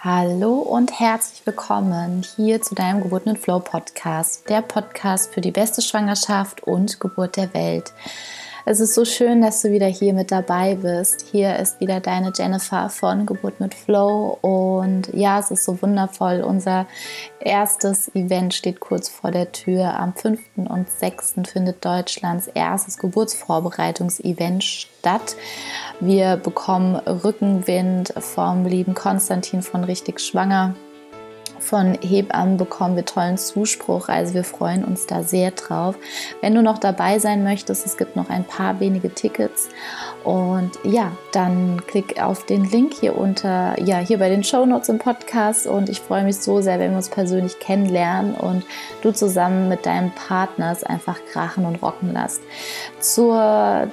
Hallo 0.00 0.58
und 0.58 1.00
herzlich 1.00 1.44
willkommen 1.44 2.24
hier 2.36 2.62
zu 2.62 2.76
deinem 2.76 3.02
Geburt 3.02 3.26
mit 3.26 3.36
Flow 3.36 3.58
Podcast, 3.58 4.48
der 4.48 4.62
Podcast 4.62 5.34
für 5.34 5.40
die 5.40 5.50
beste 5.50 5.82
Schwangerschaft 5.82 6.62
und 6.62 7.00
Geburt 7.00 7.36
der 7.36 7.52
Welt. 7.52 7.92
Es 8.70 8.80
ist 8.80 8.92
so 8.92 9.06
schön, 9.06 9.40
dass 9.40 9.62
du 9.62 9.72
wieder 9.72 9.86
hier 9.86 10.12
mit 10.12 10.30
dabei 10.30 10.74
bist. 10.74 11.24
Hier 11.32 11.56
ist 11.56 11.80
wieder 11.80 12.00
deine 12.00 12.34
Jennifer 12.36 12.90
von 12.90 13.24
Geburt 13.24 13.60
mit 13.60 13.72
Flow. 13.72 14.36
Und 14.42 15.08
ja, 15.14 15.38
es 15.38 15.50
ist 15.50 15.64
so 15.64 15.80
wundervoll. 15.80 16.42
Unser 16.42 16.86
erstes 17.40 18.14
Event 18.14 18.52
steht 18.52 18.78
kurz 18.78 19.08
vor 19.08 19.30
der 19.30 19.52
Tür. 19.52 19.98
Am 19.98 20.12
5. 20.12 20.38
und 20.68 20.90
6. 20.90 21.36
findet 21.50 21.82
Deutschlands 21.82 22.46
erstes 22.48 22.98
Geburtsvorbereitungsevent 22.98 24.62
statt. 24.62 25.36
Wir 25.98 26.36
bekommen 26.36 26.96
Rückenwind 26.96 28.12
vom 28.18 28.66
lieben 28.66 28.92
Konstantin 28.92 29.62
von 29.62 29.82
Richtig 29.84 30.20
Schwanger 30.20 30.74
von 31.60 31.98
Hebammen 32.00 32.56
bekommen 32.56 32.96
wir 32.96 33.04
tollen 33.04 33.38
Zuspruch. 33.38 34.08
Also 34.08 34.34
wir 34.34 34.44
freuen 34.44 34.84
uns 34.84 35.06
da 35.06 35.22
sehr 35.22 35.50
drauf. 35.50 35.96
Wenn 36.40 36.54
du 36.54 36.62
noch 36.62 36.78
dabei 36.78 37.18
sein 37.18 37.44
möchtest, 37.44 37.86
es 37.86 37.96
gibt 37.96 38.16
noch 38.16 38.30
ein 38.30 38.44
paar 38.44 38.80
wenige 38.80 39.12
Tickets. 39.12 39.68
Und 40.24 40.72
ja, 40.82 41.12
dann 41.32 41.80
klick 41.86 42.20
auf 42.20 42.44
den 42.44 42.64
Link 42.64 42.94
hier 42.94 43.16
unter, 43.16 43.80
ja, 43.80 43.98
hier 43.98 44.18
bei 44.18 44.28
den 44.28 44.44
Show 44.44 44.66
Notes 44.66 44.88
im 44.88 44.98
Podcast. 44.98 45.66
Und 45.66 45.88
ich 45.88 46.00
freue 46.00 46.24
mich 46.24 46.36
so 46.36 46.60
sehr, 46.60 46.78
wenn 46.78 46.90
wir 46.90 46.96
uns 46.96 47.08
persönlich 47.08 47.58
kennenlernen 47.60 48.34
und 48.34 48.64
du 49.02 49.12
zusammen 49.12 49.68
mit 49.68 49.86
deinem 49.86 50.10
Partner 50.10 50.72
es 50.72 50.84
einfach 50.84 51.18
krachen 51.32 51.64
und 51.64 51.82
rocken 51.82 52.12
lässt. 52.12 52.42
Zu 53.00 53.32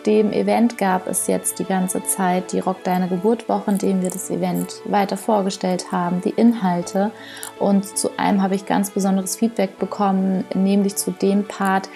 dem 0.05 0.31
Event 0.31 0.77
gab 0.77 1.07
es 1.07 1.27
jetzt 1.27 1.59
die 1.59 1.65
ganze 1.65 2.03
Zeit 2.03 2.51
die 2.51 2.59
Rock 2.59 2.83
Deine 2.83 3.07
Geburt 3.07 3.47
Woche, 3.47 3.71
in 3.71 3.77
dem 3.77 4.01
wir 4.01 4.09
das 4.09 4.29
Event 4.29 4.81
weiter 4.85 5.17
vorgestellt 5.17 5.91
haben, 5.91 6.21
die 6.21 6.31
Inhalte. 6.31 7.11
Und 7.59 7.97
zu 7.97 8.09
einem 8.17 8.41
habe 8.41 8.55
ich 8.55 8.65
ganz 8.65 8.89
besonderes 8.91 9.35
Feedback 9.35 9.79
bekommen, 9.79 10.43
nämlich 10.53 10.95
zu 10.95 11.11
dem 11.11 11.47
Part, 11.47 11.89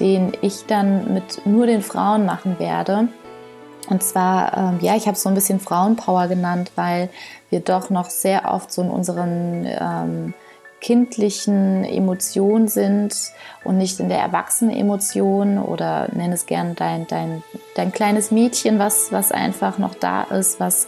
den 0.00 0.32
ich 0.42 0.66
dann 0.66 1.12
mit 1.14 1.46
nur 1.46 1.66
den 1.66 1.82
Frauen 1.82 2.24
machen 2.24 2.58
werde. 2.58 3.08
Und 3.88 4.02
zwar, 4.02 4.56
ähm, 4.56 4.78
ja, 4.80 4.96
ich 4.96 5.06
habe 5.06 5.14
es 5.14 5.22
so 5.22 5.28
ein 5.28 5.34
bisschen 5.34 5.60
Frauenpower 5.60 6.28
genannt, 6.28 6.72
weil 6.76 7.08
wir 7.50 7.60
doch 7.60 7.90
noch 7.90 8.10
sehr 8.10 8.52
oft 8.52 8.70
so 8.70 8.82
in 8.82 8.90
unseren 8.90 9.66
ähm, 9.66 10.34
kindlichen 10.80 11.84
Emotionen 11.84 12.68
sind 12.68 13.14
und 13.64 13.78
nicht 13.78 13.98
in 13.98 14.08
der 14.08 14.18
Erwachsenen-Emotion 14.18 15.58
oder 15.58 16.08
nenn 16.12 16.32
es 16.32 16.46
gern 16.46 16.76
dein, 16.76 17.06
dein, 17.06 17.42
dein 17.74 17.92
kleines 17.92 18.30
Mädchen, 18.30 18.78
was, 18.78 19.10
was 19.10 19.32
einfach 19.32 19.78
noch 19.78 19.94
da 19.94 20.22
ist, 20.22 20.60
was 20.60 20.86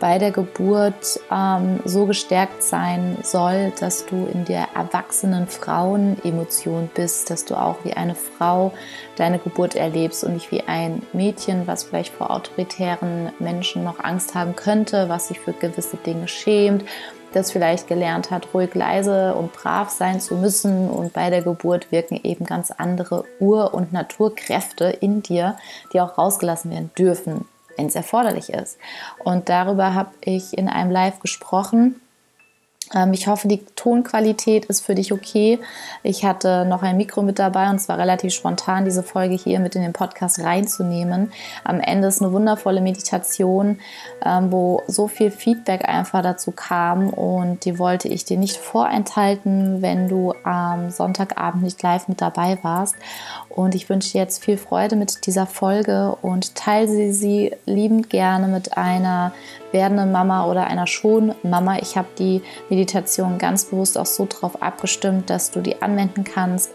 bei 0.00 0.18
der 0.18 0.32
Geburt 0.32 1.20
ähm, 1.30 1.80
so 1.84 2.06
gestärkt 2.06 2.62
sein 2.62 3.18
soll, 3.22 3.72
dass 3.78 4.06
du 4.06 4.26
in 4.32 4.46
der 4.46 4.68
erwachsenen 4.74 5.46
Frauen-Emotion 5.46 6.90
bist, 6.94 7.30
dass 7.30 7.44
du 7.44 7.54
auch 7.54 7.76
wie 7.84 7.92
eine 7.92 8.14
Frau 8.14 8.72
deine 9.16 9.38
Geburt 9.38 9.76
erlebst 9.76 10.24
und 10.24 10.32
nicht 10.32 10.50
wie 10.50 10.62
ein 10.62 11.02
Mädchen, 11.12 11.66
was 11.66 11.84
vielleicht 11.84 12.14
vor 12.14 12.30
autoritären 12.30 13.30
Menschen 13.38 13.84
noch 13.84 14.00
Angst 14.02 14.34
haben 14.34 14.56
könnte, 14.56 15.08
was 15.10 15.28
sich 15.28 15.38
für 15.38 15.52
gewisse 15.52 15.98
Dinge 15.98 16.26
schämt, 16.26 16.84
das 17.34 17.52
vielleicht 17.52 17.86
gelernt 17.86 18.30
hat, 18.30 18.48
ruhig, 18.54 18.74
leise 18.74 19.34
und 19.34 19.52
brav 19.52 19.90
sein 19.90 20.18
zu 20.18 20.34
müssen. 20.34 20.88
Und 20.88 21.12
bei 21.12 21.30
der 21.30 21.42
Geburt 21.42 21.92
wirken 21.92 22.18
eben 22.24 22.46
ganz 22.46 22.70
andere 22.70 23.24
Ur- 23.38 23.74
und 23.74 23.92
Naturkräfte 23.92 24.86
in 24.86 25.22
dir, 25.22 25.56
die 25.92 26.00
auch 26.00 26.16
rausgelassen 26.16 26.70
werden 26.70 26.90
dürfen 26.98 27.44
wenn 27.76 27.86
es 27.86 27.94
erforderlich 27.94 28.50
ist. 28.50 28.78
Und 29.24 29.48
darüber 29.48 29.94
habe 29.94 30.10
ich 30.20 30.56
in 30.56 30.68
einem 30.68 30.90
Live 30.90 31.20
gesprochen 31.20 32.00
ähm, 32.94 33.12
ich 33.12 33.26
hoffe, 33.28 33.48
die 33.48 33.64
Tonqualität 33.76 34.64
ist 34.66 34.84
für 34.84 34.94
dich 34.94 35.12
okay. 35.12 35.58
Ich 36.02 36.24
hatte 36.24 36.64
noch 36.64 36.82
ein 36.82 36.96
Mikro 36.96 37.22
mit 37.22 37.38
dabei 37.38 37.70
und 37.70 37.76
es 37.76 37.88
war 37.88 37.98
relativ 37.98 38.34
spontan, 38.34 38.84
diese 38.84 39.02
Folge 39.02 39.34
hier 39.34 39.60
mit 39.60 39.76
in 39.76 39.82
den 39.82 39.92
Podcast 39.92 40.40
reinzunehmen. 40.40 41.32
Am 41.64 41.80
Ende 41.80 42.08
ist 42.08 42.20
eine 42.20 42.32
wundervolle 42.32 42.80
Meditation, 42.80 43.78
ähm, 44.24 44.50
wo 44.50 44.82
so 44.86 45.08
viel 45.08 45.30
Feedback 45.30 45.88
einfach 45.88 46.22
dazu 46.22 46.50
kam 46.50 47.10
und 47.10 47.64
die 47.64 47.78
wollte 47.78 48.08
ich 48.08 48.24
dir 48.24 48.38
nicht 48.38 48.56
vorenthalten, 48.56 49.82
wenn 49.82 50.08
du 50.08 50.34
am 50.42 50.90
Sonntagabend 50.90 51.62
nicht 51.62 51.82
live 51.82 52.08
mit 52.08 52.20
dabei 52.20 52.58
warst. 52.62 52.96
Und 53.50 53.74
ich 53.74 53.88
wünsche 53.88 54.12
dir 54.12 54.18
jetzt 54.18 54.44
viel 54.44 54.56
Freude 54.56 54.94
mit 54.94 55.26
dieser 55.26 55.46
Folge 55.46 56.16
und 56.22 56.54
teile 56.54 56.86
sie, 56.86 57.12
sie 57.12 57.52
liebend 57.66 58.08
gerne 58.08 58.46
mit 58.46 58.76
einer 58.76 59.32
werdende 59.72 60.06
Mama 60.06 60.46
oder 60.46 60.68
einer 60.68 60.86
schon 60.86 61.34
Mama. 61.42 61.78
Ich 61.78 61.96
habe 61.96 62.08
die 62.16 62.42
Meditation 62.68 63.38
ganz 63.38 63.64
bewusst 63.64 63.98
auch 63.98 64.06
so 64.06 64.24
darauf 64.24 64.62
abgestimmt, 64.62 65.30
dass 65.30 65.50
du 65.50 65.60
die 65.60 65.82
anwenden 65.82 66.22
kannst, 66.22 66.70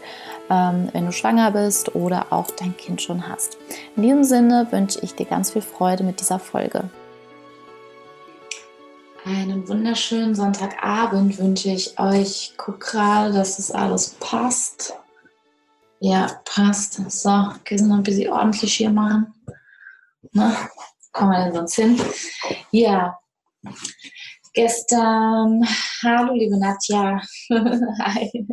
ähm, 0.50 0.90
wenn 0.92 1.06
du 1.06 1.12
schwanger 1.12 1.50
bist 1.50 1.94
oder 1.94 2.26
auch 2.30 2.50
dein 2.50 2.76
Kind 2.76 3.00
schon 3.00 3.26
hast. 3.26 3.56
In 3.96 4.02
diesem 4.02 4.24
Sinne 4.24 4.66
wünsche 4.70 5.00
ich 5.00 5.14
dir 5.14 5.26
ganz 5.26 5.52
viel 5.52 5.62
Freude 5.62 6.04
mit 6.04 6.20
dieser 6.20 6.38
Folge. 6.38 6.84
Einen 9.24 9.66
wunderschönen 9.66 10.34
Sonntagabend 10.34 11.38
wünsche 11.38 11.70
ich 11.70 11.98
euch. 11.98 12.52
Guck 12.58 12.80
gerade, 12.80 13.32
dass 13.32 13.58
es 13.58 13.72
alles 13.72 14.14
passt. 14.20 14.94
Ja, 16.08 16.40
passt. 16.44 16.94
So, 17.10 17.50
sind 17.68 17.88
noch 17.88 17.96
ein 17.96 18.04
bisschen 18.04 18.32
ordentlich 18.32 18.74
hier 18.74 18.90
machen. 18.90 19.34
Na, 20.30 20.70
kommen 21.10 21.32
wir 21.32 21.44
denn 21.46 21.52
sonst 21.52 21.74
hin? 21.74 22.00
Ja, 22.70 23.18
gestern, 24.54 25.66
hallo 26.04 26.32
liebe 26.34 26.60
Nadja, 26.60 27.20
hi. 28.04 28.46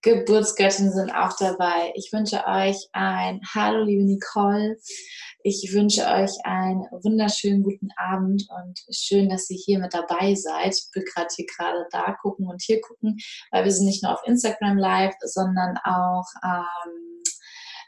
Geburtsgöttin 0.00 0.90
sind 0.92 1.10
auch 1.10 1.36
dabei. 1.36 1.92
Ich 1.94 2.10
wünsche 2.10 2.46
euch 2.46 2.88
ein 2.94 3.42
Hallo 3.54 3.84
liebe 3.84 4.04
Nicole. 4.04 4.78
Ich 5.48 5.72
wünsche 5.72 6.04
euch 6.04 6.32
einen 6.42 6.80
wunderschönen 6.90 7.62
guten 7.62 7.90
Abend 7.96 8.48
und 8.50 8.80
schön, 8.90 9.28
dass 9.28 9.48
ihr 9.48 9.56
hier 9.64 9.78
mit 9.78 9.94
dabei 9.94 10.34
seid. 10.34 10.74
Ich 10.74 10.88
will 10.92 11.04
gerade 11.04 11.28
hier 11.36 11.46
gerade 11.46 11.86
da 11.92 12.16
gucken 12.20 12.48
und 12.48 12.60
hier 12.60 12.80
gucken, 12.80 13.16
weil 13.52 13.62
wir 13.62 13.70
sind 13.70 13.86
nicht 13.86 14.02
nur 14.02 14.12
auf 14.12 14.26
Instagram 14.26 14.76
live, 14.76 15.14
sondern 15.20 15.78
auch 15.84 16.24
ähm, 16.42 17.22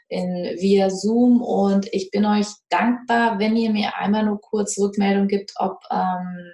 in, 0.07 0.57
via 0.57 0.89
Zoom 0.89 1.41
und 1.41 1.85
ich 1.91 2.11
bin 2.11 2.25
euch 2.25 2.47
dankbar, 2.69 3.39
wenn 3.39 3.57
ihr 3.57 3.71
mir 3.71 3.93
einmal 3.97 4.23
nur 4.23 4.39
kurz 4.39 4.77
Rückmeldung 4.79 5.27
gibt, 5.27 5.51
ob 5.57 5.81
ähm, 5.91 6.53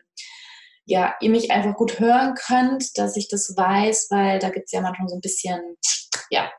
ja, 0.86 1.14
ihr 1.22 1.30
mich 1.30 1.52
einfach 1.52 1.76
gut 1.76 2.00
hören 2.00 2.34
könnt, 2.34 2.98
dass 2.98 3.16
ich 3.16 3.28
das 3.28 3.54
weiß, 3.56 4.08
weil 4.10 4.40
da 4.40 4.50
gibt 4.50 4.66
es 4.66 4.72
ja 4.72 4.82
manchmal 4.82 5.10
so 5.10 5.18
ein 5.18 5.22
bisschen, 5.22 5.62
ja. 6.32 6.50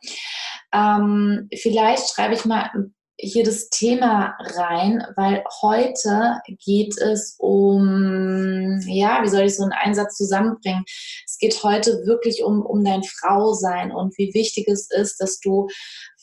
Ähm, 0.73 1.49
vielleicht 1.53 2.11
schreibe 2.11 2.35
ich 2.35 2.45
mal 2.45 2.71
hier 3.19 3.45
das 3.45 3.71
Thema 3.71 4.37
rein, 4.57 5.03
weil 5.17 5.43
heute 5.63 6.41
geht 6.65 6.99
es 6.99 7.37
um, 7.39 8.79
ja, 8.87 9.23
wie 9.23 9.29
soll 9.29 9.43
ich 9.43 9.57
so 9.57 9.63
einen 9.63 9.73
Einsatz 9.73 10.17
zusammenbringen? 10.17 10.85
Es 11.25 11.39
geht 11.39 11.63
heute 11.63 12.03
wirklich 12.05 12.43
um, 12.45 12.61
um 12.65 12.85
dein 12.85 13.03
Frausein 13.03 13.91
und 13.91 14.17
wie 14.19 14.35
wichtig 14.35 14.69
es 14.69 14.91
ist, 14.91 15.21
dass 15.21 15.41
du 15.41 15.69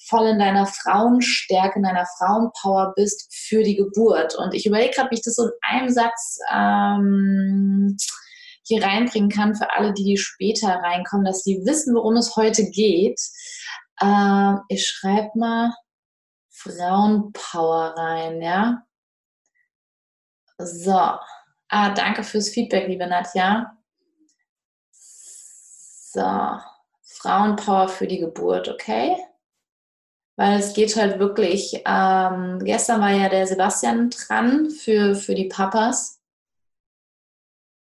voll 0.07 0.27
in 0.27 0.39
deiner 0.39 0.67
Frauenstärke, 0.67 1.77
in 1.77 1.83
deiner 1.83 2.05
Frauenpower 2.17 2.93
bist 2.95 3.33
für 3.33 3.63
die 3.63 3.75
Geburt. 3.75 4.35
Und 4.35 4.53
ich 4.53 4.65
überlege 4.65 4.93
gerade, 4.93 5.09
wie 5.11 5.15
ich 5.15 5.23
das 5.23 5.35
so 5.35 5.45
in 5.45 5.51
einem 5.61 5.89
Satz 5.89 6.37
ähm, 6.53 7.97
hier 8.65 8.83
reinbringen 8.83 9.29
kann 9.29 9.55
für 9.55 9.73
alle, 9.75 9.93
die 9.93 10.17
später 10.17 10.67
reinkommen, 10.67 11.25
dass 11.25 11.43
sie 11.43 11.61
wissen, 11.65 11.95
worum 11.95 12.17
es 12.17 12.35
heute 12.35 12.69
geht. 12.69 13.19
Ähm, 14.01 14.59
ich 14.69 14.85
schreibe 14.85 15.29
mal 15.35 15.73
Frauenpower 16.63 17.95
rein, 17.97 18.41
ja. 18.41 18.85
So. 20.57 21.17
Ah, 21.69 21.93
danke 21.93 22.23
fürs 22.23 22.49
Feedback, 22.49 22.87
liebe 22.87 23.07
Nadja. 23.07 23.77
So. 24.91 26.59
Frauenpower 27.01 27.89
für 27.89 28.07
die 28.07 28.19
Geburt, 28.19 28.69
okay? 28.69 29.17
weil 30.35 30.59
es 30.59 30.73
geht 30.73 30.95
halt 30.95 31.19
wirklich, 31.19 31.81
ähm, 31.85 32.59
gestern 32.63 33.01
war 33.01 33.11
ja 33.11 33.29
der 33.29 33.45
Sebastian 33.45 34.09
dran 34.09 34.69
für, 34.71 35.15
für 35.15 35.35
die 35.35 35.47
Papas. 35.47 36.21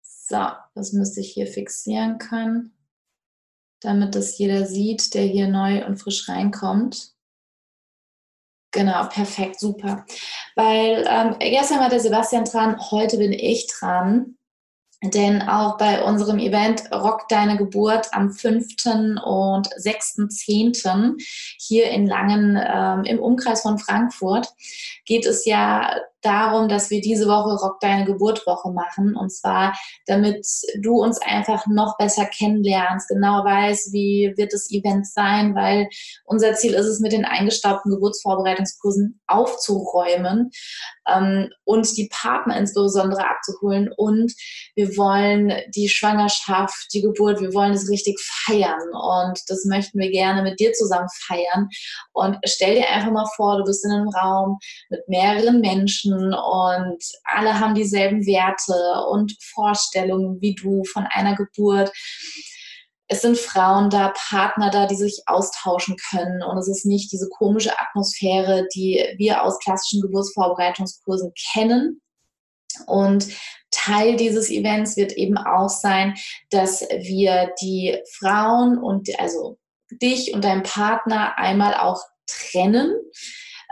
So, 0.03 0.47
das 0.75 0.93
müsste 0.93 1.21
ich 1.21 1.33
hier 1.33 1.47
fixieren 1.47 2.19
können, 2.19 2.77
damit 3.81 4.15
das 4.15 4.39
jeder 4.39 4.67
sieht, 4.67 5.15
der 5.15 5.25
hier 5.25 5.49
neu 5.49 5.87
und 5.87 5.97
frisch 5.97 6.29
reinkommt. 6.29 7.14
Genau, 8.75 9.07
perfekt, 9.07 9.61
super. 9.61 10.05
Weil 10.57 11.07
ähm, 11.09 11.37
gestern 11.39 11.79
war 11.79 11.89
der 11.89 12.01
Sebastian 12.01 12.45
dran, 12.45 12.77
heute 12.91 13.19
bin 13.19 13.33
ich 13.33 13.69
dran. 13.69 14.37
Denn 15.03 15.43
auch 15.43 15.77
bei 15.77 16.03
unserem 16.03 16.39
Event 16.39 16.91
Rock 16.91 17.29
Deine 17.29 17.57
Geburt 17.57 18.09
am 18.13 18.33
5. 18.33 18.67
und 19.25 19.69
6.10. 19.69 21.23
hier 21.59 21.91
in 21.91 22.07
Langen 22.07 22.59
ähm, 22.59 23.05
im 23.05 23.21
Umkreis 23.21 23.63
von 23.63 23.79
Frankfurt 23.79 24.49
geht 25.05 25.27
es 25.27 25.45
ja 25.45 25.95
darum, 26.25 26.69
dass 26.69 26.91
wir 26.91 27.01
diese 27.01 27.27
Woche 27.27 27.55
Rock 27.55 27.81
Deine 27.81 28.05
Geburtwoche 28.05 28.73
machen. 28.73 29.17
Und 29.17 29.31
zwar, 29.31 29.77
damit 30.07 30.47
du 30.81 31.03
uns 31.03 31.21
einfach 31.21 31.67
noch 31.67 31.97
besser 31.99 32.27
kennenlernst, 32.27 33.09
genau 33.09 33.45
weißt, 33.45 33.93
wie 33.93 34.33
wird 34.37 34.53
das 34.53 34.71
Event 34.71 35.07
sein, 35.07 35.55
weil 35.55 35.89
unser 36.25 36.55
Ziel 36.55 36.75
ist 36.75 36.87
es, 36.87 37.01
mit 37.01 37.13
den 37.13 37.25
eingestaubten 37.25 37.91
Geburtsvorbereitungskursen 37.91 39.21
aufzuräumen 39.27 40.51
ähm, 41.09 41.51
und 41.65 41.97
die 41.97 42.09
Partner 42.13 42.57
insbesondere 42.57 43.29
abzuholen. 43.29 43.91
Und 43.97 44.33
wir 44.75 44.97
wollen 44.97 45.53
die 45.75 45.89
Schwangerschaft, 45.89 46.89
die 46.93 47.03
Geburt, 47.03 47.41
wir 47.41 47.53
wollen 47.55 47.73
es 47.73 47.91
richtig 47.91 48.19
feiern. 48.21 48.81
Und 48.93 49.41
das 49.49 49.65
möchten 49.65 49.99
wir 49.99 50.11
gerne 50.11 50.43
mit 50.43 50.61
dir 50.61 50.73
zusammen 50.73 51.09
feiern. 51.27 51.69
Und 52.13 52.39
stell 52.45 52.77
dir 52.77 52.89
einfach 52.89 53.11
mal 53.11 53.29
vor, 53.37 53.59
du 53.59 53.65
bist 53.65 53.85
in 53.85 53.93
einem 53.93 54.09
Raum 54.09 54.59
mit 54.89 55.09
mehreren 55.09 55.61
Menschen 55.61 56.14
und 56.35 57.03
alle 57.25 57.59
haben 57.59 57.75
dieselben 57.75 58.27
Werte 58.27 59.07
und 59.11 59.37
Vorstellungen 59.55 60.41
wie 60.41 60.55
du 60.55 60.85
von 60.85 61.07
einer 61.11 61.35
Geburt 61.35 61.91
es 63.07 63.23
sind 63.23 63.37
Frauen 63.37 63.91
da, 63.91 64.13
Partner 64.29 64.71
da, 64.71 64.87
die 64.87 64.97
sich 64.97 65.23
austauschen 65.27 65.97
können. 66.11 66.43
Und 66.43 66.59
es 66.59 66.69
ist 66.69 66.87
nicht 66.87 67.13
diese 67.13 67.29
komische 67.29 67.79
Atmosphäre, 67.79 68.67
die 68.75 69.05
wir 69.19 69.43
aus 69.43 69.59
klassischen 69.59 70.01
Geburtsvorbereitungskursen 70.01 71.33
kennen. 71.53 72.01
Und 72.87 73.29
Teil 73.71 74.17
dieses 74.17 74.51
Events 74.51 74.97
wird 74.97 75.13
eben 75.13 75.37
auch 75.37 75.69
sein, 75.69 76.15
dass 76.51 76.81
wir 76.81 77.53
die 77.61 77.99
Frauen 78.19 78.79
und 78.79 79.09
also 79.21 79.59
dich 79.91 80.33
und 80.33 80.43
deinen 80.43 80.63
Partner 80.63 81.37
einmal 81.37 81.75
auch 81.75 82.01
trennen. 82.27 82.95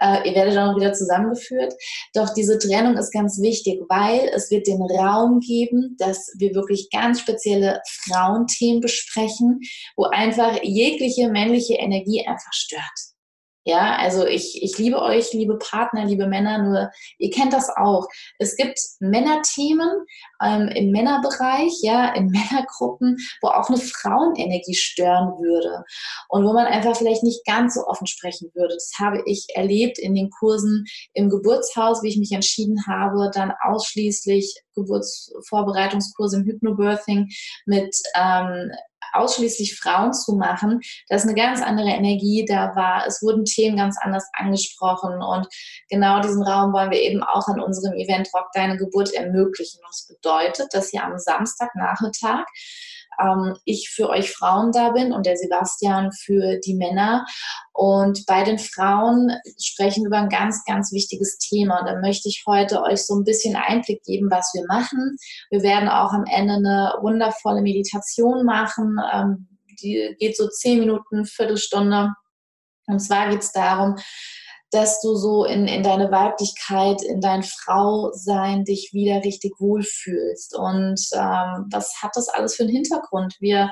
Äh, 0.02 0.28
ihr 0.28 0.34
werdet 0.34 0.56
dann 0.56 0.70
auch 0.70 0.76
wieder 0.76 0.92
zusammengeführt. 0.92 1.74
Doch 2.14 2.34
diese 2.34 2.58
Trennung 2.58 2.96
ist 2.96 3.12
ganz 3.12 3.40
wichtig, 3.40 3.80
weil 3.88 4.30
es 4.34 4.50
wird 4.50 4.66
den 4.66 4.82
Raum 4.82 5.38
geben, 5.40 5.96
dass 5.98 6.32
wir 6.38 6.54
wirklich 6.54 6.88
ganz 6.90 7.20
spezielle 7.20 7.80
Frauenthemen 7.88 8.80
besprechen, 8.80 9.60
wo 9.96 10.04
einfach 10.04 10.58
jegliche 10.62 11.28
männliche 11.28 11.74
Energie 11.74 12.26
einfach 12.26 12.52
stört. 12.52 13.11
Ja, 13.64 13.96
also 13.96 14.26
ich, 14.26 14.60
ich 14.60 14.76
liebe 14.78 15.00
euch, 15.00 15.32
liebe 15.32 15.56
Partner, 15.56 16.04
liebe 16.04 16.26
Männer, 16.26 16.58
nur 16.58 16.90
ihr 17.18 17.30
kennt 17.30 17.52
das 17.52 17.70
auch. 17.70 18.08
Es 18.38 18.56
gibt 18.56 18.76
Männerthemen 18.98 20.04
ähm, 20.42 20.66
im 20.68 20.90
Männerbereich, 20.90 21.72
ja, 21.82 22.12
in 22.12 22.26
Männergruppen, 22.30 23.18
wo 23.40 23.48
auch 23.48 23.68
eine 23.68 23.78
Frauenenergie 23.78 24.74
stören 24.74 25.38
würde 25.38 25.84
und 26.28 26.44
wo 26.44 26.52
man 26.52 26.66
einfach 26.66 26.96
vielleicht 26.96 27.22
nicht 27.22 27.44
ganz 27.46 27.74
so 27.74 27.86
offen 27.86 28.08
sprechen 28.08 28.50
würde. 28.54 28.74
Das 28.74 28.92
habe 28.98 29.22
ich 29.26 29.46
erlebt 29.54 29.98
in 30.00 30.16
den 30.16 30.30
Kursen 30.30 30.84
im 31.14 31.30
Geburtshaus, 31.30 32.02
wie 32.02 32.08
ich 32.08 32.18
mich 32.18 32.32
entschieden 32.32 32.84
habe, 32.88 33.30
dann 33.32 33.52
ausschließlich 33.62 34.60
Geburtsvorbereitungskurse 34.74 36.38
im 36.38 36.46
Hypnobirthing 36.46 37.28
mit 37.66 37.94
ähm, 38.16 38.72
ausschließlich 39.12 39.78
Frauen 39.78 40.12
zu 40.12 40.36
machen, 40.36 40.80
da 41.08 41.16
ist 41.16 41.24
eine 41.24 41.34
ganz 41.34 41.62
andere 41.62 41.88
Energie 41.88 42.44
da 42.48 42.74
war. 42.74 43.06
Es 43.06 43.22
wurden 43.22 43.44
Themen 43.44 43.76
ganz 43.76 43.96
anders 44.00 44.28
angesprochen 44.32 45.22
und 45.22 45.46
genau 45.88 46.20
diesen 46.20 46.42
Raum 46.42 46.72
wollen 46.72 46.90
wir 46.90 47.00
eben 47.00 47.22
auch 47.22 47.46
an 47.48 47.60
unserem 47.60 47.94
Event 47.94 48.28
Rock 48.34 48.48
Deine 48.54 48.76
Geburt 48.76 49.12
ermöglichen. 49.12 49.80
Und 49.80 49.88
das 49.88 50.06
bedeutet, 50.06 50.68
dass 50.72 50.92
ihr 50.92 51.04
am 51.04 51.18
Samstagnachmittag 51.18 52.44
ähm, 53.20 53.56
ich 53.64 53.90
für 53.90 54.08
euch 54.08 54.32
Frauen 54.32 54.72
da 54.72 54.90
bin 54.90 55.12
und 55.12 55.26
der 55.26 55.36
Sebastian 55.36 56.12
für 56.12 56.58
die 56.64 56.74
Männer. 56.74 57.26
Und 57.72 58.24
bei 58.26 58.44
den 58.44 58.58
Frauen 58.58 59.32
sprechen 59.60 60.04
wir 60.04 60.08
über 60.08 60.18
ein 60.18 60.28
ganz, 60.28 60.64
ganz 60.64 60.92
wichtiges 60.92 61.38
Thema. 61.38 61.80
Und 61.80 61.86
da 61.86 62.00
möchte 62.00 62.28
ich 62.28 62.44
heute 62.46 62.82
euch 62.82 63.06
so 63.06 63.14
ein 63.14 63.24
bisschen 63.24 63.56
Einblick 63.56 64.02
geben, 64.04 64.30
was 64.30 64.52
wir 64.54 64.64
machen. 64.66 65.16
Wir 65.50 65.62
werden 65.62 65.88
auch 65.88 66.12
am 66.12 66.24
Ende 66.24 66.54
eine 66.54 66.94
wundervolle 67.00 67.62
Meditation 67.62 68.44
machen. 68.44 68.98
Ähm, 69.12 69.48
die 69.82 70.14
geht 70.18 70.36
so 70.36 70.48
zehn 70.48 70.80
Minuten, 70.80 71.24
Viertelstunde. 71.24 72.12
Und 72.86 73.00
zwar 73.00 73.30
geht 73.30 73.42
es 73.42 73.52
darum, 73.52 73.96
dass 74.72 75.00
du 75.02 75.14
so 75.14 75.44
in, 75.44 75.68
in 75.68 75.82
deine 75.82 76.10
Weiblichkeit, 76.10 77.02
in 77.02 77.20
dein 77.20 77.42
Frausein 77.42 78.64
dich 78.64 78.90
wieder 78.92 79.22
richtig 79.22 79.52
wohlfühlst. 79.58 80.56
Und 80.56 81.00
ähm, 81.14 81.66
was 81.70 81.94
hat 82.02 82.12
das 82.14 82.28
alles 82.28 82.56
für 82.56 82.62
einen 82.62 82.72
Hintergrund? 82.72 83.36
Wir, 83.38 83.70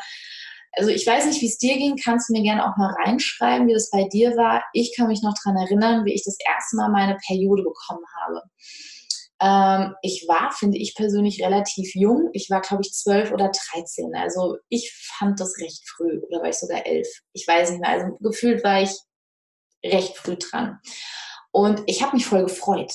also 0.72 0.90
ich 0.90 1.06
weiß 1.06 1.26
nicht, 1.26 1.40
wie 1.40 1.48
es 1.48 1.56
dir 1.56 1.76
ging, 1.78 1.96
kannst 1.96 2.28
du 2.28 2.34
mir 2.34 2.42
gerne 2.42 2.64
auch 2.64 2.76
mal 2.76 2.94
reinschreiben, 3.04 3.66
wie 3.66 3.72
das 3.72 3.90
bei 3.90 4.04
dir 4.04 4.36
war. 4.36 4.62
Ich 4.74 4.94
kann 4.94 5.08
mich 5.08 5.22
noch 5.22 5.34
daran 5.42 5.58
erinnern, 5.58 6.04
wie 6.04 6.12
ich 6.12 6.22
das 6.22 6.36
erste 6.46 6.76
Mal 6.76 6.90
meine 6.90 7.16
Periode 7.26 7.62
bekommen 7.62 8.04
habe. 8.22 8.42
Ähm, 9.42 9.94
ich 10.02 10.26
war, 10.28 10.52
finde 10.52 10.76
ich 10.76 10.94
persönlich, 10.94 11.42
relativ 11.42 11.94
jung. 11.94 12.28
Ich 12.34 12.50
war, 12.50 12.60
glaube 12.60 12.82
ich, 12.84 12.92
zwölf 12.92 13.32
oder 13.32 13.50
dreizehn. 13.50 14.14
Also 14.14 14.58
ich 14.68 14.92
fand 15.18 15.40
das 15.40 15.56
recht 15.58 15.82
früh 15.88 16.20
oder 16.28 16.42
war 16.42 16.50
ich 16.50 16.58
sogar 16.58 16.84
elf. 16.84 17.08
Ich 17.32 17.48
weiß 17.48 17.70
nicht 17.70 17.80
mehr. 17.80 17.90
Also 17.90 18.18
gefühlt 18.20 18.62
war 18.62 18.82
ich 18.82 18.90
recht 19.84 20.16
früh 20.16 20.36
dran. 20.36 20.78
Und 21.52 21.82
ich 21.86 22.02
habe 22.02 22.16
mich 22.16 22.26
voll 22.26 22.42
gefreut. 22.42 22.92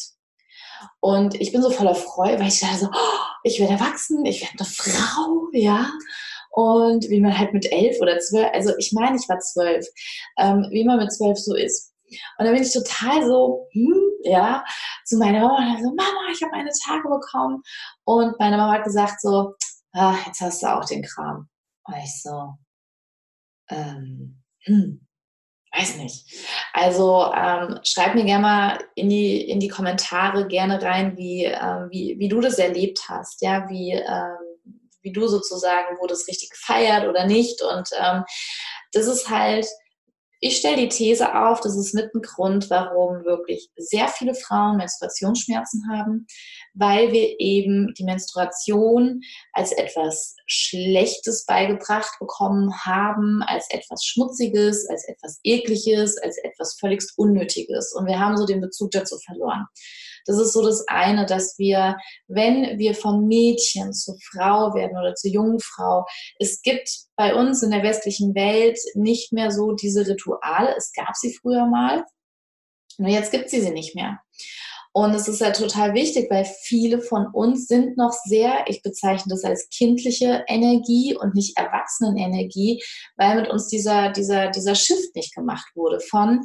Und 0.99 1.39
ich 1.39 1.51
bin 1.51 1.61
so 1.61 1.69
voller 1.69 1.95
Freude, 1.95 2.39
weil 2.39 2.47
ich 2.47 2.59
dachte 2.59 2.77
so, 2.77 2.87
oh, 2.87 3.25
ich 3.43 3.59
werde 3.59 3.73
erwachsen, 3.73 4.25
ich 4.25 4.41
werde 4.41 4.55
eine 4.59 4.67
Frau, 4.67 5.47
ja. 5.53 5.89
Und 6.51 7.09
wie 7.09 7.19
man 7.19 7.37
halt 7.37 7.53
mit 7.53 7.71
elf 7.71 7.99
oder 7.99 8.19
zwölf, 8.19 8.49
also 8.53 8.73
ich 8.77 8.93
meine, 8.93 9.17
ich 9.17 9.27
war 9.27 9.39
zwölf, 9.39 9.85
ähm, 10.37 10.67
wie 10.71 10.85
man 10.85 10.97
mit 10.97 11.11
zwölf 11.11 11.37
so 11.37 11.53
ist. 11.55 11.93
Und 12.37 12.45
dann 12.45 12.53
bin 12.53 12.63
ich 12.63 12.71
total 12.71 13.25
so, 13.25 13.67
hm, 13.73 14.01
ja, 14.23 14.63
zu 15.03 15.17
meiner 15.17 15.41
Mama 15.41 15.75
und 15.75 15.83
so, 15.83 15.89
Mama, 15.89 16.31
ich 16.31 16.41
habe 16.41 16.51
meine 16.51 16.71
Tage 16.85 17.09
bekommen. 17.09 17.61
Und 18.05 18.39
meine 18.39 18.57
Mama 18.57 18.73
hat 18.73 18.83
gesagt 18.83 19.21
so, 19.21 19.55
ah, 19.93 20.15
jetzt 20.25 20.41
hast 20.41 20.63
du 20.63 20.67
auch 20.67 20.85
den 20.85 21.03
Kram. 21.03 21.49
Und 21.83 21.95
ich 21.97 22.21
so, 22.21 22.53
ähm, 23.69 24.41
hm, 24.63 25.05
weiß 25.75 25.97
nicht. 25.97 26.25
Also 26.73 27.31
ähm, 27.35 27.79
schreib 27.83 28.15
mir 28.15 28.25
gerne 28.25 28.41
mal 28.41 28.79
in 28.95 29.09
die, 29.09 29.41
in 29.49 29.59
die 29.59 29.67
Kommentare 29.67 30.47
gerne 30.47 30.81
rein, 30.81 31.17
wie, 31.17 31.45
ähm, 31.45 31.87
wie, 31.91 32.15
wie 32.17 32.29
du 32.29 32.41
das 32.41 32.57
erlebt 32.57 33.01
hast, 33.07 33.41
ja, 33.41 33.67
wie, 33.69 33.91
ähm, 33.91 34.81
wie 35.01 35.11
du 35.11 35.27
sozusagen, 35.27 35.97
wurde 35.99 36.13
es 36.13 36.27
richtig 36.27 36.49
gefeiert 36.49 37.07
oder 37.07 37.25
nicht. 37.25 37.61
Und 37.61 37.89
ähm, 37.99 38.23
das 38.91 39.07
ist 39.07 39.29
halt 39.29 39.67
ich 40.41 40.57
stelle 40.57 40.77
die 40.77 40.89
These 40.89 41.33
auf, 41.33 41.59
das 41.61 41.75
ist 41.75 41.95
mit 41.95 42.13
ein 42.13 42.21
Grund, 42.21 42.69
warum 42.69 43.23
wirklich 43.23 43.69
sehr 43.77 44.07
viele 44.07 44.35
Frauen 44.35 44.77
Menstruationsschmerzen 44.77 45.89
haben, 45.91 46.27
weil 46.75 47.11
wir 47.11 47.39
eben 47.39 47.93
die 47.97 48.03
Menstruation 48.03 49.21
als 49.53 49.71
etwas 49.71 50.35
Schlechtes 50.45 51.45
beigebracht 51.45 52.17
bekommen 52.19 52.71
haben, 52.83 53.41
als 53.47 53.69
etwas 53.69 54.03
Schmutziges, 54.03 54.87
als 54.89 55.07
etwas 55.07 55.39
Ekliges, 55.43 56.17
als 56.17 56.37
etwas 56.37 56.77
völligst 56.79 57.17
Unnötiges. 57.17 57.93
Und 57.93 58.05
wir 58.07 58.19
haben 58.19 58.37
so 58.37 58.45
den 58.45 58.61
Bezug 58.61 58.91
dazu 58.91 59.17
verloren. 59.25 59.65
Das 60.25 60.39
ist 60.39 60.53
so 60.53 60.63
das 60.63 60.87
eine, 60.87 61.25
dass 61.25 61.57
wir, 61.57 61.97
wenn 62.27 62.79
wir 62.79 62.95
vom 62.95 63.27
Mädchen 63.27 63.93
zur 63.93 64.17
Frau 64.31 64.73
werden 64.73 64.97
oder 64.97 65.13
zur 65.13 65.31
jungen 65.31 65.59
Frau, 65.59 66.05
es 66.39 66.61
gibt 66.61 66.89
bei 67.15 67.35
uns 67.35 67.61
in 67.61 67.71
der 67.71 67.83
westlichen 67.83 68.33
Welt 68.33 68.79
nicht 68.95 69.31
mehr 69.31 69.51
so 69.51 69.73
diese 69.73 70.07
Rituale. 70.07 70.75
Es 70.75 70.91
gab 70.93 71.15
sie 71.15 71.33
früher 71.33 71.67
mal, 71.67 72.05
nur 72.97 73.09
jetzt 73.09 73.31
gibt 73.31 73.49
sie 73.49 73.61
sie 73.61 73.71
nicht 73.71 73.95
mehr. 73.95 74.19
Und 74.97 75.13
es 75.13 75.27
ist 75.27 75.41
halt 75.41 75.57
total 75.57 75.93
wichtig, 75.93 76.31
weil 76.31 76.45
viele 76.45 77.01
von 77.01 77.27
uns 77.33 77.67
sind 77.67 77.97
noch 77.97 78.13
sehr, 78.23 78.63
ich 78.67 78.81
bezeichne 78.81 79.29
das 79.29 79.43
als 79.43 79.67
kindliche 79.67 80.45
Energie 80.47 81.13
und 81.13 81.35
nicht 81.35 81.57
Erwachsenenenergie, 81.57 82.81
weil 83.17 83.41
mit 83.41 83.49
uns 83.49 83.67
dieser, 83.67 84.13
dieser, 84.13 84.51
dieser 84.51 84.73
Shift 84.73 85.13
nicht 85.13 85.35
gemacht 85.35 85.67
wurde 85.75 85.99
von 85.99 86.39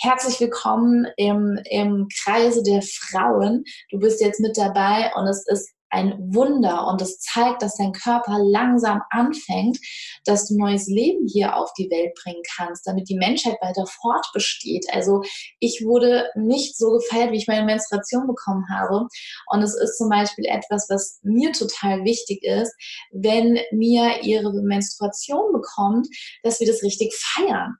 herzlich 0.00 0.40
willkommen 0.40 1.06
im, 1.16 1.60
im 1.70 2.08
Kreise 2.24 2.64
der 2.64 2.82
Frauen. 2.82 3.62
Du 3.92 4.00
bist 4.00 4.20
jetzt 4.20 4.40
mit 4.40 4.58
dabei 4.58 5.12
und 5.14 5.28
es 5.28 5.46
ist 5.46 5.70
ein 5.92 6.14
Wunder 6.34 6.86
und 6.86 7.02
es 7.02 7.18
zeigt, 7.18 7.62
dass 7.62 7.76
dein 7.76 7.92
Körper 7.92 8.38
langsam 8.38 9.02
anfängt, 9.10 9.78
dass 10.24 10.48
du 10.48 10.56
neues 10.56 10.86
Leben 10.86 11.26
hier 11.26 11.56
auf 11.56 11.72
die 11.74 11.90
Welt 11.90 12.14
bringen 12.22 12.42
kannst, 12.56 12.86
damit 12.86 13.08
die 13.08 13.16
Menschheit 13.16 13.56
weiter 13.60 13.86
fortbesteht. 13.86 14.86
Also 14.92 15.22
ich 15.60 15.82
wurde 15.84 16.30
nicht 16.34 16.76
so 16.78 16.92
gefeiert, 16.92 17.32
wie 17.32 17.36
ich 17.36 17.46
meine 17.46 17.66
Menstruation 17.66 18.26
bekommen 18.26 18.64
habe. 18.70 19.06
Und 19.50 19.62
es 19.62 19.74
ist 19.74 19.98
zum 19.98 20.08
Beispiel 20.08 20.46
etwas, 20.46 20.86
was 20.88 21.20
mir 21.22 21.52
total 21.52 22.04
wichtig 22.04 22.42
ist, 22.42 22.74
wenn 23.12 23.58
mir 23.70 24.22
ihre 24.22 24.52
Menstruation 24.52 25.52
bekommt, 25.52 26.08
dass 26.42 26.58
wir 26.58 26.66
das 26.66 26.82
richtig 26.82 27.14
feiern. 27.14 27.76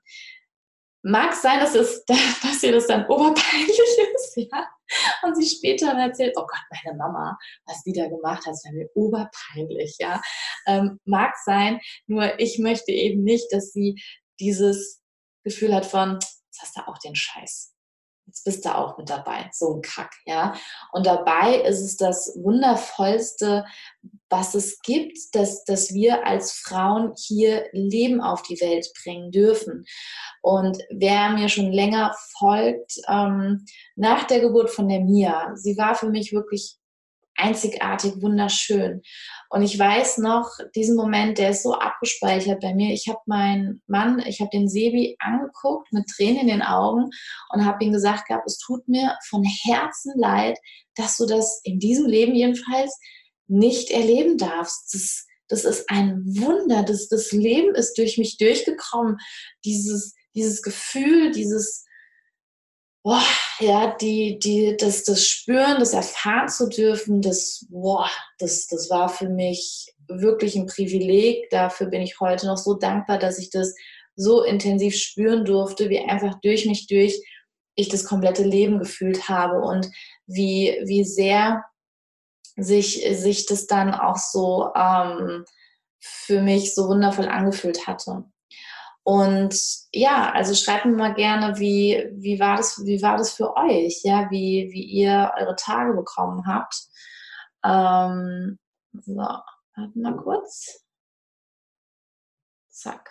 Mag 1.01 1.33
sein, 1.33 1.59
dass, 1.59 1.75
es, 1.75 2.05
dass 2.07 2.63
ihr 2.63 2.71
das 2.71 2.87
dann 2.87 3.05
oberpeinlich 3.07 3.79
ist, 4.15 4.37
ja. 4.37 4.67
Und 5.23 5.35
sie 5.35 5.47
später 5.47 5.87
erzählt, 5.91 6.33
oh 6.37 6.45
Gott, 6.47 6.61
meine 6.83 6.97
Mama, 6.97 7.37
was 7.65 7.83
die 7.83 7.93
da 7.93 8.07
gemacht 8.07 8.45
hat, 8.45 8.53
das 8.53 8.65
war 8.65 8.73
mir 8.73 8.89
oberpeinlich, 8.95 9.95
ja. 9.99 10.21
Ähm, 10.67 10.99
mag 11.05 11.33
sein, 11.45 11.79
nur 12.07 12.39
ich 12.39 12.59
möchte 12.59 12.91
eben 12.91 13.23
nicht, 13.23 13.51
dass 13.51 13.71
sie 13.71 14.01
dieses 14.39 15.01
Gefühl 15.43 15.73
hat 15.73 15.85
von, 15.85 16.13
jetzt 16.13 16.61
hast 16.61 16.77
du 16.77 16.87
auch 16.87 16.97
den 16.97 17.15
Scheiß. 17.15 17.72
Jetzt 18.33 18.45
bist 18.45 18.65
du 18.65 18.75
auch 18.75 18.97
mit 18.97 19.09
dabei. 19.09 19.49
So 19.53 19.75
ein 19.75 19.81
Kack, 19.81 20.11
ja. 20.25 20.55
Und 20.91 21.05
dabei 21.05 21.57
ist 21.61 21.81
es 21.81 21.97
das 21.97 22.33
Wundervollste, 22.35 23.65
was 24.29 24.55
es 24.55 24.79
gibt, 24.81 25.17
dass, 25.33 25.63
dass 25.65 25.93
wir 25.93 26.25
als 26.25 26.53
Frauen 26.53 27.13
hier 27.15 27.67
Leben 27.71 28.21
auf 28.21 28.41
die 28.41 28.59
Welt 28.59 28.87
bringen 29.03 29.31
dürfen. 29.31 29.85
Und 30.41 30.79
wer 30.89 31.29
mir 31.29 31.47
schon 31.47 31.71
länger 31.71 32.15
folgt, 32.39 32.99
ähm, 33.07 33.65
nach 33.95 34.23
der 34.23 34.39
Geburt 34.39 34.71
von 34.71 34.89
der 34.89 35.01
Mia, 35.01 35.51
sie 35.55 35.77
war 35.77 35.93
für 35.93 36.09
mich 36.09 36.33
wirklich 36.33 36.77
einzigartig, 37.35 38.21
wunderschön. 38.21 39.01
Und 39.49 39.63
ich 39.63 39.77
weiß 39.77 40.19
noch, 40.19 40.49
diesen 40.75 40.95
Moment, 40.95 41.37
der 41.37 41.51
ist 41.51 41.63
so 41.63 41.73
abgespeichert 41.73 42.61
bei 42.61 42.73
mir. 42.73 42.93
Ich 42.93 43.07
habe 43.07 43.19
meinen 43.25 43.81
Mann, 43.87 44.19
ich 44.19 44.39
habe 44.39 44.49
den 44.51 44.67
Sebi 44.67 45.15
angeguckt 45.19 45.91
mit 45.91 46.05
Tränen 46.07 46.41
in 46.41 46.47
den 46.47 46.61
Augen 46.61 47.09
und 47.49 47.65
habe 47.65 47.83
ihm 47.83 47.91
gesagt 47.91 48.27
gehabt, 48.27 48.47
es 48.47 48.57
tut 48.57 48.87
mir 48.87 49.17
von 49.29 49.43
Herzen 49.43 50.13
leid, 50.15 50.57
dass 50.95 51.17
du 51.17 51.25
das 51.25 51.61
in 51.63 51.79
diesem 51.79 52.05
Leben 52.05 52.35
jedenfalls 52.35 52.99
nicht 53.47 53.91
erleben 53.91 54.37
darfst. 54.37 54.93
Das, 54.93 55.25
das 55.47 55.65
ist 55.65 55.89
ein 55.89 56.23
Wunder. 56.25 56.83
Das, 56.83 57.07
das 57.07 57.31
Leben 57.31 57.75
ist 57.75 57.97
durch 57.97 58.17
mich 58.17 58.37
durchgekommen. 58.37 59.17
Dieses, 59.65 60.15
dieses 60.35 60.61
Gefühl, 60.61 61.31
dieses 61.31 61.85
boah, 63.03 63.21
ja, 63.59 63.95
die, 63.97 64.39
die, 64.39 64.75
das, 64.77 65.03
das 65.03 65.27
Spüren, 65.27 65.79
das 65.79 65.93
erfahren 65.93 66.47
zu 66.49 66.69
dürfen, 66.69 67.21
das, 67.21 67.65
boah, 67.69 68.09
das, 68.39 68.67
das 68.67 68.89
war 68.89 69.09
für 69.09 69.29
mich 69.29 69.93
wirklich 70.07 70.55
ein 70.55 70.65
Privileg. 70.65 71.49
Dafür 71.49 71.87
bin 71.87 72.01
ich 72.01 72.19
heute 72.19 72.47
noch 72.47 72.57
so 72.57 72.73
dankbar, 72.73 73.19
dass 73.19 73.37
ich 73.37 73.49
das 73.49 73.75
so 74.15 74.43
intensiv 74.43 74.95
spüren 74.95 75.43
durfte, 75.43 75.89
wie 75.89 75.99
einfach 75.99 76.39
durch 76.41 76.65
mich 76.65 76.87
durch 76.87 77.21
ich 77.75 77.89
das 77.89 78.05
komplette 78.05 78.43
Leben 78.43 78.79
gefühlt 78.79 79.27
habe 79.29 79.59
und 79.61 79.89
wie, 80.27 80.79
wie 80.85 81.03
sehr 81.03 81.63
sich, 82.55 83.03
sich 83.17 83.47
das 83.47 83.65
dann 83.65 83.93
auch 83.95 84.17
so 84.17 84.69
ähm, 84.75 85.43
für 85.99 86.41
mich 86.41 86.75
so 86.75 86.87
wundervoll 86.87 87.27
angefühlt 87.27 87.87
hatte. 87.87 88.25
Und 89.03 89.59
ja, 89.91 90.31
also 90.31 90.55
schreibt 90.55 90.85
mir 90.85 90.95
mal 90.95 91.13
gerne, 91.13 91.59
wie, 91.59 92.09
wie, 92.13 92.39
war, 92.39 92.55
das, 92.57 92.83
wie 92.85 93.01
war 93.01 93.17
das 93.17 93.33
für 93.33 93.55
euch, 93.57 94.01
ja, 94.03 94.29
wie, 94.31 94.69
wie 94.71 94.83
ihr 94.83 95.33
eure 95.37 95.55
Tage 95.57 95.93
bekommen 95.93 96.47
habt. 96.47 96.87
Ähm, 97.65 98.57
so, 98.93 99.15
warte 99.15 99.99
mal 99.99 100.15
kurz. 100.15 100.85
Zack. 102.69 103.09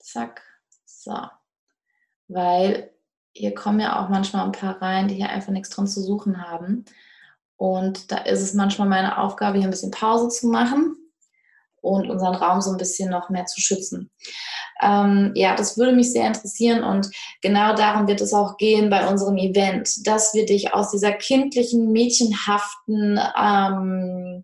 Zack. 0.00 0.42
So. 0.84 1.16
Weil 2.26 2.92
hier 3.32 3.54
kommen 3.54 3.80
ja 3.80 4.02
auch 4.02 4.08
manchmal 4.08 4.44
ein 4.44 4.52
paar 4.52 4.82
rein, 4.82 5.06
die 5.06 5.14
hier 5.14 5.30
einfach 5.30 5.52
nichts 5.52 5.70
drin 5.70 5.86
zu 5.86 6.00
suchen 6.02 6.42
haben. 6.48 6.84
Und 7.56 8.10
da 8.10 8.18
ist 8.18 8.40
es 8.42 8.54
manchmal 8.54 8.88
meine 8.88 9.18
Aufgabe, 9.18 9.58
hier 9.58 9.68
ein 9.68 9.70
bisschen 9.70 9.92
Pause 9.92 10.28
zu 10.28 10.48
machen 10.48 10.96
und 11.84 12.10
unseren 12.10 12.34
Raum 12.34 12.60
so 12.60 12.70
ein 12.70 12.76
bisschen 12.76 13.10
noch 13.10 13.30
mehr 13.30 13.46
zu 13.46 13.60
schützen. 13.60 14.10
Ähm, 14.82 15.32
ja, 15.34 15.54
das 15.54 15.78
würde 15.78 15.92
mich 15.92 16.12
sehr 16.12 16.26
interessieren 16.26 16.82
und 16.82 17.08
genau 17.42 17.74
darum 17.74 18.08
wird 18.08 18.20
es 18.20 18.34
auch 18.34 18.56
gehen 18.56 18.90
bei 18.90 19.06
unserem 19.06 19.36
Event, 19.36 20.06
dass 20.06 20.34
wir 20.34 20.46
dich 20.46 20.74
aus 20.74 20.90
dieser 20.90 21.12
kindlichen, 21.12 21.92
mädchenhaften 21.92 23.20
ähm, 23.40 24.42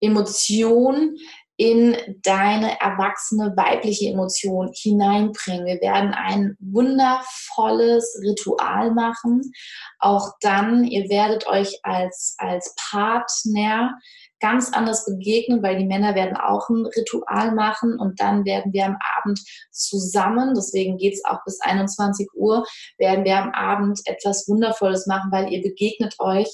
Emotion 0.00 1.16
in 1.56 1.96
deine 2.22 2.80
erwachsene 2.80 3.56
weibliche 3.56 4.10
Emotion 4.10 4.70
hineinbringen. 4.74 5.66
Wir 5.66 5.80
werden 5.80 6.12
ein 6.12 6.56
wundervolles 6.58 8.20
Ritual 8.22 8.92
machen. 8.92 9.52
Auch 10.00 10.32
dann, 10.40 10.84
ihr 10.84 11.08
werdet 11.08 11.46
euch 11.46 11.78
als, 11.84 12.34
als 12.38 12.74
Partner 12.90 13.96
ganz 14.40 14.72
anders 14.72 15.06
begegnen, 15.06 15.62
weil 15.62 15.78
die 15.78 15.86
Männer 15.86 16.14
werden 16.14 16.36
auch 16.36 16.68
ein 16.68 16.84
Ritual 16.84 17.54
machen 17.54 17.98
und 17.98 18.20
dann 18.20 18.44
werden 18.44 18.72
wir 18.74 18.84
am 18.84 18.98
Abend 19.16 19.40
zusammen, 19.70 20.52
deswegen 20.54 20.98
geht 20.98 21.14
es 21.14 21.24
auch 21.24 21.38
bis 21.46 21.60
21 21.62 22.28
Uhr, 22.34 22.66
werden 22.98 23.24
wir 23.24 23.38
am 23.38 23.52
Abend 23.52 24.00
etwas 24.04 24.46
Wundervolles 24.46 25.06
machen, 25.06 25.32
weil 25.32 25.50
ihr 25.50 25.62
begegnet 25.62 26.16
euch. 26.18 26.48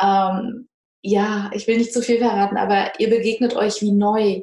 Ähm, 0.00 0.69
ja, 1.02 1.50
ich 1.54 1.66
will 1.66 1.78
nicht 1.78 1.92
zu 1.92 2.02
viel 2.02 2.18
verraten, 2.18 2.56
aber 2.56 2.92
ihr 2.98 3.08
begegnet 3.08 3.56
euch 3.56 3.80
wie 3.80 3.92
neu 3.92 4.42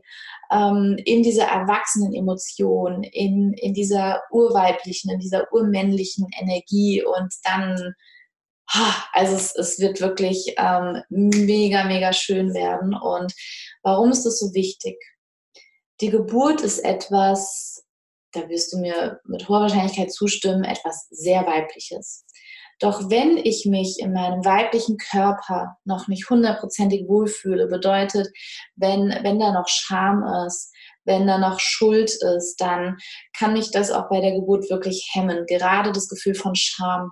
ähm, 0.51 0.97
in 1.05 1.23
dieser 1.23 1.45
erwachsenen 1.45 2.13
Emotion, 2.13 3.03
in, 3.03 3.53
in 3.53 3.73
dieser 3.73 4.21
urweiblichen, 4.31 5.11
in 5.11 5.19
dieser 5.19 5.51
urmännlichen 5.53 6.27
Energie 6.39 7.03
und 7.03 7.33
dann 7.43 7.95
also 9.13 9.35
es, 9.35 9.55
es 9.55 9.79
wird 9.79 10.01
wirklich 10.01 10.53
ähm, 10.57 11.01
mega, 11.09 11.85
mega 11.85 12.11
schön 12.13 12.53
werden. 12.53 12.93
Und 12.93 13.33
warum 13.83 14.11
ist 14.11 14.25
das 14.25 14.39
so 14.39 14.53
wichtig? 14.53 14.97
Die 16.01 16.09
Geburt 16.09 16.61
ist 16.61 16.79
etwas, 16.79 17.85
da 18.33 18.47
wirst 18.49 18.73
du 18.73 18.77
mir 18.77 19.19
mit 19.23 19.47
hoher 19.47 19.61
Wahrscheinlichkeit 19.61 20.11
zustimmen, 20.11 20.63
etwas 20.63 21.07
sehr 21.09 21.45
weibliches. 21.45 22.25
Doch 22.79 23.09
wenn 23.09 23.37
ich 23.37 23.65
mich 23.65 23.99
in 23.99 24.13
meinem 24.13 24.45
weiblichen 24.45 24.97
Körper 24.97 25.77
noch 25.83 26.07
nicht 26.07 26.29
hundertprozentig 26.29 27.07
wohlfühle, 27.07 27.67
bedeutet, 27.67 28.27
wenn, 28.75 29.09
wenn 29.23 29.39
da 29.39 29.51
noch 29.51 29.67
Scham 29.67 30.23
ist, 30.45 30.71
wenn 31.05 31.25
da 31.25 31.37
noch 31.37 31.59
Schuld 31.59 32.11
ist, 32.11 32.57
dann 32.57 32.97
kann 33.37 33.53
mich 33.53 33.71
das 33.71 33.91
auch 33.91 34.09
bei 34.09 34.21
der 34.21 34.33
Geburt 34.33 34.69
wirklich 34.69 35.09
hemmen. 35.13 35.45
Gerade 35.47 35.91
das 35.91 36.09
Gefühl 36.09 36.35
von 36.35 36.55
Scham 36.55 37.11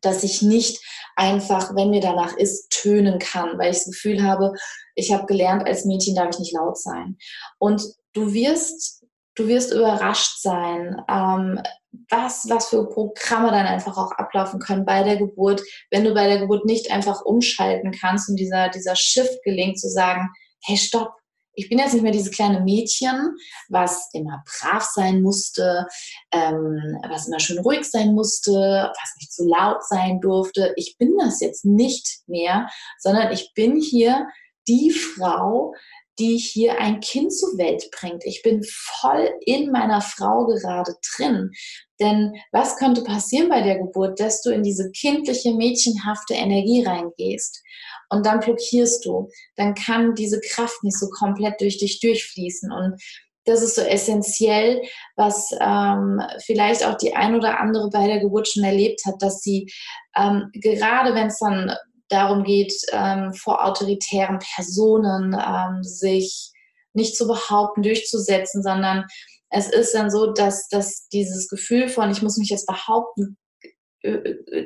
dass 0.00 0.22
ich 0.22 0.42
nicht 0.42 0.80
einfach, 1.16 1.74
wenn 1.74 1.90
mir 1.90 2.00
danach 2.00 2.36
ist, 2.36 2.70
tönen 2.70 3.18
kann, 3.18 3.58
weil 3.58 3.70
ich 3.70 3.78
das 3.78 3.86
Gefühl 3.86 4.22
habe, 4.22 4.52
ich 4.94 5.12
habe 5.12 5.26
gelernt, 5.26 5.66
als 5.66 5.84
Mädchen 5.84 6.14
darf 6.14 6.30
ich 6.30 6.38
nicht 6.38 6.54
laut 6.54 6.78
sein. 6.78 7.18
Und 7.58 7.82
du 8.12 8.32
wirst, 8.32 8.99
du 9.40 9.48
wirst 9.48 9.72
überrascht 9.72 10.40
sein, 10.40 11.02
ähm, 11.08 11.60
was, 12.08 12.48
was 12.48 12.68
für 12.68 12.88
Programme 12.88 13.50
dann 13.50 13.66
einfach 13.66 13.96
auch 13.96 14.12
ablaufen 14.12 14.60
können 14.60 14.84
bei 14.84 15.02
der 15.02 15.16
Geburt, 15.16 15.62
wenn 15.90 16.04
du 16.04 16.14
bei 16.14 16.26
der 16.26 16.38
Geburt 16.38 16.64
nicht 16.64 16.90
einfach 16.92 17.22
umschalten 17.22 17.92
kannst 17.92 18.28
und 18.28 18.36
dieser, 18.36 18.68
dieser 18.68 18.94
Shift 18.94 19.42
gelingt, 19.44 19.80
zu 19.80 19.88
sagen, 19.88 20.28
hey, 20.62 20.76
stopp, 20.76 21.12
ich 21.54 21.68
bin 21.68 21.78
jetzt 21.78 21.94
nicht 21.94 22.02
mehr 22.02 22.12
dieses 22.12 22.30
kleine 22.30 22.60
Mädchen, 22.60 23.34
was 23.68 24.08
immer 24.12 24.42
brav 24.46 24.84
sein 24.84 25.20
musste, 25.20 25.86
ähm, 26.32 26.98
was 27.08 27.26
immer 27.26 27.40
schön 27.40 27.58
ruhig 27.58 27.84
sein 27.84 28.14
musste, 28.14 28.52
was 28.52 29.16
nicht 29.16 29.32
zu 29.32 29.46
laut 29.46 29.84
sein 29.84 30.20
durfte. 30.20 30.72
Ich 30.76 30.96
bin 30.96 31.16
das 31.18 31.40
jetzt 31.40 31.64
nicht 31.64 32.20
mehr, 32.26 32.68
sondern 32.98 33.32
ich 33.32 33.52
bin 33.54 33.80
hier 33.80 34.28
die 34.68 34.90
Frau, 34.90 35.74
die 36.20 36.36
hier 36.36 36.78
ein 36.78 37.00
Kind 37.00 37.34
zur 37.34 37.58
Welt 37.58 37.90
bringt. 37.90 38.24
Ich 38.24 38.42
bin 38.42 38.62
voll 38.64 39.30
in 39.46 39.72
meiner 39.72 40.02
Frau 40.02 40.46
gerade 40.46 40.94
drin. 41.16 41.50
Denn 41.98 42.34
was 42.52 42.76
könnte 42.76 43.02
passieren 43.02 43.48
bei 43.48 43.62
der 43.62 43.78
Geburt, 43.78 44.20
dass 44.20 44.42
du 44.42 44.50
in 44.50 44.62
diese 44.62 44.90
kindliche, 44.92 45.54
mädchenhafte 45.54 46.34
Energie 46.34 46.84
reingehst? 46.84 47.62
und 48.10 48.26
dann 48.26 48.40
blockierst 48.40 49.04
du, 49.04 49.30
dann 49.56 49.74
kann 49.74 50.14
diese 50.14 50.40
Kraft 50.40 50.82
nicht 50.82 50.98
so 50.98 51.08
komplett 51.08 51.60
durch 51.60 51.78
dich 51.78 52.00
durchfließen. 52.00 52.70
Und 52.70 53.00
das 53.44 53.62
ist 53.62 53.76
so 53.76 53.82
essentiell, 53.82 54.82
was 55.16 55.50
ähm, 55.60 56.20
vielleicht 56.44 56.84
auch 56.84 56.96
die 56.96 57.14
ein 57.14 57.34
oder 57.34 57.58
andere 57.58 57.88
bei 57.90 58.06
der 58.06 58.20
Geburt 58.20 58.48
schon 58.48 58.64
erlebt 58.64 59.00
hat, 59.06 59.14
dass 59.20 59.40
sie 59.40 59.72
ähm, 60.16 60.50
gerade 60.52 61.14
wenn 61.14 61.28
es 61.28 61.38
dann 61.38 61.74
darum 62.10 62.44
geht, 62.44 62.74
ähm, 62.92 63.32
vor 63.34 63.64
autoritären 63.64 64.38
Personen 64.54 65.34
ähm, 65.34 65.82
sich 65.82 66.52
nicht 66.92 67.16
zu 67.16 67.26
behaupten, 67.26 67.82
durchzusetzen, 67.82 68.62
sondern 68.62 69.06
es 69.50 69.68
ist 69.68 69.94
dann 69.94 70.10
so, 70.10 70.32
dass, 70.32 70.68
dass 70.68 71.08
dieses 71.08 71.48
Gefühl 71.48 71.88
von, 71.88 72.10
ich 72.10 72.22
muss 72.22 72.36
mich 72.36 72.50
jetzt 72.50 72.66
behaupten, 72.66 73.36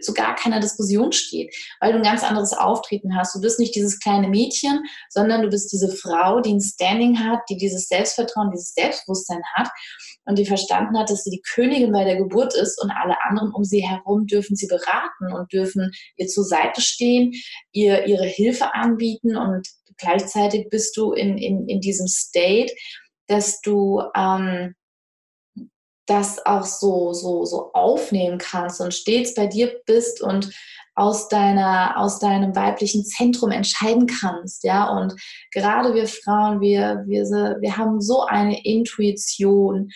zu 0.00 0.14
gar 0.14 0.34
keiner 0.36 0.60
Diskussion 0.60 1.12
steht, 1.12 1.54
weil 1.80 1.92
du 1.92 1.98
ein 1.98 2.04
ganz 2.04 2.22
anderes 2.22 2.52
Auftreten 2.52 3.16
hast. 3.16 3.34
Du 3.34 3.40
bist 3.40 3.58
nicht 3.58 3.74
dieses 3.74 3.98
kleine 3.98 4.28
Mädchen, 4.28 4.80
sondern 5.08 5.42
du 5.42 5.48
bist 5.48 5.72
diese 5.72 5.88
Frau, 5.88 6.40
die 6.40 6.54
ein 6.54 6.60
Standing 6.60 7.18
hat, 7.18 7.40
die 7.48 7.56
dieses 7.56 7.88
Selbstvertrauen, 7.88 8.50
dieses 8.52 8.74
Selbstbewusstsein 8.74 9.42
hat 9.54 9.68
und 10.24 10.38
die 10.38 10.46
verstanden 10.46 10.98
hat, 10.98 11.10
dass 11.10 11.24
sie 11.24 11.30
die 11.30 11.42
Königin 11.42 11.92
bei 11.92 12.04
der 12.04 12.16
Geburt 12.16 12.54
ist 12.54 12.80
und 12.82 12.90
alle 12.90 13.16
anderen 13.24 13.52
um 13.52 13.64
sie 13.64 13.80
herum 13.80 14.26
dürfen 14.26 14.56
sie 14.56 14.66
beraten 14.66 15.32
und 15.32 15.52
dürfen 15.52 15.90
ihr 16.16 16.28
zur 16.28 16.44
Seite 16.44 16.80
stehen, 16.80 17.32
ihr 17.72 18.06
ihre 18.06 18.26
Hilfe 18.26 18.74
anbieten 18.74 19.36
und 19.36 19.66
gleichzeitig 19.98 20.68
bist 20.70 20.96
du 20.96 21.12
in, 21.12 21.38
in, 21.38 21.68
in 21.68 21.80
diesem 21.80 22.06
State, 22.06 22.72
dass 23.26 23.60
du 23.60 24.02
ähm, 24.16 24.74
das 26.06 26.44
auch 26.44 26.64
so, 26.64 27.12
so, 27.12 27.44
so 27.44 27.72
aufnehmen 27.72 28.38
kannst 28.38 28.80
und 28.80 28.92
stets 28.92 29.34
bei 29.34 29.46
dir 29.46 29.74
bist 29.86 30.20
und 30.20 30.50
aus 30.94 31.28
deiner, 31.28 31.98
aus 31.98 32.20
deinem 32.20 32.54
weiblichen 32.54 33.04
Zentrum 33.04 33.50
entscheiden 33.50 34.06
kannst, 34.06 34.64
ja. 34.64 34.88
Und 34.88 35.14
gerade 35.52 35.94
wir 35.94 36.06
Frauen, 36.06 36.60
wir, 36.60 37.02
wir, 37.06 37.24
wir 37.24 37.76
haben 37.76 38.00
so 38.00 38.22
eine 38.22 38.64
Intuition. 38.64 39.90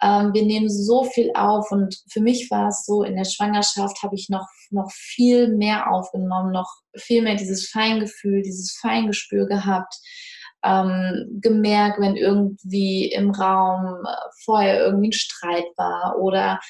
Ähm, 0.00 0.32
wir 0.32 0.44
nehmen 0.44 0.70
so 0.70 1.04
viel 1.04 1.30
auf 1.34 1.70
und 1.70 2.02
für 2.10 2.20
mich 2.20 2.50
war 2.50 2.68
es 2.68 2.84
so, 2.86 3.02
in 3.02 3.14
der 3.14 3.24
Schwangerschaft 3.24 4.02
habe 4.02 4.14
ich 4.14 4.28
noch, 4.30 4.46
noch 4.70 4.90
viel 4.90 5.54
mehr 5.54 5.92
aufgenommen, 5.92 6.52
noch 6.52 6.70
viel 6.96 7.22
mehr 7.22 7.36
dieses 7.36 7.68
Feingefühl, 7.68 8.42
dieses 8.42 8.72
Feingespür 8.80 9.46
gehabt. 9.46 9.94
Ähm, 10.64 11.40
gemerkt, 11.40 12.00
wenn 12.00 12.16
irgendwie 12.16 13.06
im 13.12 13.30
Raum 13.30 14.04
äh, 14.06 14.14
vorher 14.44 14.84
irgendwie 14.84 15.08
ein 15.08 15.12
Streit 15.12 15.66
war 15.76 16.16
oder 16.18 16.60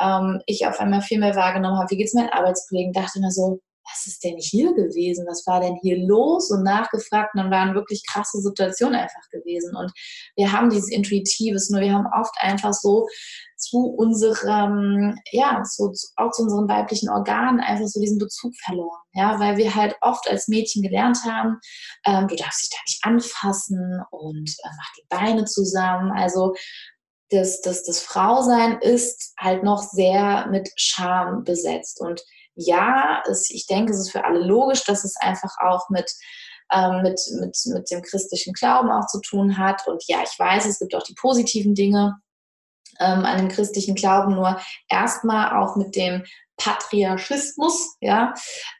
ähm, 0.00 0.40
ich 0.46 0.66
auf 0.66 0.80
einmal 0.80 1.02
viel 1.02 1.18
mehr 1.18 1.36
wahrgenommen 1.36 1.78
habe, 1.78 1.90
wie 1.90 1.96
geht 1.96 2.06
es 2.06 2.14
meinen 2.14 2.30
Arbeitskollegen, 2.30 2.92
dachte 2.92 3.20
mir 3.20 3.30
so, 3.30 3.60
was 3.90 4.06
ist 4.06 4.24
denn 4.24 4.36
hier 4.38 4.72
gewesen? 4.74 5.26
Was 5.28 5.46
war 5.46 5.60
denn 5.60 5.78
hier 5.82 5.98
los? 6.06 6.50
Und 6.50 6.62
nachgefragt, 6.62 7.34
und 7.34 7.42
dann 7.42 7.50
waren 7.50 7.74
wirklich 7.74 8.02
krasse 8.06 8.40
Situationen 8.40 9.00
einfach 9.00 9.28
gewesen. 9.30 9.74
Und 9.76 9.92
wir 10.36 10.52
haben 10.52 10.70
dieses 10.70 10.90
Intuitives, 10.90 11.70
nur 11.70 11.80
wir 11.80 11.92
haben 11.92 12.06
oft 12.18 12.34
einfach 12.38 12.72
so 12.72 13.06
zu 13.56 13.78
unserem, 13.78 15.16
ja, 15.32 15.62
so, 15.64 15.92
auch 16.16 16.30
zu 16.30 16.42
unseren 16.42 16.68
weiblichen 16.68 17.10
Organen 17.10 17.60
einfach 17.60 17.86
so 17.86 18.00
diesen 18.00 18.18
Bezug 18.18 18.52
verloren. 18.64 19.00
Ja, 19.12 19.38
weil 19.38 19.56
wir 19.56 19.74
halt 19.74 19.96
oft 20.00 20.28
als 20.30 20.48
Mädchen 20.48 20.82
gelernt 20.82 21.18
haben, 21.24 21.58
ähm, 22.06 22.28
du 22.28 22.36
darfst 22.36 22.62
dich 22.62 22.70
da 22.70 22.78
nicht 22.86 23.04
anfassen 23.04 24.02
und 24.10 24.48
äh, 24.48 24.68
mach 24.76 24.92
die 24.96 25.06
Beine 25.08 25.44
zusammen. 25.44 26.12
Also 26.12 26.54
das, 27.30 27.60
das, 27.60 27.84
das 27.84 28.00
Frausein 28.00 28.78
ist 28.80 29.34
halt 29.38 29.62
noch 29.62 29.82
sehr 29.82 30.46
mit 30.50 30.70
Scham 30.76 31.44
besetzt. 31.44 32.00
Und 32.00 32.22
ja, 32.60 33.22
es, 33.28 33.50
ich 33.50 33.66
denke, 33.66 33.92
es 33.92 34.00
ist 34.00 34.12
für 34.12 34.24
alle 34.24 34.40
logisch, 34.40 34.84
dass 34.84 35.04
es 35.04 35.16
einfach 35.16 35.56
auch 35.60 35.88
mit, 35.88 36.12
ähm, 36.72 37.02
mit, 37.02 37.20
mit, 37.40 37.56
mit 37.66 37.90
dem 37.90 38.02
christlichen 38.02 38.52
Glauben 38.52 38.90
auch 38.90 39.06
zu 39.06 39.20
tun 39.20 39.56
hat. 39.58 39.86
Und 39.86 40.04
ja, 40.06 40.18
ich 40.22 40.38
weiß, 40.38 40.66
es 40.66 40.78
gibt 40.78 40.94
auch 40.94 41.02
die 41.02 41.14
positiven 41.14 41.74
Dinge 41.74 42.20
ähm, 42.98 43.24
an 43.24 43.38
dem 43.38 43.48
christlichen 43.48 43.94
Glauben, 43.94 44.34
nur 44.34 44.60
erstmal 44.88 45.56
auch 45.56 45.76
mit 45.76 45.96
dem 45.96 46.24
Patriarchismus, 46.58 47.96
ja, 48.02 48.34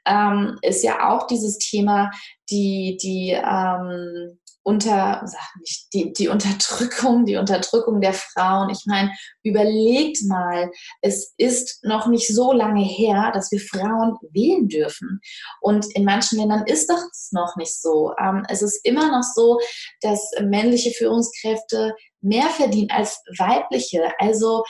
ähm, 0.05 0.59
ist 0.61 0.85
ja 0.85 1.09
auch 1.09 1.27
dieses 1.27 1.57
Thema, 1.57 2.11
die, 2.51 2.99
die, 3.03 3.31
ähm, 3.31 4.39
unter, 4.63 5.23
sag 5.25 5.57
nicht, 5.59 5.89
die, 5.93 6.13
die 6.13 6.29
Unterdrückung, 6.29 7.25
die 7.25 7.37
Unterdrückung 7.37 8.01
der 8.01 8.13
Frauen. 8.13 8.71
Ich 8.71 8.85
meine, 8.87 9.13
überlegt 9.43 10.19
mal, 10.27 10.71
es 11.01 11.35
ist 11.37 11.83
noch 11.83 12.07
nicht 12.07 12.29
so 12.29 12.53
lange 12.53 12.85
her, 12.85 13.31
dass 13.33 13.51
wir 13.51 13.61
Frauen 13.61 14.17
wählen 14.33 14.69
dürfen. 14.69 15.21
Und 15.61 15.87
in 15.95 16.05
manchen 16.05 16.39
Ländern 16.39 16.65
ist 16.67 16.89
das 16.89 17.31
noch 17.33 17.57
nicht 17.57 17.81
so. 17.81 18.13
Ähm, 18.19 18.45
es 18.49 18.63
ist 18.63 18.85
immer 18.85 19.11
noch 19.11 19.25
so, 19.35 19.59
dass 20.03 20.31
männliche 20.43 20.91
Führungskräfte 20.91 21.95
mehr 22.21 22.49
verdienen 22.51 22.91
als 22.91 23.23
weibliche. 23.39 24.13
Also 24.19 24.65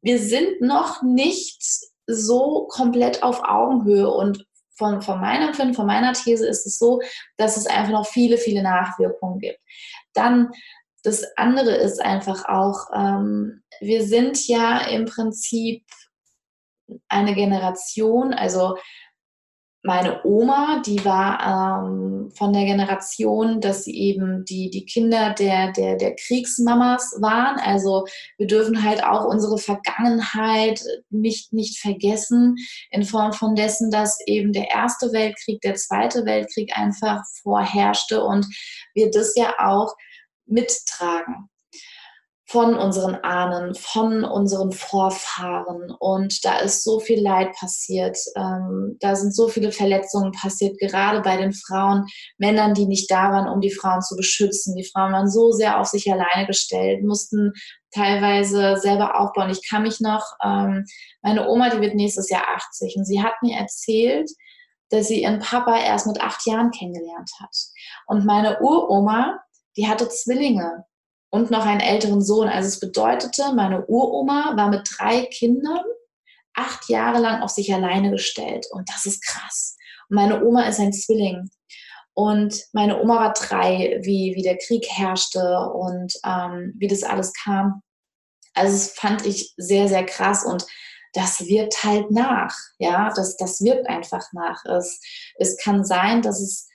wir 0.00 0.18
sind 0.18 0.60
noch 0.60 1.02
nicht 1.02 1.62
so 2.06 2.66
komplett 2.70 3.22
auf 3.22 3.42
Augenhöhe 3.44 4.10
und 4.10 4.47
von, 4.78 5.02
von 5.02 5.20
meinem 5.20 5.48
Empfinden, 5.48 5.74
von 5.74 5.86
meiner 5.86 6.12
These 6.12 6.46
ist 6.46 6.64
es 6.66 6.78
so, 6.78 7.00
dass 7.36 7.56
es 7.56 7.66
einfach 7.66 7.92
noch 7.92 8.06
viele, 8.06 8.38
viele 8.38 8.62
Nachwirkungen 8.62 9.40
gibt. 9.40 9.58
Dann 10.14 10.50
das 11.02 11.24
andere 11.36 11.74
ist 11.74 12.00
einfach 12.00 12.44
auch, 12.48 12.88
ähm, 12.94 13.62
wir 13.80 14.04
sind 14.04 14.46
ja 14.48 14.78
im 14.86 15.04
Prinzip 15.04 15.84
eine 17.08 17.34
Generation, 17.34 18.32
also 18.32 18.76
meine 19.88 20.22
Oma, 20.22 20.82
die 20.84 21.02
war 21.02 21.82
ähm, 21.82 22.30
von 22.36 22.52
der 22.52 22.66
Generation, 22.66 23.62
dass 23.62 23.84
sie 23.84 23.98
eben 23.98 24.44
die, 24.44 24.68
die 24.68 24.84
Kinder 24.84 25.32
der, 25.32 25.72
der, 25.72 25.96
der 25.96 26.14
Kriegsmamas 26.14 27.16
waren. 27.22 27.58
Also 27.58 28.04
wir 28.36 28.46
dürfen 28.46 28.84
halt 28.84 29.02
auch 29.02 29.24
unsere 29.24 29.56
Vergangenheit 29.56 30.82
nicht, 31.08 31.54
nicht 31.54 31.78
vergessen, 31.78 32.56
in 32.90 33.02
Form 33.02 33.32
von 33.32 33.54
dessen, 33.54 33.90
dass 33.90 34.18
eben 34.26 34.52
der 34.52 34.70
Erste 34.70 35.10
Weltkrieg, 35.14 35.62
der 35.62 35.76
Zweite 35.76 36.26
Weltkrieg 36.26 36.76
einfach 36.76 37.22
vorherrschte 37.42 38.22
und 38.22 38.46
wir 38.92 39.10
das 39.10 39.34
ja 39.36 39.54
auch 39.58 39.94
mittragen 40.44 41.48
von 42.50 42.74
unseren 42.74 43.14
Ahnen, 43.16 43.74
von 43.74 44.24
unseren 44.24 44.72
Vorfahren. 44.72 45.90
Und 45.98 46.42
da 46.46 46.58
ist 46.60 46.82
so 46.82 46.98
viel 46.98 47.20
Leid 47.22 47.52
passiert. 47.52 48.16
Ähm, 48.36 48.96
da 49.00 49.16
sind 49.16 49.34
so 49.34 49.48
viele 49.48 49.70
Verletzungen 49.70 50.32
passiert, 50.32 50.78
gerade 50.78 51.20
bei 51.20 51.36
den 51.36 51.52
Frauen, 51.52 52.06
Männern, 52.38 52.72
die 52.72 52.86
nicht 52.86 53.10
da 53.10 53.32
waren, 53.32 53.48
um 53.48 53.60
die 53.60 53.70
Frauen 53.70 54.00
zu 54.00 54.16
beschützen. 54.16 54.74
Die 54.76 54.88
Frauen 54.90 55.12
waren 55.12 55.30
so 55.30 55.52
sehr 55.52 55.78
auf 55.78 55.88
sich 55.88 56.10
alleine 56.10 56.46
gestellt, 56.46 57.04
mussten 57.04 57.52
teilweise 57.92 58.78
selber 58.78 59.20
aufbauen. 59.20 59.50
Ich 59.50 59.68
kann 59.68 59.82
mich 59.82 60.00
noch, 60.00 60.24
ähm, 60.42 60.86
meine 61.20 61.48
Oma, 61.48 61.68
die 61.68 61.82
wird 61.82 61.96
nächstes 61.96 62.30
Jahr 62.30 62.44
80 62.56 62.96
und 62.96 63.04
sie 63.04 63.22
hat 63.22 63.34
mir 63.42 63.58
erzählt, 63.58 64.30
dass 64.88 65.08
sie 65.08 65.22
ihren 65.22 65.40
Papa 65.40 65.78
erst 65.78 66.06
mit 66.06 66.22
acht 66.22 66.46
Jahren 66.46 66.70
kennengelernt 66.70 67.30
hat. 67.42 67.54
Und 68.06 68.24
meine 68.24 68.58
Uroma, 68.62 69.38
die 69.76 69.86
hatte 69.86 70.08
Zwillinge 70.08 70.86
und 71.30 71.50
noch 71.50 71.66
einen 71.66 71.80
älteren 71.80 72.22
Sohn. 72.22 72.48
Also 72.48 72.68
es 72.68 72.80
bedeutete, 72.80 73.52
meine 73.54 73.86
Uroma 73.86 74.56
war 74.56 74.68
mit 74.68 74.88
drei 74.98 75.26
Kindern 75.26 75.84
acht 76.54 76.88
Jahre 76.88 77.20
lang 77.20 77.42
auf 77.42 77.50
sich 77.50 77.72
alleine 77.72 78.10
gestellt. 78.10 78.66
Und 78.70 78.88
das 78.88 79.06
ist 79.06 79.24
krass. 79.24 79.76
Und 80.08 80.16
meine 80.16 80.44
Oma 80.44 80.64
ist 80.64 80.80
ein 80.80 80.92
Zwilling. 80.92 81.50
Und 82.14 82.64
meine 82.72 83.00
Oma 83.00 83.16
war 83.16 83.32
drei, 83.32 84.00
wie, 84.02 84.32
wie 84.34 84.42
der 84.42 84.58
Krieg 84.58 84.86
herrschte 84.90 85.70
und 85.70 86.14
ähm, 86.26 86.74
wie 86.76 86.88
das 86.88 87.04
alles 87.04 87.32
kam. 87.32 87.82
Also 88.54 88.72
das 88.72 88.90
fand 88.90 89.24
ich 89.24 89.54
sehr, 89.56 89.86
sehr 89.86 90.04
krass 90.04 90.44
und 90.44 90.66
das 91.12 91.46
wirkt 91.46 91.84
halt 91.84 92.10
nach. 92.10 92.54
Ja, 92.78 93.12
das, 93.14 93.36
das 93.36 93.60
wirkt 93.60 93.88
einfach 93.88 94.24
nach. 94.32 94.64
Es, 94.64 95.00
es 95.36 95.56
kann 95.58 95.84
sein, 95.84 96.22
dass 96.22 96.40
es 96.40 96.67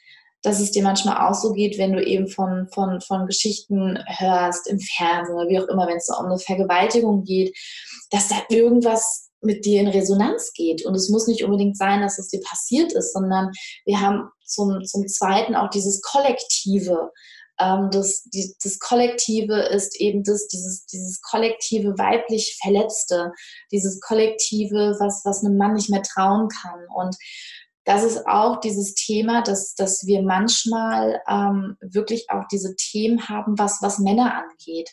dass 0.43 0.59
es 0.59 0.71
dir 0.71 0.83
manchmal 0.83 1.27
auch 1.27 1.33
so 1.33 1.53
geht, 1.53 1.77
wenn 1.77 1.93
du 1.93 2.03
eben 2.03 2.27
von, 2.27 2.67
von, 2.71 3.01
von 3.01 3.25
Geschichten 3.25 3.97
hörst 4.05 4.67
im 4.67 4.79
Fernsehen 4.79 5.35
oder 5.35 5.49
wie 5.49 5.59
auch 5.59 5.67
immer, 5.67 5.87
wenn 5.87 5.97
es 5.97 6.09
um 6.09 6.25
eine 6.25 6.37
Vergewaltigung 6.37 7.23
geht, 7.23 7.57
dass 8.11 8.27
da 8.27 8.35
irgendwas 8.49 9.29
mit 9.41 9.65
dir 9.65 9.81
in 9.81 9.87
Resonanz 9.87 10.53
geht. 10.53 10.85
Und 10.85 10.95
es 10.95 11.09
muss 11.09 11.27
nicht 11.27 11.43
unbedingt 11.43 11.77
sein, 11.77 12.01
dass 12.01 12.19
es 12.19 12.27
dir 12.27 12.41
passiert 12.41 12.93
ist, 12.93 13.13
sondern 13.13 13.51
wir 13.85 13.99
haben 13.99 14.29
zum, 14.45 14.83
zum 14.85 15.07
Zweiten 15.07 15.55
auch 15.55 15.69
dieses 15.69 16.01
Kollektive. 16.01 17.11
Ähm, 17.59 17.89
das, 17.91 18.27
das 18.63 18.79
Kollektive 18.79 19.61
ist 19.61 19.99
eben 19.99 20.23
das, 20.23 20.47
dieses, 20.47 20.85
dieses 20.85 21.21
kollektive 21.21 21.97
weiblich 21.97 22.57
Verletzte, 22.61 23.31
dieses 23.71 23.99
Kollektive, 24.01 24.95
was, 24.99 25.21
was 25.23 25.43
einem 25.43 25.57
Mann 25.57 25.73
nicht 25.73 25.89
mehr 25.89 26.03
trauen 26.03 26.49
kann. 26.49 26.79
Und 26.95 27.15
das 27.85 28.03
ist 28.03 28.25
auch 28.27 28.59
dieses 28.61 28.95
Thema, 28.95 29.41
dass, 29.41 29.75
dass 29.75 30.05
wir 30.05 30.21
manchmal 30.21 31.21
ähm, 31.27 31.77
wirklich 31.81 32.29
auch 32.29 32.43
diese 32.51 32.75
Themen 32.75 33.27
haben, 33.27 33.59
was, 33.59 33.81
was 33.81 33.99
Männer 33.99 34.35
angeht. 34.35 34.89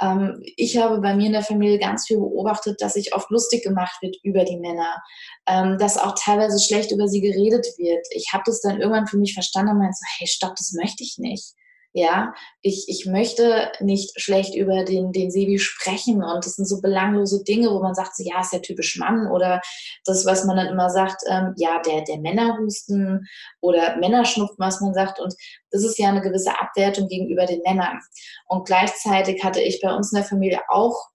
Ähm, 0.00 0.42
ich 0.56 0.76
habe 0.76 1.00
bei 1.00 1.14
mir 1.14 1.26
in 1.26 1.32
der 1.32 1.42
Familie 1.42 1.78
ganz 1.78 2.06
viel 2.06 2.18
beobachtet, 2.18 2.80
dass 2.80 2.94
sich 2.94 3.14
oft 3.14 3.30
lustig 3.30 3.62
gemacht 3.62 3.96
wird 4.02 4.16
über 4.24 4.44
die 4.44 4.58
Männer, 4.58 5.00
ähm, 5.46 5.78
dass 5.78 5.96
auch 5.96 6.14
teilweise 6.18 6.58
schlecht 6.58 6.90
über 6.90 7.06
sie 7.06 7.20
geredet 7.20 7.66
wird. 7.78 8.04
Ich 8.10 8.32
habe 8.32 8.42
das 8.46 8.60
dann 8.60 8.80
irgendwann 8.80 9.06
für 9.06 9.18
mich 9.18 9.34
verstanden 9.34 9.72
und 9.72 9.78
meinte 9.78 9.96
so, 9.98 10.06
hey, 10.18 10.26
stopp, 10.26 10.56
das 10.56 10.72
möchte 10.72 11.04
ich 11.04 11.18
nicht. 11.18 11.54
Ja, 11.96 12.34
ich, 12.60 12.86
ich 12.88 13.06
möchte 13.06 13.70
nicht 13.78 14.20
schlecht 14.20 14.56
über 14.56 14.82
den, 14.82 15.12
den 15.12 15.30
Sebi 15.30 15.60
sprechen 15.60 16.24
und 16.24 16.44
das 16.44 16.56
sind 16.56 16.66
so 16.66 16.80
belanglose 16.80 17.44
Dinge, 17.44 17.70
wo 17.70 17.80
man 17.80 17.94
sagt, 17.94 18.16
so, 18.16 18.24
ja, 18.24 18.40
ist 18.40 18.52
ja 18.52 18.58
typisch 18.58 18.98
Mann 18.98 19.30
oder 19.30 19.60
das, 20.04 20.26
was 20.26 20.44
man 20.44 20.56
dann 20.56 20.66
immer 20.66 20.90
sagt, 20.90 21.22
ähm, 21.28 21.54
ja, 21.56 21.80
der, 21.82 22.02
der 22.02 22.18
Männerhusten 22.18 23.28
oder 23.60 23.96
Männerschnupfen, 23.98 24.56
was 24.58 24.80
man 24.80 24.92
sagt 24.92 25.20
und 25.20 25.34
das 25.70 25.84
ist 25.84 25.96
ja 25.96 26.08
eine 26.08 26.20
gewisse 26.20 26.58
Abwertung 26.58 27.06
gegenüber 27.06 27.46
den 27.46 27.62
Männern. 27.64 28.00
Und 28.48 28.66
gleichzeitig 28.66 29.44
hatte 29.44 29.60
ich 29.60 29.80
bei 29.80 29.94
uns 29.94 30.10
in 30.10 30.16
der 30.16 30.26
Familie 30.26 30.62
auch 30.70 31.10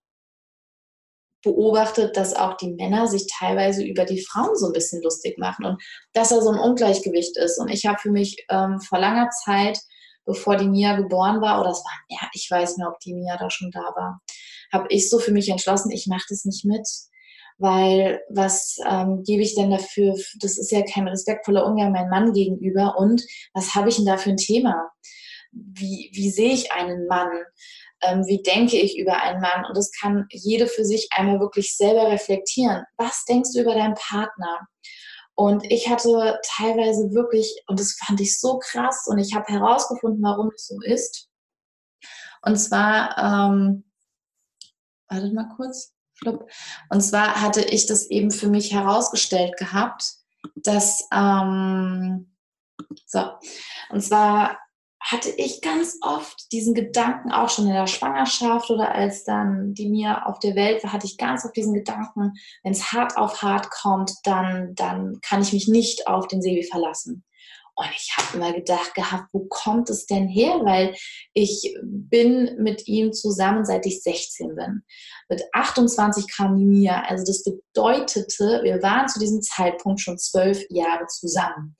beobachtet, 1.43 2.15
dass 2.15 2.33
auch 2.33 2.55
die 2.55 2.71
Männer 2.71 3.07
sich 3.07 3.27
teilweise 3.37 3.83
über 3.83 4.05
die 4.05 4.21
Frauen 4.21 4.55
so 4.55 4.67
ein 4.67 4.73
bisschen 4.73 5.01
lustig 5.01 5.37
machen 5.37 5.65
und 5.65 5.83
dass 6.13 6.29
da 6.29 6.39
so 6.39 6.51
ein 6.51 6.59
Ungleichgewicht 6.59 7.37
ist. 7.37 7.57
Und 7.59 7.67
ich 7.67 7.85
habe 7.85 7.99
für 7.99 8.11
mich 8.11 8.45
ähm, 8.49 8.79
vor 8.79 8.99
langer 8.99 9.29
Zeit 9.29 9.77
bevor 10.25 10.55
die 10.55 10.67
Nia 10.67 10.95
geboren 10.95 11.41
war, 11.41 11.61
oder 11.61 11.71
es 11.71 11.83
war, 11.83 11.93
ja, 12.09 12.27
ich 12.33 12.49
weiß 12.49 12.77
nicht, 12.77 12.87
ob 12.87 12.99
die 12.99 13.13
Nia 13.13 13.37
da 13.37 13.49
schon 13.49 13.71
da 13.71 13.81
war, 13.95 14.21
habe 14.71 14.87
ich 14.89 15.09
so 15.09 15.19
für 15.19 15.31
mich 15.31 15.49
entschlossen, 15.49 15.91
ich 15.91 16.07
mache 16.07 16.25
das 16.29 16.45
nicht 16.45 16.65
mit. 16.65 16.87
Weil 17.61 18.21
was 18.29 18.77
ähm, 18.89 19.23
gebe 19.25 19.43
ich 19.43 19.53
denn 19.53 19.69
dafür? 19.69 20.15
Das 20.39 20.57
ist 20.57 20.71
ja 20.71 20.81
kein 20.81 21.09
respektvoller 21.09 21.65
Umgang 21.65 21.91
meinem 21.91 22.09
Mann 22.09 22.31
gegenüber. 22.31 22.97
Und 22.97 23.21
was 23.53 23.75
habe 23.75 23.89
ich 23.89 23.97
denn 23.97 24.05
da 24.05 24.15
für 24.15 24.29
ein 24.29 24.37
Thema? 24.37 24.89
Wie, 25.51 26.09
wie 26.13 26.31
sehe 26.31 26.53
ich 26.53 26.71
einen 26.71 27.05
Mann? 27.07 27.29
Ähm, 28.01 28.23
wie 28.27 28.41
denke 28.41 28.77
ich 28.77 28.97
über 28.97 29.21
einen 29.21 29.41
Mann? 29.41 29.65
Und 29.65 29.75
das 29.75 29.91
kann 29.91 30.25
jede 30.31 30.67
für 30.67 30.85
sich 30.85 31.09
einmal 31.11 31.41
wirklich 31.41 31.75
selber 31.75 32.09
reflektieren. 32.09 32.83
Was 32.95 33.25
denkst 33.25 33.49
du 33.53 33.61
über 33.61 33.75
deinen 33.75 33.95
Partner? 33.95 34.61
Und 35.39 35.63
ich 35.71 35.87
hatte 35.87 36.37
teilweise 36.43 37.13
wirklich, 37.13 37.63
und 37.67 37.79
das 37.79 37.93
fand 37.93 38.19
ich 38.19 38.37
so 38.41 38.59
krass, 38.59 39.07
und 39.07 39.19
ich 39.19 39.33
habe 39.33 39.45
herausgefunden, 39.47 40.21
warum 40.21 40.51
es 40.53 40.67
so 40.67 40.81
ist. 40.81 41.29
Und 42.41 42.57
zwar, 42.57 43.17
ähm, 43.17 43.89
wartet 45.07 45.33
mal 45.33 45.47
kurz. 45.55 45.93
Und 46.25 47.01
zwar 47.01 47.41
hatte 47.41 47.61
ich 47.61 47.85
das 47.85 48.07
eben 48.07 48.31
für 48.31 48.49
mich 48.49 48.73
herausgestellt 48.73 49.55
gehabt, 49.55 50.15
dass, 50.55 51.07
ähm, 51.13 52.35
so, 53.05 53.31
und 53.91 54.01
zwar 54.01 54.59
hatte 54.99 55.29
ich 55.29 55.61
ganz 55.61 55.97
oft 56.01 56.51
diesen 56.51 56.73
Gedanken, 56.73 57.31
auch 57.31 57.49
schon 57.49 57.67
in 57.67 57.73
der 57.73 57.87
Schwangerschaft 57.87 58.69
oder 58.69 58.93
als 58.93 59.23
dann 59.23 59.73
die 59.73 59.89
Mia 59.89 60.25
auf 60.25 60.39
der 60.39 60.55
Welt 60.55 60.83
war, 60.83 60.93
hatte 60.93 61.07
ich 61.07 61.17
ganz 61.17 61.45
oft 61.45 61.55
diesen 61.55 61.73
Gedanken, 61.73 62.33
wenn 62.63 62.73
es 62.73 62.91
hart 62.91 63.17
auf 63.17 63.41
hart 63.41 63.71
kommt, 63.71 64.13
dann, 64.23 64.75
dann 64.75 65.19
kann 65.21 65.41
ich 65.41 65.53
mich 65.53 65.67
nicht 65.67 66.07
auf 66.07 66.27
den 66.27 66.41
Sebi 66.41 66.63
verlassen. 66.63 67.23
Und 67.79 67.87
ich 67.95 68.13
habe 68.17 68.35
immer 68.35 68.51
gedacht 68.51 68.93
gehabt, 68.93 69.29
wo 69.31 69.45
kommt 69.47 69.89
es 69.89 70.05
denn 70.05 70.27
her? 70.27 70.59
Weil 70.63 70.93
ich 71.33 71.73
bin 71.81 72.57
mit 72.61 72.89
ihm 72.89 73.13
zusammen, 73.13 73.63
seit 73.63 73.85
ich 73.85 74.03
16 74.03 74.53
bin. 74.53 74.83
Mit 75.29 75.43
28 75.53 76.25
kam 76.29 76.57
Mia. 76.57 77.03
Also 77.07 77.23
das 77.25 77.41
bedeutete, 77.41 78.59
wir 78.63 78.83
waren 78.83 79.07
zu 79.07 79.17
diesem 79.17 79.41
Zeitpunkt 79.41 80.01
schon 80.01 80.17
zwölf 80.17 80.61
Jahre 80.69 81.07
zusammen. 81.07 81.77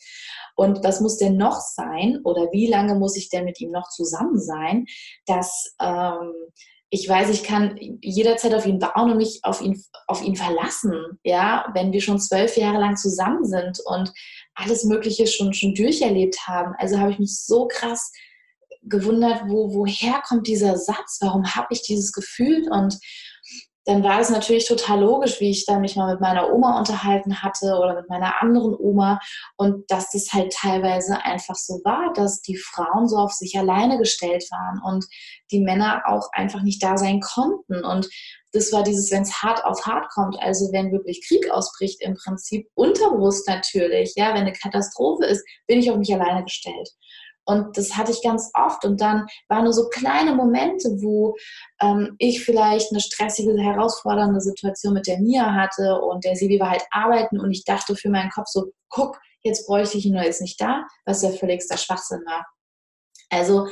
Und 0.56 0.86
was 0.86 1.02
muss 1.02 1.18
denn 1.18 1.36
noch 1.36 1.60
sein 1.60 2.22
oder 2.24 2.48
wie 2.54 2.68
lange 2.68 2.96
muss 2.96 3.18
ich 3.18 3.28
denn 3.28 3.44
mit 3.44 3.60
ihm 3.60 3.72
noch 3.72 3.90
zusammen 3.90 4.40
sein, 4.40 4.86
dass 5.26 5.76
ähm, 5.82 6.32
ich 6.92 7.08
weiß, 7.08 7.30
ich 7.30 7.44
kann 7.44 7.78
jederzeit 8.02 8.54
auf 8.56 8.66
ihn 8.66 8.80
bauen 8.80 9.12
und 9.12 9.18
mich 9.18 9.42
auf 9.44 9.62
ihn, 9.62 9.84
auf 10.08 10.24
ihn 10.24 10.36
verlassen, 10.36 11.20
ja, 11.24 11.70
wenn 11.74 11.92
wir 11.92 12.02
schon 12.02 12.20
zwölf 12.20 12.58
Jahre 12.58 12.80
lang 12.80 12.98
zusammen 12.98 13.46
sind 13.46 13.80
und 13.86 14.12
alles 14.60 14.84
Mögliche 14.84 15.28
schon, 15.28 15.54
schon 15.54 15.74
durcherlebt 15.74 16.48
haben. 16.48 16.74
Also 16.78 17.00
habe 17.00 17.12
ich 17.12 17.20
mich 17.20 17.40
so 17.40 17.68
krass 17.68 18.12
gewundert, 18.84 19.44
wo, 19.48 19.74
woher 19.74 20.22
kommt 20.22 20.48
dieser 20.48 20.78
Satz? 20.78 21.18
Warum 21.22 21.56
habe 21.56 21.68
ich 21.72 21.82
dieses 21.82 22.12
Gefühl? 22.14 22.70
Und 22.72 23.00
dann 23.86 24.04
war 24.04 24.20
es 24.20 24.30
natürlich 24.30 24.68
total 24.68 25.00
logisch, 25.02 25.40
wie 25.40 25.50
ich 25.50 25.66
dann 25.66 25.82
mich 25.82 25.96
mal 25.96 26.12
mit 26.12 26.22
meiner 26.22 26.54
Oma 26.54 26.78
unterhalten 26.78 27.42
hatte 27.42 27.76
oder 27.80 27.96
mit 27.96 28.08
meiner 28.08 28.42
anderen 28.42 28.76
Oma 28.76 29.20
und 29.58 29.90
dass 29.90 30.12
das 30.12 30.32
halt 30.32 30.54
teilweise 30.54 31.24
einfach 31.26 31.56
so 31.56 31.82
war, 31.84 32.14
dass 32.14 32.42
die 32.42 32.56
Frauen 32.56 33.08
so 33.08 33.18
auf 33.18 33.32
sich 33.32 33.58
alleine 33.58 33.98
gestellt 33.98 34.46
waren 34.52 34.80
und 34.84 35.06
die 35.52 35.62
Männer 35.62 36.04
auch 36.06 36.30
einfach 36.34 36.62
nicht 36.62 36.84
da 36.84 36.98
sein 36.98 37.20
konnten 37.20 37.84
und 37.84 38.08
das 38.52 38.72
war 38.72 38.84
dieses, 38.84 39.12
wenn 39.12 39.24
es 39.24 39.42
hart 39.44 39.64
auf 39.64 39.86
hart 39.86 40.10
kommt, 40.12 40.38
also 40.42 40.72
wenn 40.72 40.92
wirklich 40.92 41.26
Krieg 41.28 41.50
ausbricht 41.52 42.02
im 42.02 42.16
Prinzip, 42.16 42.68
unterbewusst 42.76 43.48
natürlich, 43.48 44.14
ja, 44.16 44.30
wenn 44.30 44.42
eine 44.42 44.54
Katastrophe 44.54 45.26
ist, 45.26 45.46
bin 45.68 45.80
ich 45.80 45.92
auf 45.92 45.98
mich 45.98 46.14
alleine 46.14 46.44
gestellt. 46.44 46.90
Und 47.46 47.78
das 47.78 47.98
hatte 47.98 48.12
ich 48.12 48.22
ganz 48.22 48.52
oft. 48.54 48.86
Und 48.86 49.02
dann 49.02 49.26
waren 49.48 49.64
nur 49.64 49.74
so 49.74 49.90
kleine 49.90 50.36
Momente, 50.36 50.90
wo 51.02 51.36
ähm, 51.82 52.16
ich 52.20 52.46
vielleicht 52.46 52.92
eine 52.92 53.02
stressige, 53.02 53.58
herausfordernde 53.58 54.40
Situation 54.40 54.94
mit 54.94 55.08
der 55.08 55.20
Mia 55.20 55.52
hatte 55.54 56.00
und 56.00 56.24
der 56.24 56.36
Sibi 56.36 56.60
war 56.60 56.70
halt 56.70 56.84
arbeiten 56.92 57.40
und 57.40 57.52
ich 57.52 57.64
dachte 57.64 57.96
für 57.96 58.10
meinen 58.10 58.30
Kopf 58.30 58.48
so, 58.48 58.72
guck, 58.90 59.20
jetzt 59.42 59.66
bräuchte 59.66 59.98
ich 59.98 60.06
ihn 60.06 60.14
nur 60.14 60.24
jetzt 60.24 60.42
nicht 60.42 60.62
da, 60.62 60.86
was 61.06 61.24
ja 61.24 61.32
völligster 61.32 61.78
Schwachsinn 61.78 62.22
war. 62.26 62.46
Also 63.32 63.68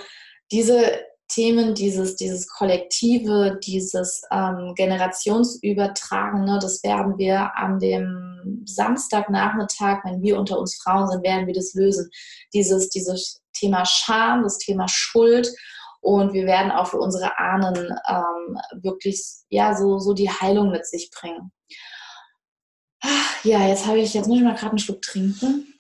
diese 0.52 1.04
Themen, 1.28 1.74
dieses, 1.74 2.16
dieses 2.16 2.48
Kollektive, 2.48 3.60
dieses 3.64 4.22
ähm, 4.32 4.74
Generationsübertragene, 4.76 6.60
das 6.62 6.84
werden 6.84 7.18
wir 7.18 7.56
an 7.56 7.80
dem 7.80 8.64
Samstagnachmittag, 8.66 10.04
wenn 10.06 10.22
wir 10.22 10.40
unter 10.40 10.58
uns 10.58 10.78
Frauen 10.82 11.08
sind, 11.10 11.24
werden 11.24 11.48
wir 11.48 11.54
das 11.54 11.74
lösen. 11.74 12.10
Dieses, 12.54 12.90
dieses 12.90 13.42
Thema 13.54 13.86
Scham, 13.86 14.44
das 14.44 14.58
Thema 14.58 14.88
Schuld 14.88 15.50
und 16.02 16.34
wir 16.34 16.46
werden 16.46 16.72
auch 16.72 16.88
für 16.88 17.00
unsere 17.00 17.38
Ahnen 17.38 17.76
ähm, 18.08 18.58
wirklich 18.82 19.22
ja 19.50 19.76
so, 19.76 20.00
so 20.00 20.14
die 20.14 20.30
Heilung 20.30 20.72
mit 20.72 20.86
sich 20.86 21.12
bringen. 21.12 21.52
Ach, 23.02 23.44
ja, 23.44 23.68
jetzt 23.68 23.86
habe 23.86 24.00
ich, 24.00 24.14
jetzt 24.14 24.28
muss 24.28 24.38
ich 24.38 24.44
mal 24.44 24.56
gerade 24.56 24.72
einen 24.72 24.80
Schluck 24.80 25.02
trinken. 25.02 25.74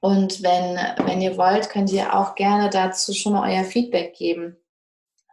Und 0.00 0.42
wenn, 0.42 0.76
wenn 1.06 1.20
ihr 1.20 1.36
wollt, 1.36 1.70
könnt 1.70 1.90
ihr 1.90 2.14
auch 2.14 2.34
gerne 2.34 2.70
dazu 2.70 3.12
schon 3.12 3.32
mal 3.32 3.50
euer 3.50 3.64
Feedback 3.64 4.14
geben. 4.14 4.56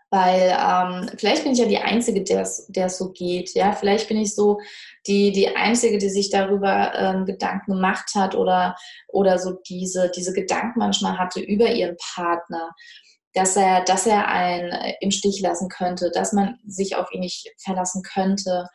Weil 0.10 0.58
ähm, 0.58 1.10
vielleicht 1.18 1.44
bin 1.44 1.52
ich 1.52 1.60
ja 1.60 1.66
die 1.66 1.80
Einzige, 1.80 2.24
der 2.24 2.42
es 2.42 2.98
so 2.98 3.12
geht. 3.12 3.54
Ja? 3.54 3.74
Vielleicht 3.74 4.08
bin 4.08 4.18
ich 4.18 4.34
so 4.34 4.60
die, 5.08 5.32
die 5.32 5.56
Einzige, 5.56 5.98
die 5.98 6.10
sich 6.10 6.30
darüber 6.30 6.94
ähm, 6.96 7.26
Gedanken 7.26 7.74
gemacht 7.74 8.12
hat 8.16 8.34
oder, 8.34 8.76
oder 9.10 9.38
so 9.40 9.58
diese, 9.68 10.10
diese 10.16 10.34
Gedanken 10.34 10.80
manchmal 10.80 11.18
hatte 11.18 11.42
über 11.42 11.70
ihren 11.72 11.98
Partner 12.16 12.72
dass 13.36 13.58
er, 13.58 13.84
dass 13.84 14.08
er 14.08 14.30
einen 14.30 14.72
im 15.02 15.12
Stich 15.12 15.42
lassen 15.42 15.68
könnte, 15.68 16.10
dass 16.10 16.32
man 16.32 16.58
sich 16.66 16.96
auf 16.96 17.12
ihn 17.12 17.20
nicht 17.20 17.54
verlassen 17.62 18.02
könnte. 18.02 18.70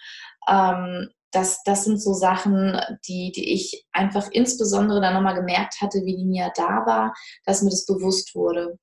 Ähm, 0.47 1.09
das, 1.33 1.63
das 1.65 1.85
sind 1.85 2.03
so 2.03 2.13
Sachen, 2.13 2.81
die, 3.07 3.33
die 3.33 3.53
ich 3.55 3.87
einfach 3.93 4.29
insbesondere 4.33 5.01
dann 5.01 5.15
nochmal 5.15 5.35
gemerkt 5.35 5.81
hatte, 5.81 6.03
wie 6.05 6.17
die 6.17 6.25
Mia 6.25 6.51
da 6.57 6.85
war, 6.87 7.15
dass 7.45 7.63
mir 7.63 7.71
das 7.71 7.87
bewusst 7.87 8.35
wurde. 8.35 8.79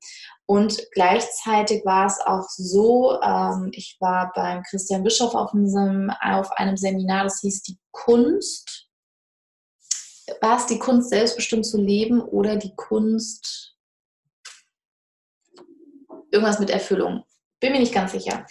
Und 0.46 0.82
gleichzeitig 0.94 1.84
war 1.86 2.06
es 2.06 2.20
auch 2.22 2.48
so, 2.50 3.20
ähm, 3.22 3.70
ich 3.74 3.98
war 4.00 4.32
beim 4.34 4.64
Christian 4.64 5.04
Bischof 5.04 5.36
auf 5.36 5.54
einem, 5.54 6.10
auf 6.22 6.52
einem 6.54 6.78
Seminar, 6.78 7.26
das 7.26 7.42
hieß 7.42 7.64
die 7.64 7.78
Kunst. 7.92 8.88
War 10.42 10.58
es 10.58 10.66
die 10.68 10.80
Kunst, 10.80 11.10
selbstbestimmt 11.10 11.66
zu 11.66 11.82
leben 11.82 12.22
oder 12.22 12.56
die 12.56 12.76
Kunst, 12.76 13.76
irgendwas 16.32 16.60
mit 16.60 16.70
Erfüllung? 16.70 17.24
Bin 17.60 17.74
mir 17.74 17.80
nicht 17.80 17.94
ganz 17.94 18.12
sicher. 18.12 18.46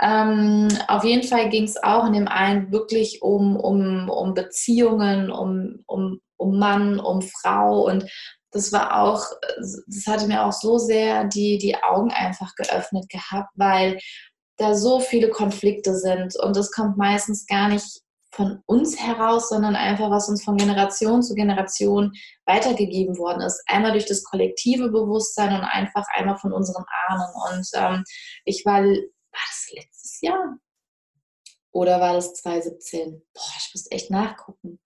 Ähm, 0.00 0.68
auf 0.88 1.04
jeden 1.04 1.26
Fall 1.26 1.48
ging 1.48 1.64
es 1.64 1.82
auch 1.82 2.06
in 2.06 2.12
dem 2.12 2.28
einen 2.28 2.70
wirklich 2.72 3.22
um, 3.22 3.56
um, 3.56 4.10
um 4.10 4.34
Beziehungen, 4.34 5.30
um, 5.30 5.82
um, 5.86 6.20
um 6.36 6.58
Mann, 6.58 7.00
um 7.00 7.22
Frau 7.22 7.86
und 7.86 8.04
das 8.52 8.72
war 8.72 9.02
auch, 9.02 9.24
das 9.58 10.06
hatte 10.06 10.26
mir 10.26 10.44
auch 10.44 10.52
so 10.52 10.78
sehr 10.78 11.24
die, 11.24 11.58
die 11.58 11.76
Augen 11.82 12.10
einfach 12.10 12.54
geöffnet 12.56 13.08
gehabt, 13.08 13.50
weil 13.54 13.98
da 14.56 14.74
so 14.74 15.00
viele 15.00 15.28
Konflikte 15.28 15.94
sind 15.94 16.34
und 16.36 16.56
das 16.56 16.70
kommt 16.70 16.96
meistens 16.96 17.46
gar 17.46 17.68
nicht 17.68 18.00
von 18.36 18.62
uns 18.66 19.00
heraus, 19.00 19.48
sondern 19.48 19.76
einfach, 19.76 20.10
was 20.10 20.28
uns 20.28 20.44
von 20.44 20.58
Generation 20.58 21.22
zu 21.22 21.34
Generation 21.34 22.12
weitergegeben 22.44 23.16
worden 23.16 23.40
ist. 23.40 23.62
Einmal 23.66 23.92
durch 23.92 24.04
das 24.04 24.24
kollektive 24.24 24.90
Bewusstsein 24.90 25.54
und 25.54 25.64
einfach 25.64 26.04
einmal 26.14 26.36
von 26.36 26.52
unseren 26.52 26.84
Ahnen. 27.08 27.26
Und 27.50 27.68
ähm, 27.74 28.04
ich 28.44 28.64
war 28.66 28.84
war 29.36 29.46
das 29.48 29.72
letztes 29.72 30.20
Jahr? 30.20 30.58
Oder 31.72 32.00
war 32.00 32.14
das 32.14 32.34
2017? 32.34 33.22
Boah, 33.34 33.52
ich 33.58 33.70
muss 33.74 33.90
echt 33.90 34.10
nachgucken. 34.10 34.80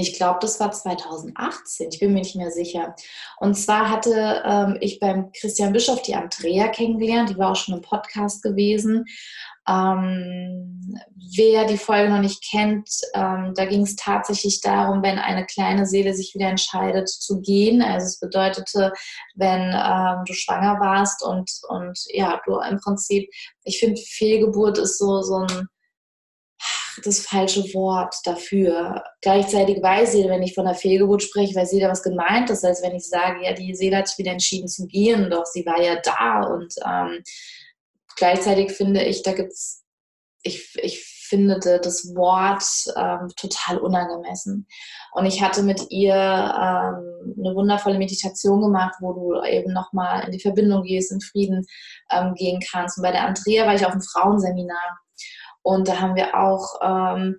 Ich 0.00 0.16
glaube, 0.16 0.38
das 0.40 0.58
war 0.58 0.72
2018. 0.72 1.88
Ich 1.92 2.00
bin 2.00 2.12
mir 2.12 2.20
nicht 2.20 2.34
mehr 2.34 2.50
sicher. 2.50 2.96
Und 3.38 3.54
zwar 3.54 3.90
hatte 3.90 4.42
ähm, 4.44 4.76
ich 4.80 4.98
beim 4.98 5.30
Christian 5.32 5.72
Bischof 5.72 6.02
die 6.02 6.16
Andrea 6.16 6.68
kennengelernt. 6.68 7.30
Die 7.30 7.38
war 7.38 7.52
auch 7.52 7.56
schon 7.56 7.76
im 7.76 7.82
Podcast 7.82 8.42
gewesen. 8.42 9.04
Ähm, 9.66 10.94
wer 11.36 11.64
die 11.64 11.78
Folge 11.78 12.10
noch 12.10 12.20
nicht 12.20 12.44
kennt, 12.50 12.90
ähm, 13.14 13.52
da 13.54 13.64
ging 13.64 13.82
es 13.82 13.96
tatsächlich 13.96 14.60
darum, 14.60 15.02
wenn 15.02 15.18
eine 15.18 15.46
kleine 15.46 15.86
Seele 15.86 16.12
sich 16.12 16.34
wieder 16.34 16.48
entscheidet 16.48 17.08
zu 17.08 17.40
gehen. 17.40 17.80
Also 17.80 18.06
es 18.06 18.20
bedeutete, 18.20 18.92
wenn 19.36 19.62
ähm, 19.62 20.24
du 20.26 20.34
schwanger 20.34 20.80
warst 20.80 21.24
und, 21.24 21.50
und 21.68 21.98
ja, 22.12 22.40
du 22.44 22.58
im 22.58 22.78
Prinzip, 22.78 23.30
ich 23.62 23.78
finde, 23.78 24.00
Fehlgeburt 24.00 24.78
ist 24.78 24.98
so, 24.98 25.22
so 25.22 25.36
ein 25.36 25.68
das 27.02 27.20
falsche 27.20 27.62
Wort 27.74 28.14
dafür. 28.24 29.02
Gleichzeitig 29.20 29.82
weiß 29.82 30.14
jeder, 30.14 30.30
wenn 30.30 30.42
ich 30.42 30.54
von 30.54 30.66
einer 30.66 30.76
Fehlgeburt 30.76 31.22
spreche, 31.22 31.54
weiß 31.54 31.72
jeder, 31.72 31.88
was 31.88 32.02
gemeint 32.02 32.50
ist, 32.50 32.64
als 32.64 32.82
wenn 32.82 32.94
ich 32.94 33.08
sage, 33.08 33.44
ja, 33.44 33.52
die 33.52 33.74
Seele 33.74 33.96
hat 33.98 34.08
sich 34.08 34.18
wieder 34.18 34.32
entschieden 34.32 34.68
zu 34.68 34.86
gehen, 34.86 35.30
doch 35.30 35.44
sie 35.46 35.64
war 35.66 35.80
ja 35.80 35.96
da 36.02 36.42
und 36.42 36.74
ähm, 36.86 37.22
gleichzeitig 38.16 38.72
finde 38.72 39.02
ich, 39.02 39.22
da 39.22 39.32
gibt 39.32 39.52
es, 39.52 39.84
ich, 40.42 40.74
ich 40.82 41.14
finde 41.28 41.58
das 41.58 42.14
Wort 42.14 42.62
ähm, 42.96 43.28
total 43.36 43.78
unangemessen. 43.78 44.66
Und 45.12 45.26
ich 45.26 45.42
hatte 45.42 45.62
mit 45.62 45.90
ihr 45.90 46.14
ähm, 46.14 47.34
eine 47.38 47.54
wundervolle 47.54 47.98
Meditation 47.98 48.60
gemacht, 48.60 48.94
wo 49.00 49.12
du 49.12 49.42
eben 49.44 49.72
nochmal 49.72 50.24
in 50.24 50.32
die 50.32 50.40
Verbindung 50.40 50.82
gehst, 50.82 51.10
in 51.12 51.20
Frieden 51.20 51.66
ähm, 52.10 52.34
gehen 52.34 52.60
kannst. 52.70 52.98
Und 52.98 53.02
bei 53.02 53.10
der 53.10 53.26
Andrea 53.26 53.66
war 53.66 53.74
ich 53.74 53.84
auf 53.84 53.92
einem 53.92 54.02
Frauenseminar. 54.02 55.00
Und 55.64 55.88
da 55.88 56.00
haben 56.00 56.14
wir 56.14 56.38
auch 56.38 56.78
ähm, 56.82 57.38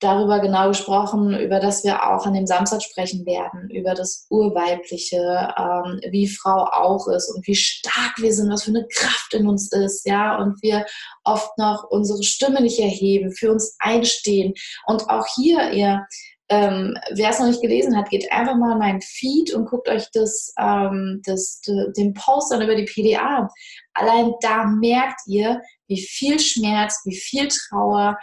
darüber 0.00 0.38
genau 0.40 0.68
gesprochen, 0.68 1.38
über 1.38 1.60
das 1.60 1.82
wir 1.82 2.06
auch 2.06 2.26
an 2.26 2.34
dem 2.34 2.46
Samstag 2.46 2.82
sprechen 2.82 3.24
werden, 3.24 3.70
über 3.70 3.94
das 3.94 4.26
Urweibliche, 4.28 5.16
ähm, 5.56 6.00
wie 6.10 6.28
Frau 6.28 6.66
auch 6.70 7.08
ist 7.08 7.34
und 7.34 7.46
wie 7.46 7.54
stark 7.54 8.18
wir 8.18 8.32
sind, 8.32 8.50
was 8.50 8.64
für 8.64 8.70
eine 8.70 8.86
Kraft 8.86 9.32
in 9.32 9.48
uns 9.48 9.72
ist, 9.72 10.06
ja, 10.06 10.36
und 10.36 10.62
wir 10.62 10.84
oft 11.24 11.56
noch 11.58 11.84
unsere 11.90 12.22
Stimme 12.22 12.60
nicht 12.60 12.78
erheben, 12.78 13.32
für 13.32 13.50
uns 13.50 13.76
einstehen. 13.78 14.52
Und 14.86 15.08
auch 15.08 15.26
hier, 15.34 15.70
ihr, 15.72 16.06
ähm, 16.50 16.96
wer 17.12 17.30
es 17.30 17.38
noch 17.38 17.46
nicht 17.46 17.62
gelesen 17.62 17.96
hat, 17.96 18.10
geht 18.10 18.30
einfach 18.30 18.56
mal 18.56 18.72
in 18.72 18.78
meinen 18.78 19.00
Feed 19.00 19.54
und 19.54 19.66
guckt 19.66 19.88
euch 19.88 20.06
das, 20.12 20.52
ähm, 20.58 21.22
das, 21.24 21.60
den 21.96 22.12
Post 22.14 22.52
dann 22.52 22.62
über 22.62 22.74
die 22.74 22.84
PDA. 22.84 23.48
Allein 23.94 24.32
da 24.40 24.64
merkt 24.64 25.20
ihr, 25.26 25.62
wie 25.86 26.00
viel 26.00 26.38
Schmerz, 26.38 27.00
wie 27.04 27.16
viel 27.16 27.48
Trauer, 27.48 28.18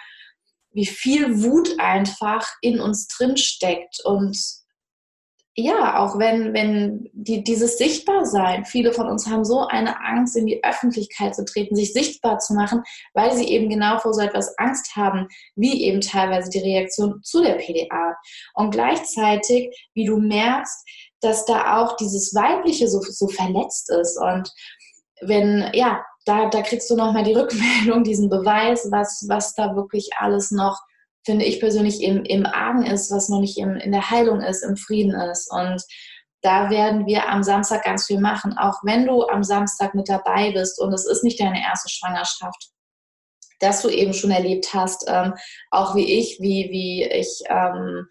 wie 0.71 0.85
viel 0.85 1.43
Wut 1.43 1.79
einfach 1.79 2.47
in 2.61 2.79
uns 2.79 3.07
drin 3.07 3.37
steckt. 3.37 3.99
Und 4.05 4.37
ja, 5.61 5.99
auch 5.99 6.19
wenn, 6.19 6.53
wenn 6.53 7.09
die, 7.13 7.43
dieses 7.43 7.77
Sichtbarsein, 7.77 8.65
viele 8.65 8.93
von 8.93 9.07
uns 9.07 9.27
haben 9.27 9.45
so 9.45 9.67
eine 9.67 9.99
Angst, 10.03 10.35
in 10.35 10.45
die 10.45 10.63
Öffentlichkeit 10.63 11.35
zu 11.35 11.45
treten, 11.45 11.75
sich 11.75 11.93
sichtbar 11.93 12.39
zu 12.39 12.53
machen, 12.53 12.83
weil 13.13 13.35
sie 13.35 13.47
eben 13.47 13.69
genau 13.69 13.99
vor 13.99 14.13
so 14.13 14.21
etwas 14.21 14.57
Angst 14.57 14.95
haben, 14.95 15.27
wie 15.55 15.83
eben 15.83 16.01
teilweise 16.01 16.49
die 16.49 16.59
Reaktion 16.59 17.21
zu 17.23 17.41
der 17.41 17.55
PDA. 17.55 18.15
Und 18.55 18.71
gleichzeitig, 18.71 19.89
wie 19.93 20.05
du 20.05 20.17
merkst, 20.17 20.85
dass 21.21 21.45
da 21.45 21.77
auch 21.81 21.95
dieses 21.97 22.33
Weibliche 22.33 22.87
so, 22.87 22.99
so 23.01 23.27
verletzt 23.27 23.91
ist. 23.91 24.17
Und 24.19 24.51
wenn, 25.21 25.69
ja, 25.73 26.03
da, 26.25 26.49
da 26.49 26.61
kriegst 26.61 26.89
du 26.89 26.95
nochmal 26.95 27.23
die 27.23 27.33
Rückmeldung, 27.35 28.03
diesen 28.03 28.29
Beweis, 28.29 28.89
was, 28.91 29.25
was 29.27 29.53
da 29.53 29.75
wirklich 29.75 30.09
alles 30.17 30.51
noch 30.51 30.79
finde 31.25 31.45
ich 31.45 31.59
persönlich, 31.59 32.01
im, 32.01 32.23
im 32.23 32.45
Argen 32.45 32.85
ist, 32.85 33.11
was 33.11 33.29
noch 33.29 33.39
nicht 33.39 33.57
im, 33.57 33.75
in 33.75 33.91
der 33.91 34.09
Heilung 34.09 34.41
ist, 34.41 34.63
im 34.63 34.75
Frieden 34.75 35.13
ist. 35.13 35.51
Und 35.51 35.83
da 36.41 36.69
werden 36.69 37.05
wir 37.05 37.29
am 37.29 37.43
Samstag 37.43 37.83
ganz 37.83 38.07
viel 38.07 38.19
machen, 38.19 38.57
auch 38.57 38.79
wenn 38.83 39.05
du 39.05 39.27
am 39.27 39.43
Samstag 39.43 39.93
mit 39.93 40.09
dabei 40.09 40.51
bist 40.51 40.79
und 40.79 40.91
es 40.93 41.05
ist 41.05 41.23
nicht 41.23 41.39
deine 41.39 41.61
erste 41.61 41.89
Schwangerschaft, 41.89 42.71
dass 43.59 43.83
du 43.83 43.89
eben 43.89 44.13
schon 44.13 44.31
erlebt 44.31 44.73
hast, 44.73 45.05
ähm, 45.07 45.35
auch 45.69 45.95
wie 45.95 46.19
ich, 46.19 46.39
wie, 46.39 46.69
wie 46.71 47.03
ich 47.03 47.43
ähm, 47.47 48.07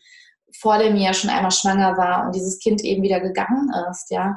vor 0.61 0.79
dem 0.79 0.97
Jahr 0.97 1.15
schon 1.15 1.31
einmal 1.31 1.51
schwanger 1.51 1.97
war 1.97 2.25
und 2.25 2.35
dieses 2.35 2.59
Kind 2.61 2.83
eben 2.83 3.03
wieder 3.03 3.21
gegangen 3.21 3.73
ist, 3.91 4.11
ja, 4.11 4.37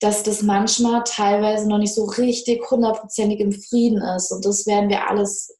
dass 0.00 0.22
das 0.22 0.42
manchmal 0.42 1.02
teilweise 1.04 1.66
noch 1.66 1.78
nicht 1.78 1.94
so 1.94 2.04
richtig 2.04 2.70
hundertprozentig 2.70 3.40
im 3.40 3.52
Frieden 3.52 4.02
ist. 4.02 4.30
Und 4.32 4.44
das 4.44 4.66
werden 4.66 4.90
wir 4.90 5.08
alles 5.08 5.56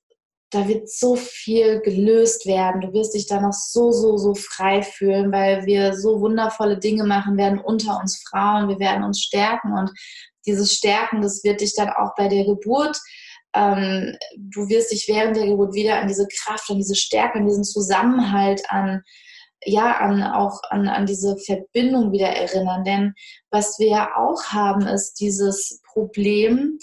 da 0.55 0.69
wird 0.69 0.89
so 0.89 1.17
viel 1.17 1.81
gelöst 1.81 2.47
werden. 2.47 2.81
Du 2.81 2.93
wirst 2.93 3.15
dich 3.15 3.27
da 3.27 3.41
noch 3.41 3.53
so, 3.53 3.91
so, 3.91 4.17
so 4.17 4.35
frei 4.35 4.83
fühlen, 4.83 5.33
weil 5.33 5.67
wir 5.67 5.95
so 5.95 6.21
wundervolle 6.21 6.79
Dinge 6.79 7.05
machen 7.05 7.37
werden 7.37 7.59
unter 7.59 7.99
uns 8.01 8.23
Frauen. 8.29 8.69
Wir 8.69 8.79
werden 8.79 9.05
uns 9.05 9.21
stärken 9.21 9.73
und 9.73 9.91
dieses 10.47 10.75
Stärken, 10.75 11.23
das 11.23 11.43
wird 11.43 11.61
dich 11.61 11.75
dann 11.75 11.89
auch 11.89 12.15
bei 12.17 12.29
der 12.29 12.45
Geburt 12.45 13.01
ähm, 13.55 14.17
du 14.37 14.69
wirst 14.69 14.91
dich 14.91 15.07
während 15.09 15.37
der 15.37 15.47
Geburt 15.47 15.75
wieder 15.75 16.01
an 16.01 16.09
diese 16.09 16.27
Kraft, 16.27 16.69
an 16.71 16.77
diese 16.77 16.97
Stärke, 16.97 17.39
an 17.39 17.47
diesen 17.47 17.65
Zusammenhalt, 17.65 18.63
an 18.69 19.03
ja, 19.67 19.97
an 19.99 20.23
auch 20.23 20.61
an, 20.69 20.89
an 20.89 21.07
diese 21.07 21.39
Verbindung 21.39 22.13
wieder 22.13 22.29
erinnern. 22.29 22.85
Denn 22.85 23.15
was 23.51 23.79
wir 23.79 23.89
ja 23.89 24.11
auch 24.17 24.43
haben, 24.47 24.87
ist 24.87 25.15
dieses 25.21 25.81
Problem, 25.93 26.79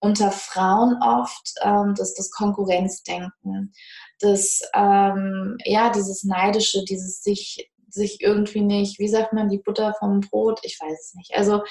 unter 0.00 0.30
Frauen 0.30 0.96
oft 1.02 1.54
ähm, 1.62 1.94
das, 1.96 2.14
das 2.14 2.30
Konkurrenzdenken, 2.30 3.72
das, 4.20 4.60
ähm, 4.74 5.56
ja, 5.64 5.90
dieses 5.90 6.24
Neidische, 6.24 6.84
dieses 6.84 7.22
sich, 7.22 7.70
sich 7.88 8.20
irgendwie 8.20 8.60
nicht, 8.60 8.98
wie 8.98 9.08
sagt 9.08 9.32
man, 9.32 9.48
die 9.48 9.58
Butter 9.58 9.94
vom 9.98 10.20
Brot, 10.20 10.60
ich 10.62 10.78
weiß 10.80 10.92
es 10.92 11.14
nicht. 11.14 11.34
Also, 11.34 11.62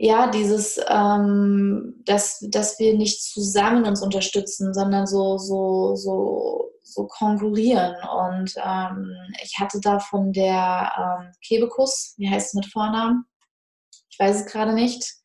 ja, 0.00 0.30
dieses, 0.30 0.80
ähm, 0.88 2.02
dass, 2.04 2.38
dass 2.50 2.78
wir 2.78 2.96
nicht 2.96 3.20
zusammen 3.20 3.84
uns 3.84 4.00
unterstützen, 4.00 4.72
sondern 4.72 5.08
so, 5.08 5.38
so, 5.38 5.96
so, 5.96 6.70
so 6.84 7.08
konkurrieren. 7.08 7.96
Und 8.04 8.54
ähm, 8.64 9.12
ich 9.42 9.58
hatte 9.58 9.80
da 9.80 9.98
von 9.98 10.32
der 10.32 10.92
ähm, 10.96 11.32
Kebekus, 11.44 12.14
wie 12.16 12.30
heißt 12.30 12.48
es 12.48 12.54
mit 12.54 12.66
Vornamen? 12.66 13.24
Ich 14.08 14.18
weiß 14.20 14.42
es 14.42 14.46
gerade 14.46 14.72
nicht 14.72 15.17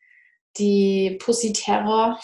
die 0.58 1.18
Pussy 1.22 1.54
Terror, 1.54 2.20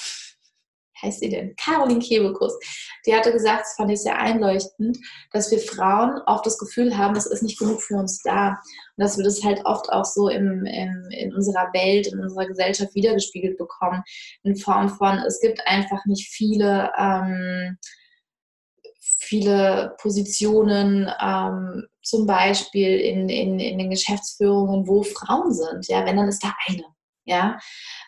heißt 1.02 1.20
sie 1.20 1.30
denn? 1.30 1.56
Caroline 1.56 2.00
Kebekus. 2.00 2.58
Die 3.06 3.16
hatte 3.16 3.32
gesagt, 3.32 3.62
das 3.62 3.76
fand 3.76 3.92
ich 3.92 4.02
sehr 4.02 4.18
einleuchtend, 4.18 4.98
dass 5.32 5.52
wir 5.52 5.60
Frauen 5.60 6.22
oft 6.26 6.46
das 6.46 6.58
Gefühl 6.58 6.98
haben, 6.98 7.16
es 7.16 7.26
ist 7.26 7.44
nicht 7.44 7.60
genug 7.60 7.82
für 7.82 7.96
uns 7.96 8.22
da. 8.24 8.50
Und 8.50 9.04
dass 9.04 9.18
wir 9.18 9.24
das 9.24 9.44
halt 9.44 9.62
oft 9.66 9.90
auch 9.92 10.06
so 10.06 10.30
im, 10.30 10.66
im, 10.66 11.08
in 11.12 11.34
unserer 11.34 11.72
Welt, 11.74 12.08
in 12.08 12.20
unserer 12.20 12.48
Gesellschaft 12.48 12.94
wiedergespiegelt 12.96 13.58
bekommen. 13.58 14.04
In 14.44 14.56
Form 14.56 14.90
von, 14.90 15.20
es 15.20 15.40
gibt 15.40 15.66
einfach 15.68 16.06
nicht 16.06 16.28
viele, 16.30 16.92
ähm, 16.98 17.78
viele 19.00 19.96
Positionen, 20.02 21.10
ähm, 21.22 21.88
zum 22.02 22.26
Beispiel 22.26 23.00
in, 23.00 23.30
in, 23.30 23.60
in 23.60 23.78
den 23.78 23.90
Geschäftsführungen, 23.92 24.88
wo 24.88 25.04
Frauen 25.04 25.54
sind. 25.54 25.88
Ja, 25.88 26.06
wenn, 26.06 26.18
dann 26.18 26.28
ist 26.28 26.44
da 26.44 26.54
eine 26.68 26.84
ja, 27.30 27.60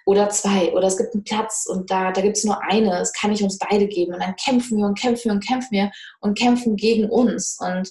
oder 0.05 0.29
zwei, 0.29 0.73
oder 0.73 0.88
es 0.88 0.97
gibt 0.97 1.13
einen 1.13 1.23
Platz 1.23 1.65
und 1.67 1.91
da, 1.91 2.12
da 2.12 2.21
gibt 2.21 2.38
es 2.38 2.43
nur 2.43 2.62
eine, 2.63 2.99
es 2.99 3.13
kann 3.13 3.29
nicht 3.29 3.43
uns 3.43 3.60
beide 3.60 3.88
geben. 3.88 4.13
Und 4.13 4.21
dann 4.21 4.36
kämpfen 4.36 4.77
wir 4.77 4.86
und 4.86 4.99
kämpfen 4.99 5.25
wir 5.25 5.34
und 5.34 5.47
kämpfen 5.47 5.71
wir 5.71 5.91
und 6.19 6.38
kämpfen 6.38 6.75
gegen 6.75 7.10
uns 7.10 7.57
und 7.60 7.89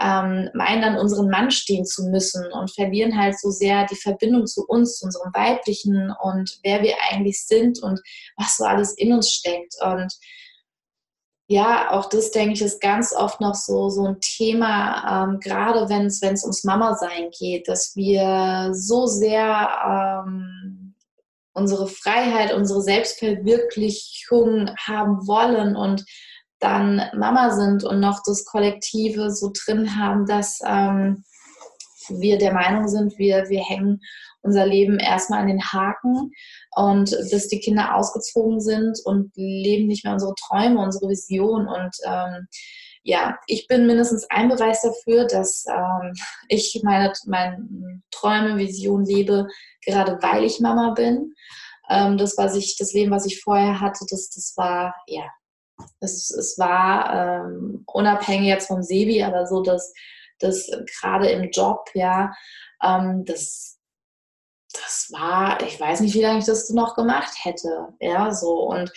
ähm, 0.00 0.50
meinen 0.54 0.82
dann 0.82 0.98
unseren 0.98 1.30
Mann 1.30 1.52
stehen 1.52 1.84
zu 1.84 2.08
müssen 2.08 2.50
und 2.52 2.74
verlieren 2.74 3.16
halt 3.16 3.38
so 3.38 3.50
sehr 3.50 3.86
die 3.86 3.94
Verbindung 3.94 4.46
zu 4.46 4.66
uns, 4.66 4.98
zu 4.98 5.06
unserem 5.06 5.32
Weiblichen 5.32 6.12
und 6.20 6.58
wer 6.64 6.82
wir 6.82 6.96
eigentlich 7.10 7.46
sind 7.46 7.80
und 7.80 8.00
was 8.36 8.56
so 8.56 8.64
alles 8.64 8.94
in 8.94 9.12
uns 9.12 9.30
steckt. 9.30 9.76
Und 9.80 10.12
ja, 11.46 11.90
auch 11.90 12.08
das 12.08 12.30
denke 12.30 12.54
ich 12.54 12.62
ist 12.62 12.80
ganz 12.80 13.14
oft 13.14 13.40
noch 13.40 13.54
so, 13.54 13.90
so 13.90 14.06
ein 14.06 14.20
Thema, 14.20 15.26
ähm, 15.26 15.40
gerade 15.40 15.88
wenn 15.88 16.06
es 16.06 16.42
ums 16.42 16.64
Mama-Sein 16.64 17.30
geht, 17.38 17.68
dass 17.68 17.94
wir 17.94 18.70
so 18.72 19.06
sehr 19.06 20.24
ähm, 20.26 20.63
unsere 21.54 21.86
Freiheit, 21.86 22.52
unsere 22.52 22.82
Selbstverwirklichung 22.82 24.70
haben 24.78 25.26
wollen 25.26 25.76
und 25.76 26.04
dann 26.58 27.02
Mama 27.16 27.50
sind 27.50 27.84
und 27.84 28.00
noch 28.00 28.20
das 28.26 28.44
Kollektive 28.44 29.30
so 29.30 29.50
drin 29.52 29.98
haben, 29.98 30.26
dass 30.26 30.60
ähm, 30.66 31.24
wir 32.08 32.38
der 32.38 32.52
Meinung 32.52 32.88
sind, 32.88 33.18
wir, 33.18 33.48
wir 33.48 33.62
hängen 33.62 34.00
unser 34.42 34.66
Leben 34.66 34.98
erstmal 34.98 35.40
an 35.40 35.48
den 35.48 35.62
Haken 35.62 36.32
und 36.76 37.10
bis 37.30 37.48
die 37.48 37.60
Kinder 37.60 37.94
ausgezogen 37.94 38.60
sind 38.60 38.98
und 39.04 39.32
leben 39.36 39.86
nicht 39.86 40.04
mehr 40.04 40.12
unsere 40.12 40.34
Träume, 40.34 40.80
unsere 40.80 41.08
Vision 41.08 41.66
und 41.66 41.96
ähm, 42.06 42.46
ja, 43.04 43.38
ich 43.46 43.68
bin 43.68 43.86
mindestens 43.86 44.28
ein 44.30 44.48
Beweis 44.48 44.80
dafür, 44.80 45.26
dass 45.26 45.66
ähm, 45.66 46.14
ich 46.48 46.80
meine, 46.82 47.12
meine 47.26 48.02
Träume, 48.10 48.56
Vision 48.56 49.04
lebe, 49.04 49.46
gerade 49.84 50.18
weil 50.22 50.42
ich 50.44 50.58
Mama 50.58 50.92
bin. 50.92 51.34
Ähm, 51.90 52.16
das, 52.16 52.38
was 52.38 52.56
ich, 52.56 52.76
das 52.78 52.94
Leben, 52.94 53.10
was 53.10 53.26
ich 53.26 53.42
vorher 53.42 53.80
hatte, 53.80 54.06
das, 54.08 54.30
das 54.30 54.54
war, 54.56 54.94
ja, 55.06 55.24
es, 56.00 56.30
es 56.30 56.58
war 56.58 57.44
ähm, 57.44 57.84
unabhängig 57.86 58.48
jetzt 58.48 58.68
vom 58.68 58.82
Sebi, 58.82 59.22
aber 59.22 59.46
so, 59.46 59.62
dass 59.62 59.92
das 60.38 60.70
gerade 61.00 61.28
im 61.28 61.50
Job, 61.50 61.90
ja, 61.92 62.32
ähm, 62.82 63.26
das, 63.26 63.78
das 64.72 65.08
war, 65.12 65.62
ich 65.62 65.78
weiß 65.78 66.00
nicht, 66.00 66.14
wie 66.14 66.22
lange 66.22 66.38
ich 66.38 66.46
das 66.46 66.70
noch 66.70 66.96
gemacht 66.96 67.32
hätte. 67.42 67.88
Ja, 68.00 68.32
so. 68.32 68.62
Und 68.62 68.90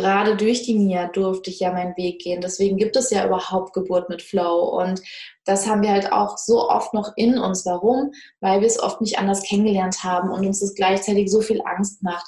gerade 0.00 0.36
durch 0.36 0.62
die 0.62 0.78
Mia 0.78 1.08
durfte 1.08 1.50
ich 1.50 1.60
ja 1.60 1.72
meinen 1.72 1.96
Weg 1.96 2.20
gehen. 2.20 2.40
Deswegen 2.40 2.76
gibt 2.76 2.96
es 2.96 3.10
ja 3.10 3.26
überhaupt 3.26 3.72
Geburt 3.72 4.08
mit 4.08 4.22
Flow. 4.22 4.80
Und 4.80 5.02
das 5.44 5.66
haben 5.66 5.82
wir 5.82 5.90
halt 5.90 6.12
auch 6.12 6.38
so 6.38 6.68
oft 6.68 6.94
noch 6.94 7.12
in 7.16 7.38
uns. 7.38 7.66
Warum? 7.66 8.12
Weil 8.40 8.60
wir 8.60 8.68
es 8.68 8.80
oft 8.80 9.00
nicht 9.00 9.18
anders 9.18 9.42
kennengelernt 9.42 10.04
haben 10.04 10.30
und 10.30 10.46
uns 10.46 10.60
das 10.60 10.74
gleichzeitig 10.74 11.30
so 11.30 11.40
viel 11.40 11.62
Angst 11.64 12.02
macht. 12.02 12.26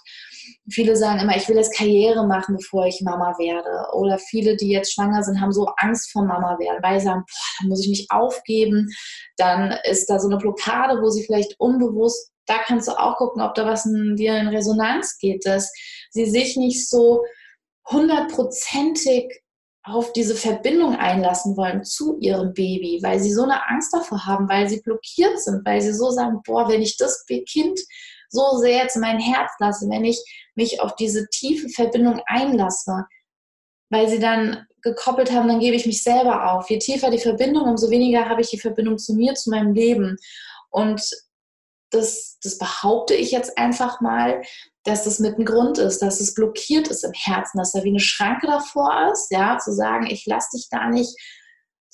Viele 0.70 0.96
sagen 0.96 1.20
immer, 1.20 1.37
ich 1.37 1.48
will 1.48 1.57
jetzt 1.57 1.77
Karriere 1.77 2.27
machen, 2.27 2.57
bevor 2.57 2.87
ich 2.87 3.03
Mama 3.03 3.35
werde. 3.38 3.94
Oder 3.94 4.18
viele, 4.18 4.57
die 4.57 4.68
jetzt 4.68 4.92
schwanger 4.92 5.22
sind, 5.22 5.40
haben 5.40 5.53
so 5.53 5.66
Angst 5.77 6.11
vor 6.12 6.24
Mama 6.24 6.59
werden, 6.59 6.83
weil 6.83 6.98
sie 7.00 7.07
sagen, 7.07 7.24
boah, 7.27 7.61
dann 7.61 7.68
muss 7.68 7.83
ich 7.83 7.88
mich 7.88 8.07
aufgeben. 8.11 8.88
Dann 9.37 9.74
ist 9.85 10.11
da 10.11 10.18
so 10.18 10.29
eine 10.29 10.38
Blockade, 10.38 11.00
wo 11.00 11.09
sie 11.11 11.24
vielleicht 11.24 11.59
unbewusst, 11.59 12.31
da 12.46 12.59
kannst 12.66 12.88
du 12.88 12.92
auch 12.92 13.16
gucken, 13.16 13.42
ob 13.42 13.55
da 13.55 13.66
was 13.66 13.87
in 13.87 14.16
dir 14.16 14.37
in 14.37 14.48
Resonanz 14.48 15.18
geht, 15.18 15.46
dass 15.46 15.72
sie 16.11 16.27
sich 16.27 16.57
nicht 16.57 16.88
so 16.88 17.22
hundertprozentig 17.90 19.42
auf 19.85 20.12
diese 20.14 20.35
Verbindung 20.35 20.97
einlassen 20.97 21.57
wollen 21.57 21.85
zu 21.85 22.18
ihrem 22.18 22.55
Baby, 22.55 23.01
weil 23.03 23.20
sie 23.20 23.33
so 23.33 23.42
eine 23.42 23.68
Angst 23.68 23.92
davor 23.92 24.25
haben, 24.25 24.49
weil 24.49 24.68
sie 24.68 24.81
blockiert 24.81 25.38
sind, 25.40 25.64
weil 25.66 25.83
sie 25.83 25.92
so 25.92 26.11
sagen, 26.11 26.40
boah, 26.44 26.68
wenn 26.68 26.81
ich 26.81 26.97
das 26.97 27.27
Kind 27.27 27.79
so 28.31 28.57
sehr 28.59 28.79
jetzt 28.79 28.97
in 28.97 29.03
mein 29.03 29.20
Herz 29.20 29.53
lasse, 29.59 29.88
wenn 29.90 30.05
ich 30.05 30.18
mich 30.55 30.81
auf 30.81 30.97
diese 30.97 31.29
tiefe 31.29 31.68
Verbindung 31.68 32.20
einlasse, 32.27 33.05
weil 33.90 34.09
sie 34.09 34.18
dann 34.18 34.66
gekoppelt 34.81 35.31
haben, 35.31 35.49
dann 35.49 35.61
gebe 35.61 35.77
ich 35.77 35.87
mich 35.87 36.03
selber 36.03 36.53
auf. 36.53 36.68
Je 36.70 36.79
tiefer 36.79 37.11
die 37.11 37.18
Verbindung, 37.18 37.64
umso 37.64 37.90
weniger 37.90 38.29
habe 38.29 38.40
ich 38.40 38.51
die 38.51 38.59
Verbindung 38.59 38.99
zu 38.99 39.14
mir, 39.14 39.35
zu 39.35 39.51
meinem 39.51 39.75
Leben. 39.75 40.16
Und 40.70 41.11
das, 41.90 42.38
das 42.42 42.59
behaupte 42.59 43.14
ich 43.14 43.31
jetzt 43.31 43.57
einfach 43.59 44.01
mal, 44.01 44.42
dass 44.85 45.05
das 45.05 45.18
mit 45.18 45.38
ein 45.38 45.44
Grund 45.44 45.79
ist, 45.79 46.01
dass 46.01 46.20
es 46.20 46.35
blockiert 46.35 46.88
ist 46.88 47.05
im 47.05 47.12
Herzen, 47.12 47.59
dass 47.59 47.73
da 47.73 47.83
wie 47.85 47.88
eine 47.88 48.01
Schranke 48.01 48.47
davor 48.47 49.11
ist, 49.12 49.31
ja, 49.31 49.59
zu 49.59 49.73
sagen, 49.73 50.07
ich 50.07 50.27
lasse 50.27 50.57
dich 50.57 50.68
da 50.70 50.88
nicht 50.88 51.16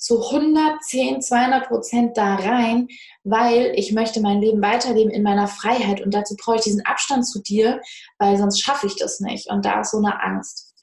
zu 0.01 0.19
110, 0.19 1.21
200 1.21 1.67
Prozent 1.67 2.17
da 2.17 2.35
rein, 2.35 2.87
weil 3.23 3.71
ich 3.75 3.93
möchte 3.93 4.19
mein 4.19 4.41
Leben 4.41 4.61
weiterleben 4.61 5.11
in 5.11 5.21
meiner 5.21 5.47
Freiheit 5.47 6.01
und 6.01 6.13
dazu 6.13 6.35
brauche 6.35 6.55
ich 6.55 6.63
diesen 6.63 6.85
Abstand 6.85 7.27
zu 7.27 7.39
dir, 7.41 7.79
weil 8.17 8.35
sonst 8.37 8.61
schaffe 8.61 8.87
ich 8.87 8.95
das 8.95 9.19
nicht 9.19 9.49
und 9.49 9.63
da 9.63 9.81
ist 9.81 9.91
so 9.91 9.97
eine 9.97 10.21
Angst. 10.21 10.73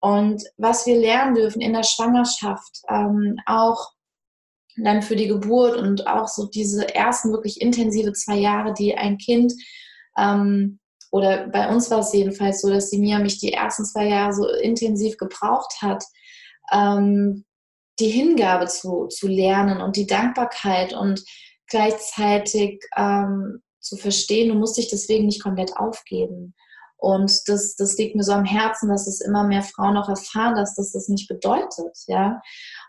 Und 0.00 0.42
was 0.56 0.86
wir 0.86 0.96
lernen 0.96 1.34
dürfen 1.34 1.60
in 1.60 1.74
der 1.74 1.84
Schwangerschaft, 1.84 2.80
ähm, 2.88 3.38
auch 3.46 3.92
dann 4.76 5.02
für 5.02 5.16
die 5.16 5.28
Geburt 5.28 5.76
und 5.76 6.06
auch 6.06 6.26
so 6.26 6.46
diese 6.46 6.94
ersten 6.94 7.30
wirklich 7.30 7.60
intensive 7.60 8.14
zwei 8.14 8.36
Jahre, 8.36 8.72
die 8.72 8.96
ein 8.96 9.18
Kind 9.18 9.52
ähm, 10.16 10.80
oder 11.12 11.46
bei 11.48 11.68
uns 11.68 11.90
war 11.90 11.98
es 11.98 12.12
jedenfalls 12.14 12.62
so, 12.62 12.70
dass 12.70 12.88
die 12.88 12.98
Mia 12.98 13.18
mich 13.18 13.38
die 13.38 13.52
ersten 13.52 13.84
zwei 13.84 14.08
Jahre 14.08 14.32
so 14.32 14.48
intensiv 14.48 15.18
gebraucht 15.18 15.74
hat, 15.82 16.02
ähm, 16.72 17.44
die 18.00 18.08
Hingabe 18.08 18.66
zu, 18.66 19.08
zu 19.08 19.28
lernen 19.28 19.82
und 19.82 19.96
die 19.96 20.06
Dankbarkeit 20.06 20.94
und 20.94 21.22
gleichzeitig 21.68 22.82
ähm, 22.96 23.62
zu 23.78 23.96
verstehen, 23.96 24.48
du 24.48 24.54
musst 24.54 24.78
dich 24.78 24.88
deswegen 24.88 25.26
nicht 25.26 25.42
komplett 25.42 25.76
aufgeben. 25.76 26.54
Und 26.96 27.46
das, 27.46 27.76
das 27.76 27.98
liegt 27.98 28.16
mir 28.16 28.22
so 28.22 28.32
am 28.32 28.46
Herzen, 28.46 28.88
dass 28.88 29.06
es 29.06 29.20
immer 29.20 29.44
mehr 29.44 29.62
Frauen 29.62 29.98
auch 29.98 30.08
erfahren, 30.08 30.54
dass 30.54 30.74
das 30.76 30.92
das 30.92 31.08
nicht 31.08 31.28
bedeutet, 31.28 31.98
ja. 32.06 32.40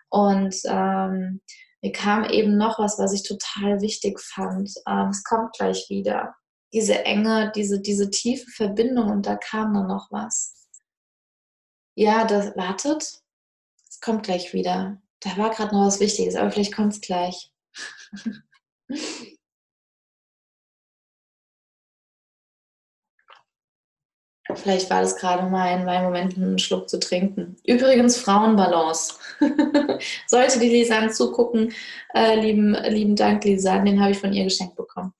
Und 0.09 0.55
ähm, 0.65 1.41
mir 1.81 1.91
kam 1.91 2.23
eben 2.23 2.55
noch 2.55 2.79
was, 2.79 2.97
was 2.99 3.11
ich 3.11 3.23
total 3.23 3.81
wichtig 3.81 4.21
fand. 4.21 4.71
Ähm, 4.87 5.09
es 5.09 5.23
kommt 5.23 5.53
gleich 5.57 5.87
wieder 5.89 6.35
diese 6.73 7.05
enge, 7.05 7.51
diese, 7.55 7.79
diese 7.79 8.09
tiefe 8.09 8.49
Verbindung 8.49 9.09
und 9.09 9.25
da 9.25 9.35
kam 9.35 9.73
dann 9.73 9.87
noch 9.87 10.11
was. 10.11 10.67
Ja, 11.95 12.25
das 12.25 12.55
wartet. 12.57 13.21
Es 13.87 13.99
kommt 14.01 14.23
gleich 14.23 14.53
wieder. 14.53 14.99
Da 15.19 15.37
war 15.37 15.51
gerade 15.51 15.75
noch 15.75 15.85
was 15.85 15.99
Wichtiges, 15.99 16.35
aber 16.35 16.51
vielleicht 16.51 16.75
kommt 16.75 16.93
es 16.93 17.01
gleich. 17.01 17.51
Vielleicht 24.55 24.89
war 24.91 25.01
das 25.01 25.15
gerade 25.15 25.49
mein, 25.49 25.83
mein 25.85 26.03
Moment, 26.03 26.35
einen 26.35 26.59
Schluck 26.59 26.87
zu 26.87 26.99
trinken. 26.99 27.55
Übrigens 27.65 28.17
Frauenbalance. 28.17 29.15
Sollte 30.27 30.59
die 30.59 30.69
Lisanne 30.69 31.09
zugucken, 31.09 31.73
äh, 32.13 32.39
lieben, 32.39 32.73
lieben 32.89 33.15
Dank, 33.15 33.45
Lisanne, 33.45 33.89
den 33.89 34.01
habe 34.01 34.11
ich 34.11 34.19
von 34.19 34.33
ihr 34.33 34.43
geschenkt 34.43 34.75
bekommen 34.75 35.13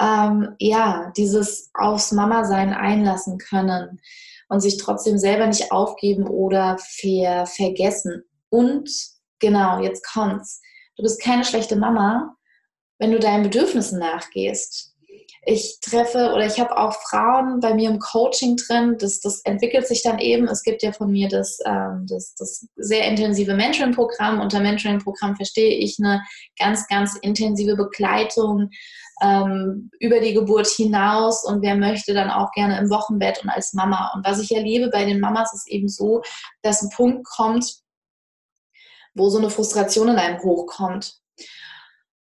ähm, 0.00 0.54
ja, 0.58 1.12
dieses 1.16 1.70
aufs 1.74 2.12
Mama-Sein 2.12 2.72
einlassen 2.72 3.38
können 3.38 4.00
und 4.48 4.60
sich 4.60 4.78
trotzdem 4.78 5.18
selber 5.18 5.46
nicht 5.46 5.72
aufgeben 5.72 6.26
oder 6.26 6.78
ver 6.78 7.46
vergessen. 7.46 8.24
Und 8.48 8.90
genau, 9.38 9.80
jetzt 9.82 10.06
kommt's. 10.06 10.60
Du 10.96 11.02
bist 11.02 11.22
keine 11.22 11.44
schlechte 11.44 11.76
Mama, 11.76 12.36
wenn 12.98 13.12
du 13.12 13.18
deinen 13.18 13.44
Bedürfnissen 13.44 13.98
nachgehst 13.98 14.94
ich 15.50 15.78
treffe 15.80 16.32
oder 16.34 16.44
ich 16.44 16.60
habe 16.60 16.76
auch 16.76 16.92
Frauen 16.92 17.60
bei 17.60 17.72
mir 17.72 17.88
im 17.88 17.98
Coaching 18.00 18.56
drin. 18.56 18.96
Das, 18.98 19.20
das 19.20 19.40
entwickelt 19.44 19.86
sich 19.86 20.02
dann 20.02 20.18
eben. 20.18 20.46
Es 20.46 20.62
gibt 20.62 20.82
ja 20.82 20.92
von 20.92 21.10
mir 21.10 21.28
das, 21.28 21.58
ähm, 21.64 22.06
das, 22.06 22.34
das 22.34 22.66
sehr 22.76 23.06
intensive 23.06 23.54
Mentoring-Programm. 23.54 24.40
Unter 24.40 24.60
Mentoring-Programm 24.60 25.36
verstehe 25.36 25.74
ich 25.78 25.96
eine 25.98 26.22
ganz, 26.58 26.86
ganz 26.88 27.16
intensive 27.22 27.76
Begleitung 27.76 28.68
ähm, 29.22 29.90
über 30.00 30.20
die 30.20 30.34
Geburt 30.34 30.66
hinaus 30.66 31.44
und 31.44 31.62
wer 31.62 31.76
möchte 31.76 32.14
dann 32.14 32.30
auch 32.30 32.50
gerne 32.52 32.78
im 32.78 32.90
Wochenbett 32.90 33.42
und 33.42 33.50
als 33.50 33.72
Mama. 33.72 34.12
Und 34.14 34.26
was 34.26 34.40
ich 34.40 34.54
erlebe 34.54 34.90
bei 34.90 35.04
den 35.04 35.20
Mamas 35.20 35.52
ist 35.52 35.68
eben 35.68 35.88
so, 35.88 36.22
dass 36.62 36.82
ein 36.82 36.90
Punkt 36.90 37.26
kommt, 37.26 37.64
wo 39.14 39.28
so 39.28 39.38
eine 39.38 39.50
Frustration 39.50 40.08
in 40.08 40.16
einem 40.16 40.42
hochkommt 40.42 41.18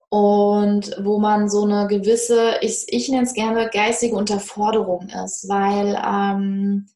und 0.08 0.96
wo 1.02 1.18
man 1.18 1.48
so 1.48 1.64
eine 1.64 1.86
gewisse, 1.86 2.58
ich, 2.62 2.84
ich 2.88 3.08
nenne 3.08 3.22
es 3.22 3.32
gerne 3.32 3.70
geistige 3.72 4.16
Unterforderung 4.16 5.08
ist, 5.08 5.48
weil 5.48 6.00
ähm, 6.04 6.88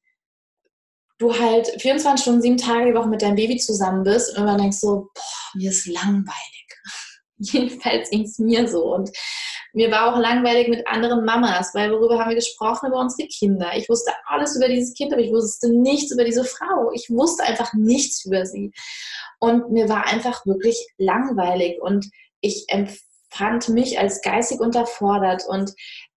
du 1.19 1.39
halt 1.39 1.69
24 1.81 2.21
Stunden, 2.21 2.43
sieben 2.43 2.57
Tage 2.57 2.87
die 2.87 2.95
Woche 2.95 3.09
mit 3.09 3.23
deinem 3.23 3.37
Baby 3.37 3.57
zusammen 3.57 4.03
bist 4.03 4.31
und 4.31 4.37
irgendwann 4.37 4.61
denkst 4.61 4.79
so, 4.79 5.11
boah, 5.15 5.51
mir 5.55 5.71
ist 5.71 5.87
langweilig. 5.87 6.67
Jedenfalls 7.39 8.11
ging 8.11 8.25
es 8.25 8.39
mir 8.39 8.69
so. 8.69 8.95
Und 8.95 9.11
mir 9.75 9.91
war 9.91 10.13
auch 10.15 10.19
langweilig 10.19 10.69
mit 10.69 10.87
anderen 10.87 11.25
Mamas, 11.25 11.75
weil 11.75 11.91
worüber 11.91 12.19
haben 12.19 12.29
wir 12.29 12.37
gesprochen? 12.37 12.89
Über 12.89 13.01
unsere 13.01 13.29
Kinder. 13.29 13.73
Ich 13.77 13.89
wusste 13.89 14.13
alles 14.27 14.57
über 14.57 14.69
dieses 14.69 14.95
Kind, 14.95 15.13
aber 15.13 15.21
ich 15.21 15.33
wusste 15.33 15.69
nichts 15.69 16.13
über 16.13 16.25
diese 16.25 16.45
Frau. 16.45 16.93
Ich 16.93 17.11
wusste 17.11 17.43
einfach 17.43 17.75
nichts 17.75 18.25
über 18.25 18.47
sie. 18.47 18.73
Und 19.41 19.73
mir 19.73 19.89
war 19.89 20.07
einfach 20.07 20.47
wirklich 20.47 20.87
langweilig. 20.97 21.83
Und 21.83 22.09
ich 22.41 22.67
empfand 22.69 23.69
mich 23.69 23.99
als 23.99 24.23
geistig 24.23 24.61
unterfordert. 24.61 25.45
Und 25.49 25.73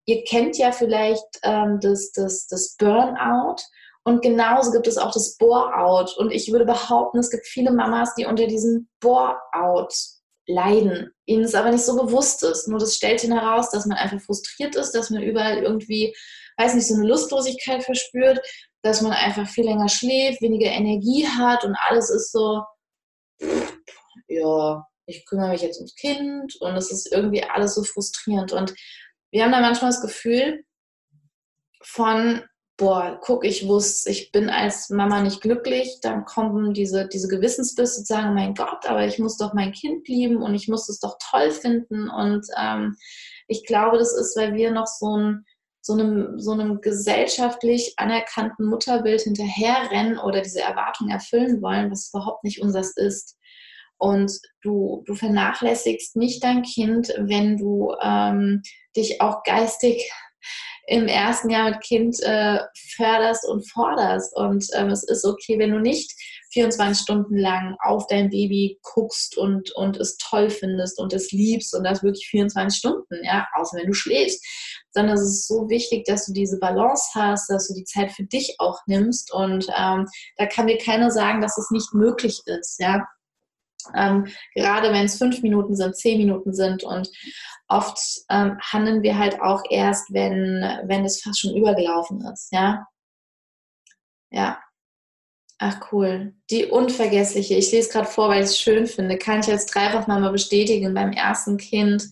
ihr 0.06 0.24
kennt 0.24 0.58
ja 0.58 0.72
vielleicht 0.72 1.26
ähm, 1.42 1.80
das, 1.82 2.12
das, 2.12 2.46
das 2.48 2.76
Burnout. 2.78 3.58
Und 4.04 4.22
genauso 4.22 4.72
gibt 4.72 4.88
es 4.88 5.00
auch 5.00 5.12
das 5.12 5.36
Bore-out. 5.36 6.16
Und 6.16 6.32
ich 6.32 6.52
würde 6.52 6.66
behaupten, 6.66 7.18
es 7.18 7.32
gibt 7.32 7.48
viele 7.48 7.72
Mamas, 7.72 8.14
die 8.14 8.26
unter 8.26 8.46
diesem 8.46 8.88
Bore-out 9.00 9.94
leiden, 10.48 11.12
ihnen 11.26 11.44
es 11.44 11.56
aber 11.56 11.72
nicht 11.72 11.84
so 11.84 11.96
bewusst 11.96 12.44
ist. 12.44 12.68
Nur 12.68 12.80
das 12.80 12.96
stellt 12.96 13.24
ihn 13.24 13.38
heraus, 13.38 13.70
dass 13.70 13.86
man 13.86 13.98
einfach 13.98 14.22
frustriert 14.22 14.76
ist, 14.76 14.92
dass 14.92 15.10
man 15.10 15.22
überall 15.22 15.58
irgendwie, 15.58 16.16
weiß 16.58 16.74
nicht, 16.74 16.88
so 16.88 16.96
eine 16.96 17.08
Lustlosigkeit 17.08 17.84
verspürt, 17.84 18.40
dass 18.82 19.02
man 19.02 19.12
einfach 19.12 19.48
viel 19.48 19.66
länger 19.66 19.90
schläft, 19.90 20.42
weniger 20.42 20.72
Energie 20.72 21.28
hat 21.28 21.66
und 21.66 21.76
alles 21.76 22.10
ist 22.10 22.32
so, 22.32 22.62
ja, 24.28 24.86
ich 25.06 25.26
kümmere 25.26 25.50
mich 25.50 25.62
jetzt 25.62 25.78
ums 25.78 25.96
Kind 25.96 26.56
und 26.62 26.76
es 26.76 26.92
ist 26.92 27.12
irgendwie 27.12 27.44
alles 27.44 27.76
so 27.76 27.84
frustrierend. 27.84 28.52
Und 28.54 28.74
wir 29.32 29.44
haben 29.44 29.52
da 29.52 29.62
manchmal 29.62 29.92
das 29.92 30.02
Gefühl 30.02 30.64
von, 31.82 32.44
boah, 32.78 33.20
guck, 33.22 33.44
ich 33.44 33.68
wusste, 33.68 34.12
ich 34.12 34.32
bin 34.32 34.50
als 34.50 34.90
Mama 34.90 35.22
nicht 35.22 35.42
glücklich, 35.42 36.00
dann 36.02 36.26
kommen 36.26 36.74
diese, 36.74 37.08
diese 37.08 37.28
Gewissensbisse 37.28 38.00
und 38.00 38.08
sagen, 38.08 38.36
mein 38.36 38.54
Gott, 38.54 38.86
aber 38.86 39.06
ich 39.06 39.18
muss 39.18 39.38
doch 39.38 39.54
mein 39.54 39.72
Kind 39.72 40.08
lieben 40.08 40.44
und 40.44 40.54
ich 40.54 40.68
muss 40.68 40.88
es 40.88 41.00
doch 41.00 41.18
toll 41.20 41.52
finden. 41.52 42.10
Und 42.10 42.46
ähm, 42.58 42.96
ich 43.48 43.66
glaube, 43.66 43.98
das 43.98 44.14
ist, 44.14 44.38
weil 44.38 44.54
wir 44.54 44.72
noch 44.72 44.88
so 44.88 45.18
ein 45.18 45.46
so 45.88 45.94
einem, 45.94 46.38
so 46.38 46.52
einem 46.52 46.82
gesellschaftlich 46.82 47.94
anerkannten 47.96 48.66
Mutterbild 48.66 49.22
hinterherrennen 49.22 50.20
oder 50.20 50.42
diese 50.42 50.60
Erwartung 50.60 51.10
erfüllen 51.10 51.62
wollen, 51.62 51.90
was 51.90 52.10
überhaupt 52.14 52.44
nicht 52.44 52.62
unseres 52.62 52.96
ist. 52.98 53.38
Und 53.98 54.32
du, 54.62 55.04
du 55.08 55.16
vernachlässigst 55.16 56.18
nicht 56.18 56.44
dein 56.44 56.62
Kind, 56.64 57.14
wenn 57.18 57.56
du 57.56 57.96
ähm, 58.02 58.62
dich 58.98 59.22
auch 59.22 59.44
geistig 59.44 60.12
im 60.88 61.08
ersten 61.08 61.50
Jahr 61.50 61.70
mit 61.70 61.82
Kind 61.82 62.18
äh, 62.24 62.60
förderst 62.96 63.46
und 63.46 63.70
forderst. 63.70 64.34
Und 64.36 64.66
ähm, 64.74 64.88
es 64.88 65.04
ist 65.04 65.26
okay, 65.26 65.60
wenn 65.60 65.72
du 65.72 65.80
nicht 65.80 66.14
24 66.54 67.04
Stunden 67.04 67.38
lang 67.38 67.76
auf 67.84 68.08
dein 68.08 68.30
Baby 68.30 68.80
guckst 68.82 69.38
und, 69.38 69.70
und 69.76 69.98
es 69.98 70.16
toll 70.18 70.50
findest 70.50 70.98
und 70.98 71.12
es 71.12 71.34
liebst 71.34 71.76
und 71.76 71.84
das 71.84 72.04
wirklich 72.04 72.28
24 72.30 72.80
Stunden, 72.80 73.22
ja, 73.24 73.46
außer 73.56 73.78
wenn 73.78 73.88
du 73.88 73.94
schläfst. 73.94 74.44
Sondern 74.92 75.16
es 75.16 75.24
ist 75.24 75.48
so 75.48 75.70
wichtig, 75.70 76.06
dass 76.06 76.26
du 76.26 76.32
diese 76.32 76.58
Balance 76.58 77.10
hast, 77.14 77.50
dass 77.50 77.68
du 77.68 77.74
die 77.74 77.84
Zeit 77.84 78.14
für 78.14 78.24
dich 78.24 78.56
auch 78.60 78.80
nimmst. 78.88 79.34
Und 79.34 79.68
ähm, 79.78 80.08
da 80.38 80.46
kann 80.46 80.68
dir 80.68 80.78
keiner 80.78 81.12
sagen, 81.12 81.42
dass 81.42 81.58
es 81.58 81.70
nicht 81.70 81.94
möglich 81.94 82.42
ist, 82.46 82.80
ja. 82.80 83.06
Ähm, 83.96 84.28
gerade 84.56 84.92
wenn 84.92 85.06
es 85.06 85.18
fünf 85.18 85.42
Minuten 85.42 85.76
sind, 85.76 85.96
zehn 85.96 86.18
Minuten 86.18 86.54
sind 86.54 86.84
und 86.84 87.10
oft 87.68 88.00
ähm, 88.30 88.58
handeln 88.60 89.04
wir 89.04 89.18
halt 89.18 89.42
auch 89.42 89.64
erst, 89.70 90.14
wenn, 90.14 90.62
wenn 90.86 91.06
es 91.06 91.22
fast 91.22 91.40
schon 91.40 91.56
übergelaufen 91.56 92.22
ist, 92.22 92.52
ja. 92.52 92.86
Ja. 94.32 94.60
Ach 95.60 95.92
cool. 95.92 96.36
Die 96.52 96.66
unvergessliche, 96.66 97.56
ich 97.56 97.72
lese 97.72 97.90
gerade 97.90 98.08
vor, 98.08 98.30
weil 98.30 98.44
ich 98.44 98.50
es 98.50 98.60
schön 98.60 98.86
finde, 98.86 99.18
kann 99.18 99.40
ich 99.40 99.48
jetzt 99.48 99.74
dreifach 99.74 100.06
mal 100.06 100.32
bestätigen. 100.32 100.94
Beim 100.94 101.12
ersten 101.12 101.58
Kind 101.58 102.08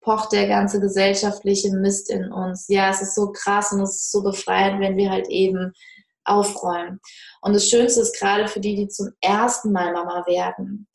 pocht 0.00 0.32
der 0.32 0.48
ganze 0.48 0.80
gesellschaftliche 0.80 1.70
Mist 1.70 2.10
in 2.10 2.32
uns. 2.32 2.66
Ja, 2.68 2.90
es 2.90 3.00
ist 3.00 3.14
so 3.14 3.30
krass 3.30 3.72
und 3.72 3.82
es 3.82 3.96
ist 3.96 4.10
so 4.10 4.22
befreiend, 4.22 4.80
wenn 4.80 4.96
wir 4.96 5.10
halt 5.10 5.28
eben 5.28 5.72
aufräumen. 6.24 7.00
Und 7.40 7.54
das 7.54 7.68
Schönste 7.68 8.00
ist 8.00 8.18
gerade 8.18 8.48
für 8.48 8.60
die, 8.60 8.74
die 8.74 8.88
zum 8.88 9.10
ersten 9.20 9.70
Mal 9.70 9.92
Mama 9.92 10.24
werden, 10.26 10.88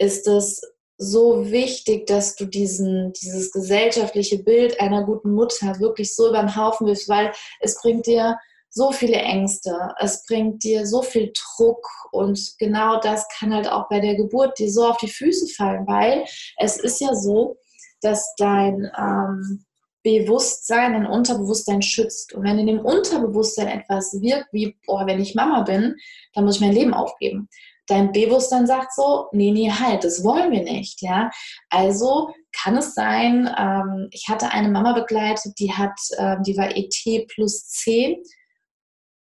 ist 0.00 0.26
es 0.26 0.62
so 0.96 1.50
wichtig, 1.50 2.06
dass 2.06 2.34
du 2.34 2.46
diesen, 2.46 3.12
dieses 3.12 3.52
gesellschaftliche 3.52 4.42
Bild 4.42 4.80
einer 4.80 5.04
guten 5.04 5.32
Mutter 5.32 5.78
wirklich 5.78 6.14
so 6.14 6.28
über 6.28 6.40
den 6.40 6.56
Haufen 6.56 6.86
wirfst, 6.86 7.08
weil 7.08 7.32
es 7.60 7.80
bringt 7.80 8.06
dir 8.06 8.38
so 8.70 8.92
viele 8.92 9.16
Ängste, 9.16 9.72
es 9.98 10.24
bringt 10.26 10.62
dir 10.62 10.86
so 10.86 11.02
viel 11.02 11.32
Druck 11.34 11.84
und 12.12 12.38
genau 12.58 13.00
das 13.00 13.26
kann 13.38 13.52
halt 13.52 13.68
auch 13.68 13.88
bei 13.88 14.00
der 14.00 14.14
Geburt 14.14 14.58
dir 14.58 14.70
so 14.70 14.86
auf 14.86 14.96
die 14.98 15.10
Füße 15.10 15.48
fallen, 15.54 15.86
weil 15.86 16.24
es 16.58 16.76
ist 16.78 17.00
ja 17.00 17.14
so, 17.14 17.56
dass 18.00 18.34
dein 18.38 18.90
ähm, 18.96 19.64
Bewusstsein, 20.02 20.94
dein 20.94 21.06
Unterbewusstsein 21.06 21.82
schützt. 21.82 22.32
Und 22.32 22.44
wenn 22.44 22.58
in 22.58 22.68
dem 22.68 22.80
Unterbewusstsein 22.80 23.68
etwas 23.68 24.18
wirkt, 24.22 24.46
wie, 24.52 24.78
boah, 24.86 25.06
wenn 25.06 25.20
ich 25.20 25.34
Mama 25.34 25.62
bin, 25.62 25.94
dann 26.32 26.44
muss 26.44 26.56
ich 26.56 26.62
mein 26.62 26.72
Leben 26.72 26.94
aufgeben 26.94 27.48
dein 27.90 28.12
Bewusstsein 28.12 28.66
sagt 28.66 28.94
so, 28.94 29.28
nee, 29.32 29.50
nee, 29.50 29.70
halt, 29.70 30.04
das 30.04 30.22
wollen 30.22 30.52
wir 30.52 30.62
nicht, 30.62 31.02
ja. 31.02 31.30
Also 31.68 32.32
kann 32.52 32.76
es 32.76 32.94
sein, 32.94 33.52
ähm, 33.58 34.08
ich 34.10 34.28
hatte 34.28 34.50
eine 34.50 34.68
Mama 34.68 34.92
begleitet, 34.92 35.54
die 35.58 35.72
hat, 35.72 35.98
äh, 36.16 36.36
die 36.46 36.56
war 36.56 36.76
ET 36.76 37.28
plus 37.28 37.66
10 37.68 38.22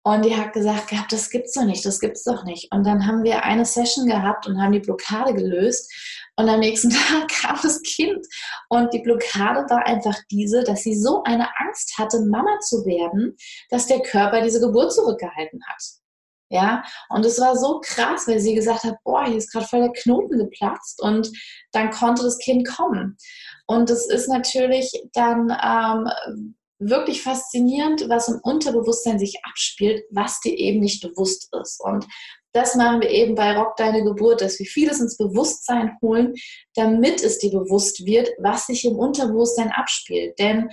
und 0.06 0.26
die 0.26 0.36
hat 0.36 0.52
gesagt 0.52 0.90
gehabt, 0.90 1.14
das 1.14 1.30
gibt's 1.30 1.54
doch 1.54 1.64
nicht, 1.64 1.86
das 1.86 2.02
gibt's 2.02 2.24
doch 2.24 2.44
nicht. 2.44 2.70
Und 2.74 2.86
dann 2.86 3.08
haben 3.08 3.24
wir 3.24 3.44
eine 3.44 3.66
Session 3.66 4.06
gehabt 4.06 4.46
und 4.46 4.62
haben 4.62 4.74
die 4.74 4.80
Blockade 4.80 5.34
gelöst. 5.34 5.92
Und 6.36 6.50
am 6.50 6.60
nächsten 6.60 6.90
Tag 7.10 7.30
kam 7.30 7.58
das 7.62 7.82
Kind. 7.84 8.26
Und 8.68 8.94
die 8.94 9.00
Blockade 9.00 9.66
war 9.70 9.86
einfach 9.86 10.18
diese, 10.30 10.64
dass 10.64 10.84
sie 10.84 10.96
so 10.96 11.24
eine 11.24 11.48
Angst 11.58 11.98
hatte, 11.98 12.20
Mama 12.20 12.60
zu 12.60 12.86
werden, 12.86 13.38
dass 13.70 13.88
der 13.88 14.02
Körper 14.02 14.42
diese 14.42 14.60
Geburt 14.60 14.94
zurückgehalten 14.94 15.62
hat. 15.66 16.03
Ja, 16.50 16.84
und 17.10 17.26
es 17.26 17.40
war 17.40 17.58
so 17.58 17.82
krass, 17.84 18.28
weil 18.28 18.40
sie 18.40 18.54
gesagt 18.54 18.84
hat, 18.84 18.96
boah, 19.04 19.26
hier 19.26 19.38
ist 19.38 19.52
gerade 19.52 19.66
voll 19.66 19.80
der 19.80 19.92
Knoten 19.92 20.38
geplatzt 20.38 21.02
und 21.02 21.32
dann 21.72 21.90
konnte 21.90 22.24
das 22.24 22.38
Kind 22.38 22.68
kommen. 22.68 23.18
Und 23.66 23.90
es 23.90 24.08
ist 24.08 24.28
natürlich 24.28 24.92
dann 25.14 25.50
ähm, 25.50 26.56
wirklich 26.80 27.24
faszinierend, 27.24 28.08
was 28.10 28.28
im 28.28 28.40
Unterbewusstsein 28.44 29.20
sich 29.20 29.40
abspielt, 29.44 30.04
was 30.12 30.40
dir 30.42 30.56
eben 30.56 30.80
nicht 30.80 31.02
bewusst 31.02 31.50
ist. 31.60 31.82
Und 31.84 32.06
das 32.54 32.76
machen 32.76 33.02
wir 33.02 33.10
eben 33.10 33.36
bei 33.36 33.58
Rock 33.58 33.76
Deine 33.78 34.04
Geburt, 34.04 34.42
dass 34.42 34.60
wir 34.60 34.66
vieles 34.68 35.00
ins 35.00 35.18
Bewusstsein 35.18 35.98
holen, 36.02 36.36
damit 36.76 37.24
es 37.24 37.40
dir 37.40 37.52
bewusst 37.52 38.06
wird, 38.06 38.30
was 38.38 38.68
sich 38.68 38.86
im 38.86 38.96
Unterbewusstsein 38.96 39.72
abspielt. 39.72 40.38
Denn 40.38 40.70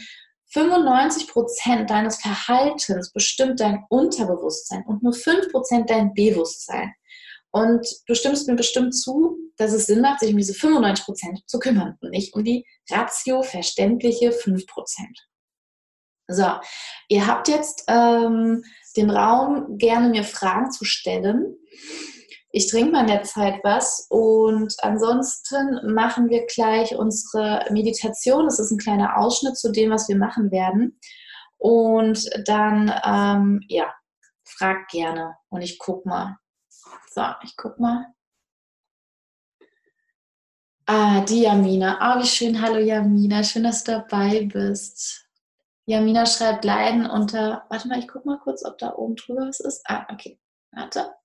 95 0.53 1.29
Prozent 1.29 1.91
deines 1.91 2.17
Verhaltens 2.17 3.13
bestimmt 3.13 3.61
dein 3.61 3.85
Unterbewusstsein 3.89 4.85
und 4.87 5.03
nur 5.03 5.13
5 5.13 5.51
Prozent 5.51 5.91
dein 5.91 6.13
Bewusstsein. 6.15 6.93
Und 7.53 7.87
du 8.07 8.15
stimmst 8.15 8.49
mir 8.49 8.57
bestimmt 8.57 8.95
zu, 8.95 9.37
dass 9.57 9.73
es 9.73 9.87
Sinn 9.87 10.01
macht, 10.01 10.21
sich 10.21 10.31
um 10.31 10.39
diese 10.39 10.55
95 10.55 11.05
Prozent 11.05 11.43
zu 11.47 11.59
kümmern 11.59 11.99
und 12.01 12.11
nicht 12.11 12.35
um 12.35 12.45
die 12.45 12.67
ratio 12.89 13.43
verständliche 13.43 14.33
5 14.33 14.67
Prozent. 14.67 15.19
So, 16.29 16.47
ihr 17.09 17.27
habt 17.27 17.49
jetzt 17.49 17.85
ähm, 17.89 18.63
den 18.97 19.11
Raum, 19.11 19.79
gerne 19.79 20.09
mir 20.09 20.23
Fragen 20.23 20.71
zu 20.71 20.85
stellen. 20.85 21.57
Ich 22.53 22.69
trinke 22.69 22.91
mal 22.91 23.03
in 23.03 23.07
der 23.07 23.23
Zeit 23.23 23.61
was 23.63 24.07
und 24.11 24.75
ansonsten 24.83 25.95
machen 25.95 26.29
wir 26.31 26.47
gleich 26.47 26.97
unsere 26.97 27.65
Meditation. 27.71 28.47
Das 28.47 28.59
ist 28.59 28.73
ein 28.73 28.79
kleiner 28.79 29.19
Ausschnitt 29.19 29.57
zu 29.57 29.71
dem, 29.71 29.91
was 29.91 30.09
wir 30.09 30.17
machen 30.17 30.51
werden. 30.51 30.99
Und 31.59 32.29
dann, 32.49 32.93
ähm, 33.05 33.61
ja, 33.69 33.95
frag 34.45 34.89
gerne 34.89 35.37
und 35.49 35.63
ich 35.63 35.79
guck 35.79 36.05
mal. 36.07 36.39
So, 37.13 37.23
ich 37.45 37.57
guck 37.57 37.79
mal. 37.79 38.07
Ah, 40.87 41.21
die 41.21 41.43
Jamina. 41.43 41.99
Ah, 42.01 42.21
wie 42.21 42.27
schön. 42.27 42.61
Hallo 42.61 42.79
Jamina. 42.79 43.45
Schön, 43.45 43.63
dass 43.63 43.85
du 43.85 43.93
dabei 43.93 44.49
bist. 44.53 45.29
Jamina 45.87 46.27
schreibt 46.27 46.65
Leiden 46.65 47.07
unter, 47.07 47.65
warte 47.69 47.87
mal, 47.87 48.01
ich 48.01 48.09
gucke 48.09 48.27
mal 48.27 48.41
kurz, 48.41 48.65
ob 48.65 48.77
da 48.79 48.95
oben 48.95 49.15
drüber 49.15 49.47
was 49.47 49.61
ist. 49.61 49.83
Ah, 49.89 50.07
okay, 50.11 50.41
warte. 50.73 51.20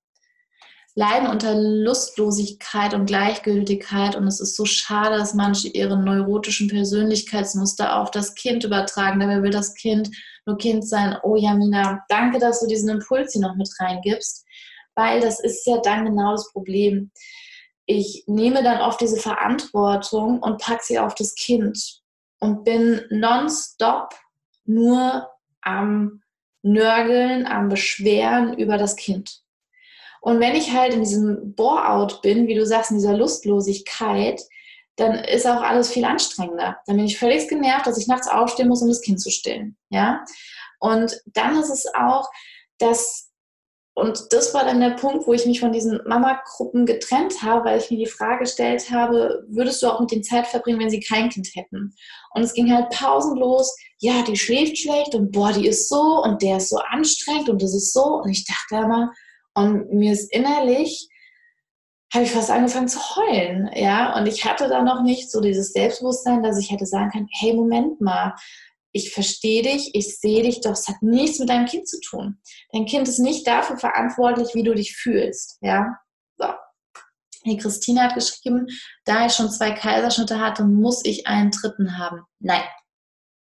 Leiden 0.97 1.27
unter 1.27 1.55
Lustlosigkeit 1.55 2.93
und 2.93 3.05
Gleichgültigkeit 3.05 4.15
und 4.15 4.27
es 4.27 4.39
ist 4.39 4.55
so 4.55 4.63
schade, 4.63 5.17
dass 5.17 5.33
manche 5.33 5.67
ihre 5.67 5.97
neurotischen 5.97 6.69
Persönlichkeitsmuster 6.69 7.99
auf 7.99 8.11
das 8.11 8.33
Kind 8.33 8.63
übertragen. 8.63 9.19
Dabei 9.19 9.43
will 9.43 9.51
das 9.51 9.75
Kind 9.75 10.09
nur 10.45 10.57
Kind 10.57 10.87
sein. 10.87 11.17
Oh 11.21 11.35
Jamina, 11.35 12.05
danke, 12.07 12.39
dass 12.39 12.61
du 12.61 12.67
diesen 12.67 12.87
Impuls 12.87 13.33
hier 13.33 13.41
noch 13.41 13.55
mit 13.55 13.69
reingibst, 13.77 14.45
weil 14.95 15.19
das 15.19 15.41
ist 15.41 15.67
ja 15.67 15.81
dann 15.81 16.05
genau 16.05 16.31
das 16.31 16.49
Problem. 16.53 17.11
Ich 17.85 18.23
nehme 18.27 18.63
dann 18.63 18.79
oft 18.79 19.01
diese 19.01 19.17
Verantwortung 19.17 20.39
und 20.39 20.61
packe 20.61 20.83
sie 20.83 20.97
auf 20.97 21.13
das 21.13 21.35
Kind 21.35 21.99
und 22.39 22.63
bin 22.63 23.01
nonstop 23.09 24.15
nur 24.63 25.29
am 25.59 26.21
Nörgeln, 26.61 27.45
am 27.45 27.67
Beschweren 27.67 28.57
über 28.57 28.77
das 28.77 28.95
Kind. 28.95 29.44
Und 30.26 30.39
wenn 30.39 30.55
ich 30.55 30.73
halt 30.73 30.91
in 30.91 31.01
diesem 31.01 31.53
Bore-out 31.53 32.23
bin, 32.23 32.47
wie 32.47 32.55
du 32.55 32.65
sagst, 32.65 32.89
in 32.89 32.97
dieser 32.97 33.15
Lustlosigkeit, 33.15 34.41
dann 34.95 35.13
ist 35.13 35.45
auch 35.45 35.61
alles 35.61 35.91
viel 35.91 36.03
anstrengender. 36.03 36.78
Dann 36.88 36.95
bin 36.95 37.05
ich 37.05 37.19
völlig 37.19 37.47
genervt, 37.47 37.86
dass 37.86 37.99
ich 37.99 38.07
nachts 38.07 38.28
aufstehen 38.28 38.67
muss, 38.67 38.82
um 38.82 38.88
das 38.88 39.01
Kind 39.01 39.21
zu 39.21 39.30
stillen. 39.30 39.78
Ja? 39.89 40.26
Und 40.80 41.21
dann 41.28 41.59
ist 41.59 41.69
es 41.69 41.86
auch, 41.93 42.28
dass 42.80 43.30
und 43.97 44.34
das 44.34 44.53
war 44.53 44.65
dann 44.65 44.82
der 44.82 44.89
Punkt, 44.89 45.26
wo 45.26 45.32
ich 45.32 45.45
mich 45.45 45.61
von 45.61 45.71
diesen 45.71 46.01
Mama-Gruppen 46.05 46.86
getrennt 46.86 47.43
habe, 47.43 47.63
weil 47.63 47.80
ich 47.80 47.89
mir 47.91 47.97
die 47.97 48.07
Frage 48.07 48.39
gestellt 48.39 48.91
habe, 48.91 49.45
würdest 49.47 49.82
du 49.82 49.88
auch 49.88 50.01
mit 50.01 50.11
den 50.11 50.23
Zeit 50.23 50.47
verbringen, 50.47 50.82
wenn 50.82 50.89
sie 50.89 50.99
kein 50.99 51.30
Kind 51.30 51.47
hätten? 51.53 51.95
Und 52.34 52.41
es 52.41 52.53
ging 52.53 52.73
halt 52.73 52.89
pausenlos, 52.89 53.73
ja, 53.99 54.23
die 54.23 54.36
schläft 54.36 54.80
schlecht 54.80 55.15
und 55.15 55.32
boah, 55.32 55.53
die 55.53 55.67
ist 55.67 55.88
so 55.88 56.21
und 56.23 56.41
der 56.41 56.57
ist 56.57 56.69
so 56.69 56.78
anstrengend 56.78 57.47
und 57.47 57.61
das 57.61 57.73
ist 57.73 57.93
so. 57.93 58.21
Und 58.21 58.32
ich 58.32 58.43
dachte 58.43 58.84
immer, 58.84 59.13
und 59.56 59.91
mir 59.91 60.14
ist 60.14 60.32
innerlich, 60.32 61.10
habe 62.14 62.26
ich 62.26 62.32
fast 62.32 62.51
angefangen 62.51 62.88
zu 62.88 62.99
heulen, 63.16 63.70
ja. 63.74 64.16
Und 64.18 64.28
ich 64.28 64.45
hatte 64.45 64.70
da 64.70 64.82
noch 64.84 65.03
nicht 65.03 65.32
so 65.32 65.41
dieses 65.41 65.74
Selbstbewusstsein, 65.74 66.43
dass 66.43 66.58
ich 66.58 66.72
hätte 66.72 66.86
sagen 66.86 67.10
können, 67.10 67.28
hey, 67.39 67.53
Moment 67.53 67.99
mal, 67.99 68.36
ich 68.91 69.12
verstehe 69.12 69.62
dich, 69.64 69.93
ich 69.93 70.18
sehe 70.20 70.43
dich, 70.43 70.62
doch 70.62 70.72
es 70.72 70.88
hat 70.88 71.01
nichts 71.01 71.39
mit 71.39 71.49
deinem 71.49 71.66
Kind 71.66 71.88
zu 71.88 71.99
tun. 71.99 72.39
Dein 72.72 72.86
Kind 72.86 73.08
ist 73.10 73.20
nicht 73.20 73.45
dafür 73.45 73.78
verantwortlich, 73.78 74.56
wie 74.56 74.64
du 74.64 74.74
dich 74.74 74.95
fühlst. 74.95 75.58
Ja, 75.62 75.97
so. 76.38 76.45
Hey, 77.43 77.58
Christine 77.58 78.03
hat 78.03 78.16
geschrieben, 78.16 78.68
da 79.03 79.26
ich 79.26 79.34
schon 79.34 79.51
zwei 79.51 79.72
Kaiserschnitte 79.72 80.39
hatte, 80.39 80.64
muss 80.64 81.03
ich 81.03 81.28
einen 81.28 81.51
dritten 81.51 81.97
haben. 81.97 82.22
Nein. 82.39 82.64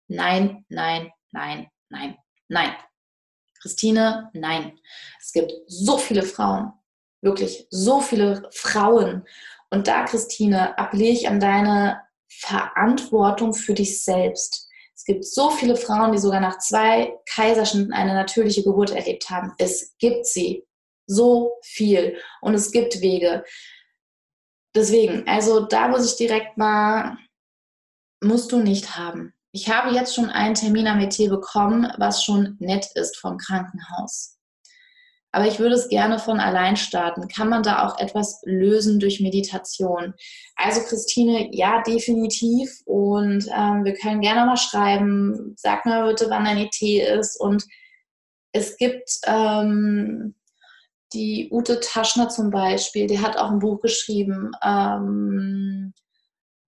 Nein, 0.09 0.65
nein, 0.69 1.13
nein, 1.31 1.69
nein, 1.89 2.17
nein. 2.49 2.75
Christine, 3.61 4.31
nein. 4.33 4.79
Es 5.21 5.33
gibt 5.33 5.53
so 5.67 5.99
viele 5.99 6.23
Frauen, 6.23 6.73
wirklich 7.23 7.67
so 7.71 8.01
viele 8.01 8.49
Frauen. 8.53 9.27
Und 9.71 9.89
da, 9.89 10.05
Christine, 10.05 10.79
appelliere 10.79 11.13
ich 11.13 11.29
an 11.29 11.41
deine 11.41 12.01
Verantwortung 12.29 13.55
für 13.55 13.75
dich 13.75 14.03
selbst 14.03 14.69
gibt 15.09 15.25
so 15.25 15.49
viele 15.49 15.75
Frauen, 15.75 16.13
die 16.13 16.19
sogar 16.19 16.39
nach 16.39 16.59
zwei 16.59 17.19
Kaiserschnitten 17.31 17.95
eine 17.95 18.13
natürliche 18.13 18.63
Geburt 18.63 18.91
erlebt 18.91 19.31
haben. 19.31 19.55
Es 19.57 19.97
gibt 19.99 20.27
sie. 20.27 20.67
So 21.07 21.59
viel. 21.63 22.19
Und 22.43 22.53
es 22.53 22.71
gibt 22.71 23.01
Wege. 23.01 23.43
Deswegen, 24.77 25.27
also 25.27 25.61
da 25.61 25.89
muss 25.89 26.05
ich 26.05 26.19
direkt 26.19 26.59
mal, 26.59 27.17
musst 28.23 28.53
du 28.53 28.61
nicht 28.61 28.99
haben. 28.99 29.33
Ich 29.61 29.69
habe 29.69 29.93
jetzt 29.93 30.15
schon 30.15 30.31
einen 30.31 30.55
Termin 30.55 30.87
am 30.87 31.01
ET 31.01 31.19
bekommen, 31.19 31.93
was 31.99 32.23
schon 32.23 32.55
nett 32.61 32.87
ist 32.95 33.17
vom 33.17 33.39
Krankenhaus. 33.39 34.39
Aber 35.33 35.49
ich 35.49 35.59
würde 35.59 35.75
es 35.75 35.89
gerne 35.89 36.21
von 36.21 36.39
allein 36.39 36.77
starten. 36.77 37.27
Kann 37.27 37.49
man 37.49 37.65
da 37.65 37.85
auch 37.85 37.99
etwas 37.99 38.41
lösen 38.45 39.01
durch 39.01 39.19
Meditation? 39.19 40.15
Also 40.55 40.83
Christine, 40.83 41.49
ja, 41.51 41.83
definitiv. 41.83 42.71
Und 42.85 43.49
ähm, 43.53 43.85
wir 43.85 43.95
können 43.95 44.21
gerne 44.21 44.47
mal 44.47 44.57
schreiben. 44.57 45.55
Sag 45.57 45.85
mal 45.85 46.09
bitte, 46.09 46.31
wann 46.31 46.45
dein 46.45 46.59
ET 46.59 46.81
ist. 46.81 47.41
Und 47.41 47.65
es 48.53 48.77
gibt 48.77 49.11
ähm, 49.27 50.37
die 51.13 51.49
Ute 51.51 51.81
Taschner 51.81 52.29
zum 52.29 52.51
Beispiel, 52.51 53.09
die 53.09 53.19
hat 53.19 53.37
auch 53.37 53.51
ein 53.51 53.59
Buch 53.59 53.81
geschrieben, 53.81 54.53
ähm, 54.63 55.93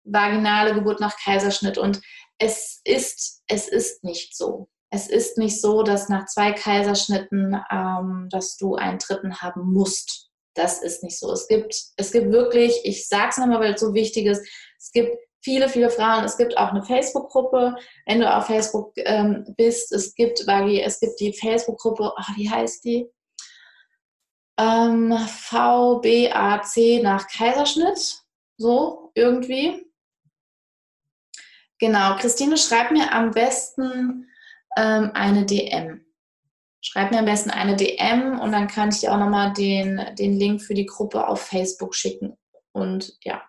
Vaginale 0.03 0.75
Geburt 0.75 0.99
nach 0.99 1.17
Kaiserschnitt. 1.17 1.79
Und 1.79 2.01
es 2.41 2.81
ist, 2.85 3.43
es 3.47 3.69
ist 3.69 4.03
nicht 4.03 4.37
so 4.37 4.69
es 4.91 5.09
ist 5.09 5.39
nicht 5.39 5.61
so, 5.61 5.83
dass 5.83 6.09
nach 6.09 6.27
zwei 6.27 6.53
Kaiserschnitten, 6.53 7.57
ähm, 7.71 8.29
dass 8.31 8.57
du 8.57 8.75
einen 8.75 8.99
dritten 8.99 9.41
haben 9.41 9.73
musst. 9.73 10.29
Das 10.55 10.83
ist 10.83 11.05
nicht 11.05 11.19
so. 11.19 11.33
Es 11.33 11.47
gibt, 11.47 11.75
es 11.97 12.11
gibt 12.11 12.33
wirklich, 12.33 12.81
ich 12.83 13.09
sage 13.09 13.29
es 13.31 13.39
nochmal, 13.39 13.61
weil 13.61 13.75
es 13.75 13.81
so 13.81 13.95
wichtig 13.95 14.27
ist, 14.27 14.45
es 14.79 14.91
gibt 14.91 15.17
viele, 15.43 15.69
viele 15.69 15.91
Frauen. 15.91 16.25
Es 16.25 16.37
gibt 16.37 16.59
auch 16.59 16.71
eine 16.71 16.83
Facebook-Gruppe, 16.83 17.77
wenn 18.07 18.21
du 18.21 18.35
auf 18.35 18.47
Facebook 18.47 18.93
ähm, 18.97 19.45
bist. 19.57 19.93
Es 19.93 20.15
gibt, 20.15 20.45
Vagi, 20.47 20.83
es 20.83 20.99
gibt 20.99 21.21
die 21.21 21.33
Facebook-Gruppe, 21.33 22.13
wie 22.37 22.51
heißt 22.51 22.85
die? 22.85 23.09
Ähm, 24.59 25.17
VBAC 25.17 27.03
nach 27.03 27.29
Kaiserschnitt. 27.29 28.23
So, 28.57 29.13
irgendwie. 29.15 29.90
Genau, 31.81 32.17
Christine, 32.17 32.59
schreib 32.59 32.91
mir 32.91 33.13
am 33.13 33.31
besten 33.31 34.29
ähm, 34.77 35.11
eine 35.15 35.47
DM. 35.47 36.05
Schreib 36.83 37.11
mir 37.11 37.19
am 37.19 37.25
besten 37.25 37.51
eine 37.51 37.75
DM 37.75 38.39
und 38.39 38.53
dann 38.53 38.69
kann 38.69 38.91
ich 38.91 39.01
dir 39.01 39.13
auch 39.13 39.19
nochmal 39.19 39.55
den, 39.55 40.01
den 40.19 40.35
Link 40.35 40.63
für 40.63 40.75
die 40.75 40.87
Gruppe 40.87 41.27
auf 41.27 41.41
Facebook 41.41 41.95
schicken. 41.95 42.37
Und 42.73 43.15
ja. 43.23 43.43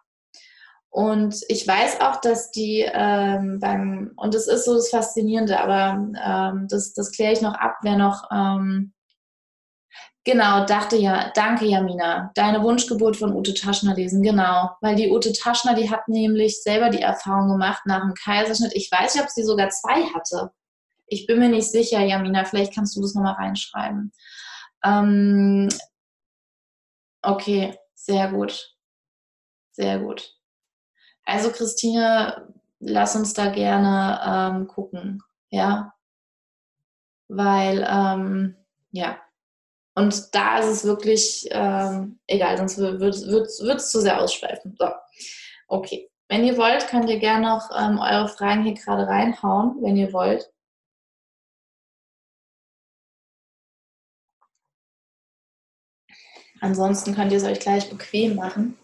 Und 0.89 1.41
ich 1.47 1.67
weiß 1.67 2.01
auch, 2.01 2.19
dass 2.21 2.51
die 2.51 2.85
ähm, 2.91 3.59
beim, 3.59 4.11
und 4.15 4.33
das 4.33 4.47
ist 4.47 4.65
so 4.65 4.75
das 4.75 4.89
Faszinierende, 4.89 5.59
aber 5.59 6.11
ähm, 6.25 6.67
das, 6.69 6.93
das 6.93 7.11
kläre 7.11 7.33
ich 7.33 7.41
noch 7.41 7.53
ab, 7.53 7.77
wer 7.81 7.97
noch, 7.97 8.29
ähm, 8.31 8.93
Genau, 10.23 10.65
dachte 10.65 10.97
ja, 10.97 11.31
danke 11.33 11.65
Jamina. 11.65 12.31
Deine 12.35 12.61
Wunschgeburt 12.61 13.17
von 13.17 13.33
Ute 13.33 13.55
Taschner 13.55 13.95
lesen, 13.95 14.21
genau. 14.21 14.69
Weil 14.79 14.95
die 14.95 15.09
Ute 15.09 15.33
Taschner, 15.33 15.73
die 15.73 15.89
hat 15.89 16.07
nämlich 16.07 16.61
selber 16.61 16.89
die 16.89 17.01
Erfahrung 17.01 17.49
gemacht 17.49 17.81
nach 17.85 18.01
dem 18.01 18.13
Kaiserschnitt. 18.13 18.73
Ich 18.75 18.91
weiß 18.91 19.15
nicht, 19.15 19.23
ob 19.23 19.31
sie 19.31 19.43
sogar 19.43 19.69
zwei 19.69 20.03
hatte. 20.13 20.51
Ich 21.07 21.25
bin 21.25 21.39
mir 21.39 21.49
nicht 21.49 21.71
sicher, 21.71 22.01
Jamina. 22.01 22.45
Vielleicht 22.45 22.75
kannst 22.75 22.95
du 22.95 23.01
das 23.01 23.15
nochmal 23.15 23.33
reinschreiben. 23.33 24.11
Ähm, 24.83 25.69
okay, 27.23 27.75
sehr 27.95 28.31
gut. 28.31 28.75
Sehr 29.71 29.99
gut. 29.99 30.35
Also 31.25 31.51
Christine, 31.51 32.53
lass 32.79 33.15
uns 33.15 33.33
da 33.33 33.49
gerne 33.49 34.55
ähm, 34.55 34.67
gucken. 34.67 35.23
Ja. 35.49 35.93
Weil, 37.27 37.87
ähm, 37.89 38.55
ja, 38.91 39.17
und 39.95 40.33
da 40.33 40.59
ist 40.59 40.67
es 40.67 40.83
wirklich 40.85 41.47
ähm, 41.51 42.19
egal, 42.27 42.57
sonst 42.57 42.77
wird 42.77 43.15
es 43.15 43.91
zu 43.91 44.01
sehr 44.01 44.21
ausschweifen. 44.21 44.75
So, 44.77 44.87
okay. 45.67 46.09
Wenn 46.29 46.45
ihr 46.45 46.57
wollt, 46.57 46.87
könnt 46.87 47.09
ihr 47.09 47.19
gerne 47.19 47.47
noch 47.49 47.69
ähm, 47.77 47.99
eure 47.99 48.29
Fragen 48.29 48.63
hier 48.63 48.73
gerade 48.73 49.05
reinhauen, 49.05 49.75
wenn 49.81 49.97
ihr 49.97 50.13
wollt. 50.13 50.49
Ansonsten 56.61 57.15
könnt 57.15 57.31
ihr 57.31 57.37
es 57.37 57.43
euch 57.43 57.59
gleich 57.59 57.89
bequem 57.89 58.35
machen. 58.35 58.77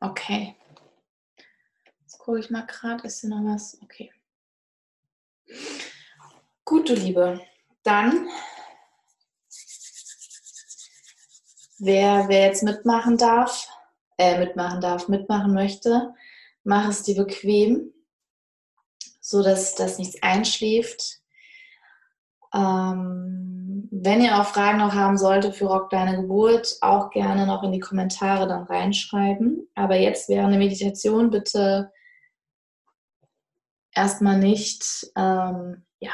Okay. 0.00 0.56
Jetzt 2.00 2.18
gucke 2.18 2.40
ich 2.40 2.50
mal 2.50 2.66
gerade, 2.66 3.06
ist 3.06 3.20
hier 3.20 3.30
noch 3.30 3.44
was? 3.44 3.78
Okay. 3.82 4.10
Gut, 6.64 6.88
du 6.88 6.94
Liebe. 6.94 7.40
Dann, 7.82 8.28
wer, 11.78 12.28
wer 12.28 12.46
jetzt 12.46 12.62
mitmachen 12.62 13.18
darf, 13.18 13.68
äh, 14.16 14.38
mitmachen 14.38 14.80
darf, 14.80 15.08
mitmachen 15.08 15.52
möchte, 15.52 16.14
mach 16.64 16.88
es 16.88 17.02
dir 17.02 17.16
bequem, 17.16 17.92
so 19.20 19.42
dass 19.42 19.74
das 19.74 19.98
nichts 19.98 20.22
einschläft. 20.22 21.19
Ähm, 22.54 23.88
wenn 23.90 24.22
ihr 24.22 24.40
auch 24.40 24.46
Fragen 24.46 24.78
noch 24.78 24.94
haben 24.94 25.18
solltet 25.18 25.56
für 25.56 25.66
Rock 25.66 25.90
Deine 25.90 26.16
Geburt, 26.16 26.78
auch 26.80 27.10
gerne 27.10 27.46
noch 27.46 27.62
in 27.62 27.72
die 27.72 27.80
Kommentare 27.80 28.48
dann 28.48 28.62
reinschreiben. 28.62 29.68
Aber 29.74 29.96
jetzt 29.96 30.28
während 30.28 30.52
der 30.52 30.58
Meditation 30.58 31.30
bitte 31.30 31.92
erstmal 33.94 34.38
nicht, 34.38 35.10
ähm, 35.16 35.84
ja, 35.98 36.12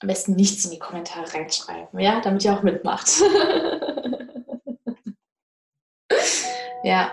am 0.00 0.08
besten 0.08 0.36
nichts 0.36 0.64
in 0.64 0.70
die 0.70 0.78
Kommentare 0.78 1.32
reinschreiben, 1.32 1.98
ja, 1.98 2.20
damit 2.20 2.44
ihr 2.44 2.52
auch 2.52 2.62
mitmacht. 2.62 3.10
ja. 6.84 7.10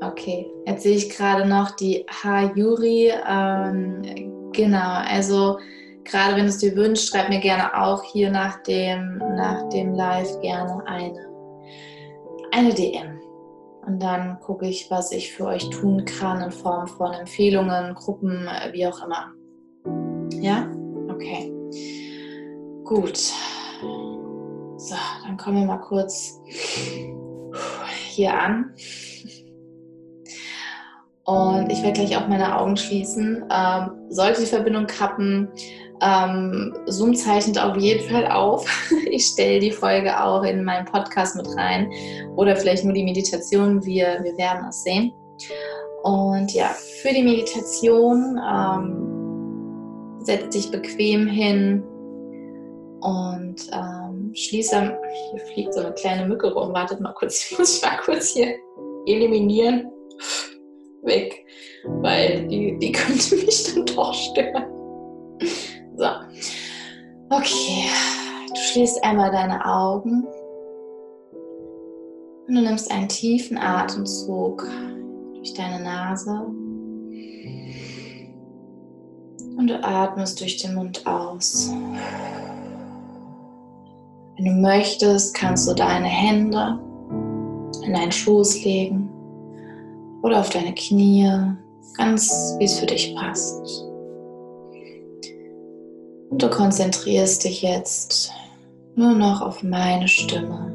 Okay, 0.00 0.50
jetzt 0.66 0.82
sehe 0.82 0.96
ich 0.96 1.10
gerade 1.10 1.46
noch 1.46 1.70
die 1.70 2.04
Ha-Yuri. 2.24 3.12
Ähm, 3.26 4.33
Genau, 4.54 5.02
also 5.08 5.58
gerade 6.04 6.36
wenn 6.36 6.44
du 6.44 6.50
es 6.50 6.58
dir 6.58 6.76
wünschst, 6.76 7.08
schreib 7.08 7.28
mir 7.28 7.40
gerne 7.40 7.76
auch 7.82 8.02
hier 8.04 8.30
nach 8.30 8.62
dem, 8.62 9.18
nach 9.18 9.68
dem 9.70 9.94
Live 9.94 10.40
gerne 10.40 10.82
eine, 10.86 11.26
eine 12.52 12.72
DM. 12.72 13.20
Und 13.84 14.00
dann 14.00 14.38
gucke 14.40 14.66
ich, 14.66 14.90
was 14.90 15.12
ich 15.12 15.32
für 15.32 15.46
euch 15.46 15.68
tun 15.70 16.04
kann 16.04 16.40
in 16.40 16.50
Form 16.50 16.86
von 16.86 17.12
Empfehlungen, 17.12 17.94
Gruppen, 17.94 18.48
wie 18.72 18.86
auch 18.86 19.04
immer. 19.04 19.32
Ja? 20.40 20.70
Okay. 21.10 21.52
Gut. 22.84 23.16
So, 24.76 24.94
dann 25.24 25.36
kommen 25.36 25.58
wir 25.58 25.66
mal 25.66 25.78
kurz 25.78 26.40
hier 28.08 28.34
an. 28.34 28.74
Und 31.24 31.72
ich 31.72 31.82
werde 31.82 32.00
gleich 32.00 32.16
auch 32.16 32.28
meine 32.28 32.58
Augen 32.58 32.76
schließen. 32.76 33.44
Ähm, 33.50 33.90
sollte 34.10 34.42
die 34.42 34.46
Verbindung 34.46 34.86
kappen, 34.86 35.48
ähm, 36.02 36.74
Zoom 36.86 37.14
zeichnet 37.14 37.58
auf 37.58 37.76
jeden 37.76 38.08
Fall 38.10 38.26
auf. 38.26 38.66
Ich 39.10 39.26
stelle 39.26 39.60
die 39.60 39.70
Folge 39.70 40.20
auch 40.20 40.42
in 40.42 40.64
meinen 40.64 40.86
Podcast 40.86 41.36
mit 41.36 41.46
rein 41.56 41.88
oder 42.34 42.56
vielleicht 42.56 42.84
nur 42.84 42.92
die 42.92 43.04
Meditation. 43.04 43.84
Wir, 43.84 44.18
wir 44.24 44.36
werden 44.36 44.66
es 44.68 44.82
sehen. 44.82 45.12
Und 46.02 46.52
ja, 46.52 46.66
für 47.00 47.10
die 47.10 47.22
Meditation 47.22 48.38
ähm, 48.44 50.18
setz 50.18 50.52
dich 50.52 50.70
bequem 50.70 51.28
hin 51.28 51.84
und 53.02 53.56
ähm, 53.72 54.32
schließe. 54.34 54.98
Hier 55.30 55.40
fliegt 55.52 55.74
so 55.74 55.80
eine 55.80 55.92
kleine 55.92 56.26
Mücke 56.26 56.52
rum. 56.52 56.74
Wartet 56.74 57.00
mal 57.00 57.14
kurz, 57.14 57.40
ich 57.50 57.58
muss 57.58 57.80
mal 57.80 57.96
kurz 58.04 58.30
hier 58.30 58.56
eliminieren 59.06 59.92
weg, 61.04 61.44
weil 61.84 62.46
die, 62.48 62.78
die 62.78 62.92
könnte 62.92 63.36
mich 63.36 63.74
dann 63.74 63.86
doch 63.86 64.14
stören. 64.14 64.64
So. 65.96 66.06
Okay. 67.30 67.86
Du 68.48 68.60
schließt 68.60 69.02
einmal 69.04 69.30
deine 69.30 69.64
Augen 69.64 70.26
und 72.46 72.54
du 72.54 72.60
nimmst 72.60 72.90
einen 72.90 73.08
tiefen 73.08 73.58
Atemzug 73.58 74.66
durch 75.34 75.54
deine 75.54 75.82
Nase 75.82 76.46
und 79.56 79.66
du 79.68 79.82
atmest 79.82 80.40
durch 80.40 80.58
den 80.58 80.74
Mund 80.74 81.06
aus. 81.06 81.72
Wenn 84.36 84.44
du 84.44 84.52
möchtest, 84.52 85.34
kannst 85.34 85.68
du 85.68 85.74
deine 85.74 86.08
Hände 86.08 86.80
in 87.84 87.92
deinen 87.92 88.12
Schoß 88.12 88.64
legen 88.64 89.03
oder 90.24 90.40
auf 90.40 90.48
deine 90.48 90.74
Knie, 90.74 91.30
ganz 91.98 92.56
wie 92.58 92.64
es 92.64 92.78
für 92.78 92.86
dich 92.86 93.14
passt. 93.14 93.84
Und 96.30 96.42
du 96.42 96.48
konzentrierst 96.48 97.44
dich 97.44 97.60
jetzt 97.60 98.32
nur 98.94 99.12
noch 99.12 99.42
auf 99.42 99.62
meine 99.62 100.08
Stimme. 100.08 100.72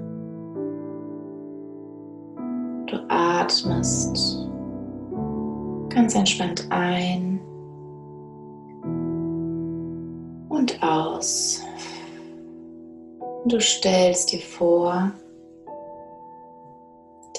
Du 2.85 2.97
atmest 3.07 4.47
ganz 5.89 6.13
entspannt 6.13 6.67
ein 6.69 7.39
und 10.49 10.77
aus. 10.83 11.63
Du 13.45 13.59
stellst 13.59 14.31
dir 14.31 14.41
vor, 14.41 15.11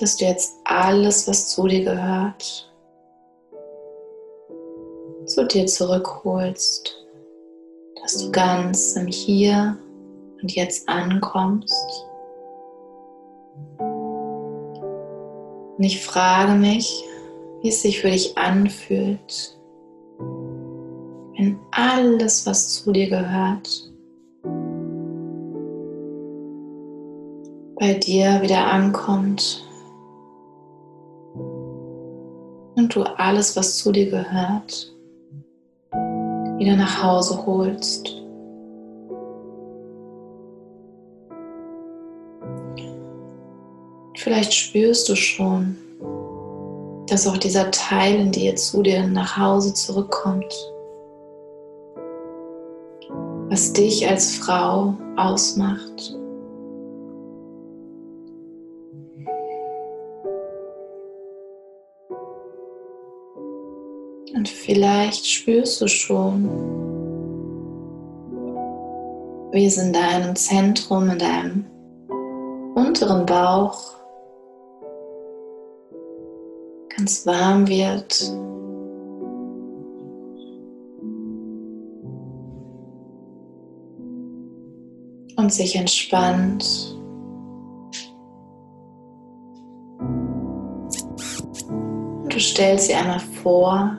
dass 0.00 0.16
du 0.16 0.24
jetzt 0.24 0.56
alles, 0.64 1.28
was 1.28 1.48
zu 1.48 1.66
dir 1.66 1.84
gehört, 1.84 2.72
zu 5.26 5.46
dir 5.46 5.66
zurückholst, 5.66 7.06
dass 8.00 8.16
du 8.16 8.32
ganz 8.32 8.96
im 8.96 9.06
Hier 9.06 9.76
und 10.40 10.52
Jetzt 10.52 10.88
ankommst. 10.88 12.06
Und 15.76 15.84
ich 15.84 16.02
frage 16.02 16.52
mich, 16.52 17.04
wie 17.60 17.68
es 17.68 17.82
sich 17.82 18.00
für 18.00 18.10
dich 18.10 18.36
anfühlt, 18.38 19.58
wenn 21.36 21.58
alles, 21.72 22.46
was 22.46 22.82
zu 22.82 22.92
dir 22.92 23.10
gehört, 23.10 23.92
bei 27.76 27.94
dir 27.94 28.40
wieder 28.42 28.66
ankommt 28.66 29.69
und 32.80 32.94
du 32.94 33.02
alles, 33.02 33.56
was 33.56 33.76
zu 33.76 33.92
dir 33.92 34.10
gehört, 34.10 34.92
wieder 36.56 36.76
nach 36.76 37.02
Hause 37.02 37.44
holst. 37.44 38.16
Vielleicht 44.16 44.52
spürst 44.52 45.08
du 45.08 45.14
schon, 45.14 45.76
dass 47.08 47.26
auch 47.26 47.36
dieser 47.36 47.70
Teil 47.70 48.18
in 48.18 48.32
dir 48.32 48.56
zu 48.56 48.82
dir 48.82 49.06
nach 49.06 49.36
Hause 49.36 49.74
zurückkommt, 49.74 50.52
was 53.48 53.72
dich 53.72 54.08
als 54.08 54.36
Frau 54.36 54.94
ausmacht. 55.16 56.19
Und 64.40 64.48
vielleicht 64.48 65.26
spürst 65.26 65.82
du 65.82 65.86
schon, 65.86 66.48
wie 69.52 69.66
es 69.66 69.76
in 69.76 69.92
deinem 69.92 70.34
Zentrum, 70.34 71.10
in 71.10 71.18
deinem 71.18 71.66
unteren 72.74 73.26
Bauch 73.26 73.96
ganz 76.96 77.26
warm 77.26 77.68
wird. 77.68 78.32
Und 85.36 85.52
sich 85.52 85.76
entspannt. 85.76 86.96
Und 92.22 92.34
du 92.34 92.40
stellst 92.40 92.88
dir 92.88 93.00
einmal 93.00 93.20
vor, 93.42 93.98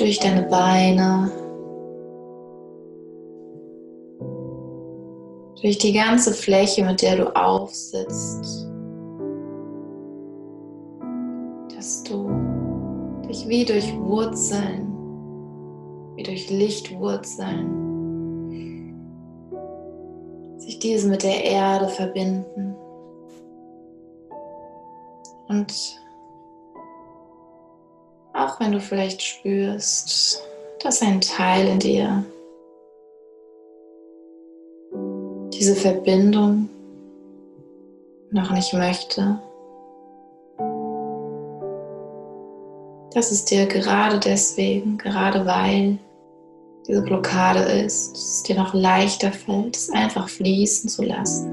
durch 0.00 0.18
deine 0.18 0.42
Beine, 0.48 1.30
durch 5.60 5.78
die 5.78 5.92
ganze 5.92 6.32
Fläche, 6.32 6.84
mit 6.84 7.02
der 7.02 7.16
du 7.16 7.36
aufsitzt, 7.36 8.70
wie 13.50 13.64
durch 13.64 13.92
Wurzeln, 13.98 14.86
wie 16.14 16.22
durch 16.22 16.48
Lichtwurzeln, 16.50 17.66
sich 20.58 20.78
diese 20.78 21.08
mit 21.08 21.24
der 21.24 21.44
Erde 21.44 21.88
verbinden. 21.88 22.76
Und 25.48 26.00
auch 28.40 28.58
wenn 28.58 28.72
du 28.72 28.80
vielleicht 28.80 29.22
spürst, 29.22 30.42
dass 30.82 31.02
ein 31.02 31.20
Teil 31.20 31.68
in 31.68 31.78
dir 31.78 32.24
diese 35.52 35.76
Verbindung 35.76 36.70
noch 38.30 38.50
nicht 38.50 38.72
möchte, 38.72 39.38
dass 43.12 43.30
es 43.30 43.44
dir 43.44 43.66
gerade 43.66 44.18
deswegen, 44.18 44.96
gerade 44.96 45.44
weil 45.44 45.98
diese 46.86 47.02
Blockade 47.02 47.60
ist, 47.60 48.12
dass 48.12 48.22
es 48.22 48.42
dir 48.44 48.56
noch 48.56 48.72
leichter 48.72 49.32
fällt, 49.32 49.76
es 49.76 49.90
einfach 49.90 50.28
fließen 50.28 50.88
zu 50.88 51.02
lassen. 51.02 51.50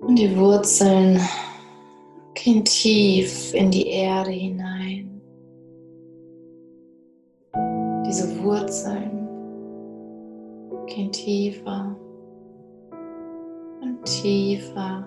Und 0.00 0.16
die 0.16 0.36
Wurzeln 0.36 1.20
gehen 2.42 2.64
tief 2.64 3.54
in 3.54 3.70
die 3.70 3.86
Erde 3.86 4.30
hinein. 4.30 5.20
Diese 8.04 8.42
Wurzeln 8.42 9.28
gehen 10.86 11.12
tiefer 11.12 11.96
und 13.80 14.04
tiefer 14.04 15.06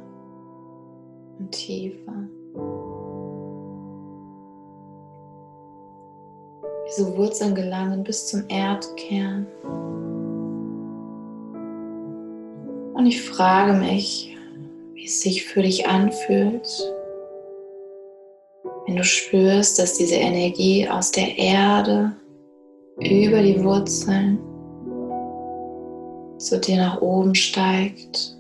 und 1.38 1.51
tiefer. 1.51 2.29
Diese 6.88 7.17
Wurzeln 7.17 7.53
gelangen 7.53 8.03
bis 8.03 8.27
zum 8.27 8.43
Erdkern. 8.47 9.45
Und 12.93 13.05
ich 13.05 13.21
frage 13.21 13.73
mich, 13.73 14.38
wie 14.93 15.03
es 15.03 15.19
sich 15.19 15.43
für 15.43 15.63
dich 15.63 15.86
anfühlt, 15.86 16.95
du 18.95 19.03
spürst, 19.03 19.79
dass 19.79 19.97
diese 19.97 20.15
Energie 20.15 20.87
aus 20.87 21.11
der 21.11 21.37
Erde 21.37 22.15
über 22.97 23.41
die 23.41 23.61
Wurzeln 23.63 24.39
zu 26.37 26.59
dir 26.59 26.77
nach 26.77 27.01
oben 27.01 27.35
steigt. 27.35 28.37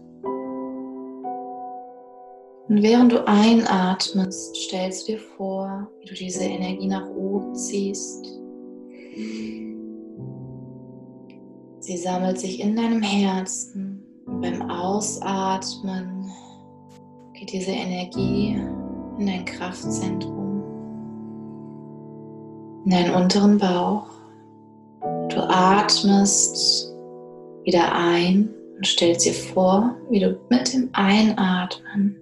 Und 2.67 2.81
während 2.81 3.11
du 3.11 3.27
einatmest, 3.27 4.55
stellst 4.55 5.07
du 5.07 5.13
dir 5.13 5.19
vor, 5.37 5.87
wie 6.01 6.07
du 6.07 6.13
diese 6.15 6.43
Energie 6.43 6.87
nach 6.87 7.07
oben 7.09 7.55
ziehst 7.55 8.35
Sie 11.85 11.97
sammelt 11.97 12.39
sich 12.39 12.61
in 12.61 12.75
deinem 12.75 13.03
Herzen 13.03 14.03
und 14.25 14.41
beim 14.41 14.69
Ausatmen 14.71 16.29
geht 17.33 17.53
diese 17.53 17.71
Energie 17.71 18.59
in 19.19 19.25
dein 19.27 19.45
Kraftzentrum, 19.45 20.34
in 22.85 22.91
deinen 22.91 23.13
unteren 23.13 23.57
Bauch. 23.57 24.07
Du 25.29 25.41
atmest 25.41 26.93
wieder 27.63 27.91
ein 27.93 28.49
und 28.77 28.85
stellst 28.85 29.25
dir 29.25 29.33
vor, 29.33 29.95
wie 30.09 30.19
du 30.19 30.39
mit 30.49 30.71
dem 30.73 30.89
Einatmen 30.93 32.15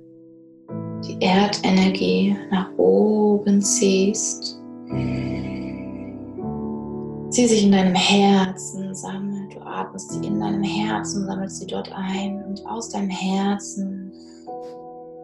die 1.05 1.18
Erdenergie 1.22 2.36
nach 2.49 2.70
oben 2.78 3.61
ziehst 3.61 4.59
sie 7.34 7.47
sich 7.47 7.64
in 7.64 7.72
deinem 7.72 7.95
Herzen 7.95 8.93
sammelt. 8.93 9.55
Du 9.55 9.59
atmest 9.61 10.11
sie 10.11 10.26
in 10.26 10.39
deinem 10.39 10.64
Herzen, 10.64 11.26
sammelst 11.26 11.59
sie 11.59 11.68
dort 11.68 11.91
ein 11.91 12.43
und 12.45 12.64
aus 12.68 12.89
deinem 12.89 13.09
Herzen 13.09 14.14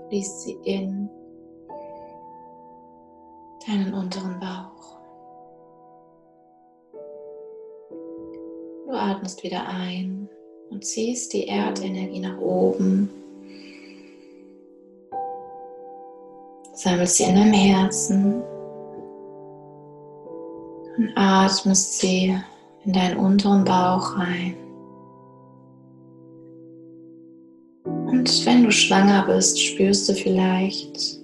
fließt 0.09 0.41
sie 0.41 0.57
in 0.63 1.07
deinen 3.67 3.93
unteren 3.93 4.39
Bauch. 4.39 4.98
Du 8.89 8.95
atmest 8.95 9.43
wieder 9.43 9.67
ein 9.67 10.27
und 10.71 10.83
ziehst 10.83 11.33
die 11.33 11.45
Erdenergie 11.45 12.21
nach 12.21 12.39
oben. 12.39 13.07
Sammelst 16.73 17.17
sie 17.17 17.25
in 17.25 17.35
deinem 17.35 17.53
Herzen 17.53 18.41
und 20.97 21.11
atmest 21.15 21.99
sie 21.99 22.35
in 22.83 22.93
deinen 22.93 23.19
unteren 23.19 23.63
Bauch 23.63 24.17
rein. 24.17 24.55
Und 27.85 28.43
wenn 28.47 28.63
du 28.63 28.71
schwanger 28.71 29.23
bist, 29.27 29.61
spürst 29.61 30.09
du 30.09 30.13
vielleicht, 30.13 31.19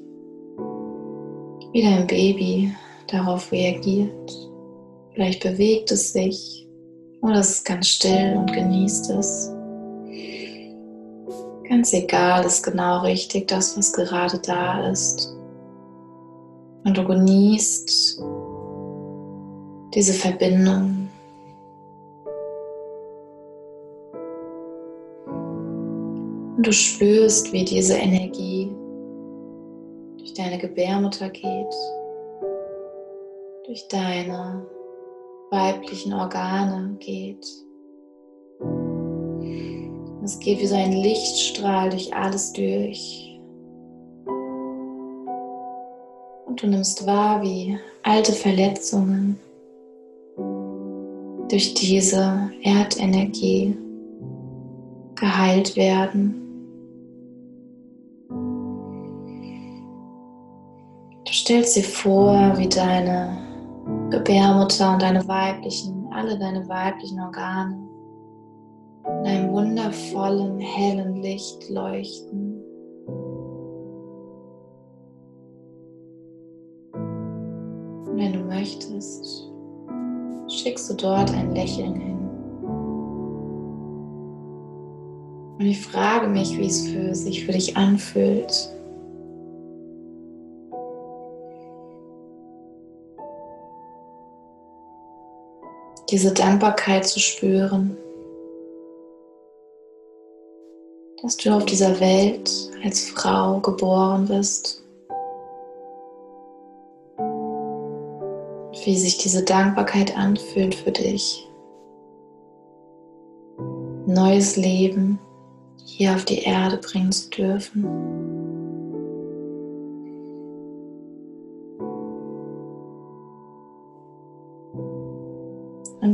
wie 1.71 1.81
dein 1.81 2.05
Baby 2.05 2.75
darauf 3.07 3.51
reagiert. 3.51 4.51
Vielleicht 5.15 5.41
bewegt 5.41 5.91
es 5.91 6.13
sich 6.13 6.64
oder 7.25 7.39
es 7.39 7.49
ist 7.49 7.65
ganz 7.65 7.87
still 7.87 8.35
und 8.37 8.53
genießt 8.53 9.09
es. 9.09 9.51
Ganz 11.67 11.91
egal, 11.93 12.45
ist 12.45 12.61
genau 12.63 13.01
richtig 13.01 13.47
das, 13.47 13.75
was 13.75 13.91
gerade 13.93 14.37
da 14.39 14.87
ist. 14.89 15.35
Und 16.83 16.95
du 16.95 17.03
genießt 17.03 18.21
diese 19.95 20.13
Verbindung. 20.13 21.09
Und 26.57 26.67
du 26.67 26.71
spürst, 26.71 27.51
wie 27.51 27.65
diese 27.65 27.95
Energie 27.95 28.71
durch 30.19 30.35
deine 30.35 30.59
Gebärmutter 30.59 31.29
geht, 31.29 31.73
durch 33.65 33.87
deine 33.87 34.63
weiblichen 35.55 36.13
Organe 36.13 36.97
geht. 36.99 37.45
Es 40.23 40.39
geht 40.39 40.59
wie 40.59 40.67
so 40.67 40.75
ein 40.75 40.91
Lichtstrahl 40.91 41.89
durch 41.89 42.13
alles 42.13 42.51
durch. 42.51 43.39
Und 46.45 46.61
du 46.61 46.67
nimmst 46.67 47.05
wahr, 47.05 47.41
wie 47.41 47.77
alte 48.03 48.33
Verletzungen 48.33 49.39
durch 51.49 51.73
diese 51.75 52.51
Erdenergie 52.63 53.77
geheilt 55.15 55.75
werden. 55.77 56.41
Du 61.25 61.31
stellst 61.31 61.75
dir 61.75 61.83
vor, 61.83 62.57
wie 62.57 62.67
deine 62.67 63.44
Gebärmutter 64.09 64.93
und 64.93 65.01
deine 65.01 65.27
weiblichen, 65.27 66.07
alle 66.13 66.37
deine 66.37 66.67
weiblichen 66.67 67.19
Organe 67.19 67.85
in 69.07 69.25
einem 69.25 69.51
wundervollen, 69.51 70.59
hellen 70.59 71.21
Licht 71.21 71.69
leuchten. 71.69 72.61
Und 78.05 78.17
wenn 78.17 78.33
du 78.33 78.39
möchtest, 78.39 79.51
schickst 80.47 80.89
du 80.89 80.93
dort 80.95 81.31
ein 81.33 81.53
Lächeln 81.53 81.95
hin. 81.95 82.15
Und 85.57 85.65
ich 85.65 85.81
frage 85.81 86.27
mich, 86.27 86.57
wie 86.57 86.67
es 86.67 86.87
für 86.87 87.15
sich 87.15 87.45
für 87.45 87.53
dich 87.53 87.75
anfühlt. 87.77 88.74
Diese 96.09 96.33
Dankbarkeit 96.33 97.07
zu 97.07 97.19
spüren, 97.19 97.97
dass 101.21 101.37
du 101.37 101.51
auf 101.55 101.65
dieser 101.65 101.99
Welt 101.99 102.51
als 102.83 103.09
Frau 103.09 103.59
geboren 103.59 104.27
bist. 104.27 104.83
Wie 108.83 108.95
sich 108.95 109.17
diese 109.17 109.43
Dankbarkeit 109.43 110.15
anfühlt 110.15 110.75
für 110.75 110.91
dich. 110.91 111.49
Neues 114.05 114.57
Leben 114.57 115.17
hier 115.83 116.13
auf 116.13 116.25
die 116.25 116.43
Erde 116.43 116.77
bringen 116.77 117.11
zu 117.11 117.29
dürfen. 117.31 118.34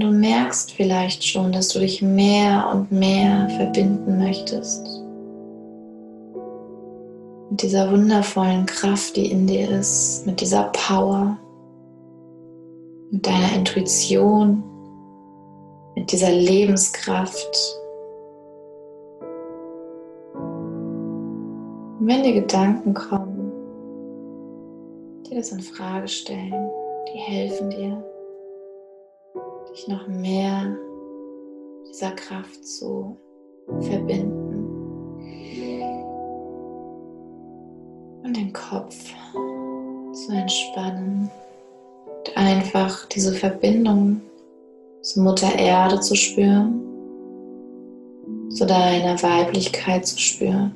Du 0.01 0.11
merkst 0.11 0.71
vielleicht 0.71 1.23
schon, 1.23 1.51
dass 1.51 1.69
du 1.69 1.79
dich 1.79 2.01
mehr 2.01 2.69
und 2.71 2.91
mehr 2.91 3.47
verbinden 3.49 4.17
möchtest. 4.17 4.85
Mit 7.49 7.61
dieser 7.61 7.91
wundervollen 7.91 8.65
Kraft, 8.65 9.15
die 9.15 9.31
in 9.31 9.45
dir 9.45 9.69
ist, 9.69 10.25
mit 10.25 10.41
dieser 10.41 10.71
Power, 10.73 11.37
mit 13.11 13.25
deiner 13.27 13.53
Intuition, 13.53 14.63
mit 15.95 16.11
dieser 16.11 16.31
Lebenskraft. 16.31 17.77
Und 21.99 22.07
wenn 22.07 22.23
dir 22.23 22.33
Gedanken 22.33 22.93
kommen, 22.93 23.51
die 25.27 25.35
das 25.35 25.51
in 25.51 25.59
Frage 25.59 26.07
stellen, 26.07 26.69
die 27.13 27.19
helfen 27.19 27.69
dir, 27.69 28.10
dich 29.71 29.87
noch 29.87 30.07
mehr 30.07 30.75
dieser 31.89 32.11
Kraft 32.11 32.65
zu 32.65 33.17
verbinden. 33.79 34.67
Und 38.23 38.37
den 38.37 38.53
Kopf 38.53 39.13
zu 40.13 40.31
entspannen. 40.31 41.29
Und 42.05 42.37
einfach 42.37 43.07
diese 43.07 43.33
Verbindung 43.33 44.21
zur 45.01 45.23
Mutter 45.23 45.57
Erde 45.57 45.99
zu 45.99 46.15
spüren, 46.15 46.79
zu 48.49 48.65
deiner 48.65 49.21
Weiblichkeit 49.23 50.05
zu 50.05 50.19
spüren. 50.19 50.75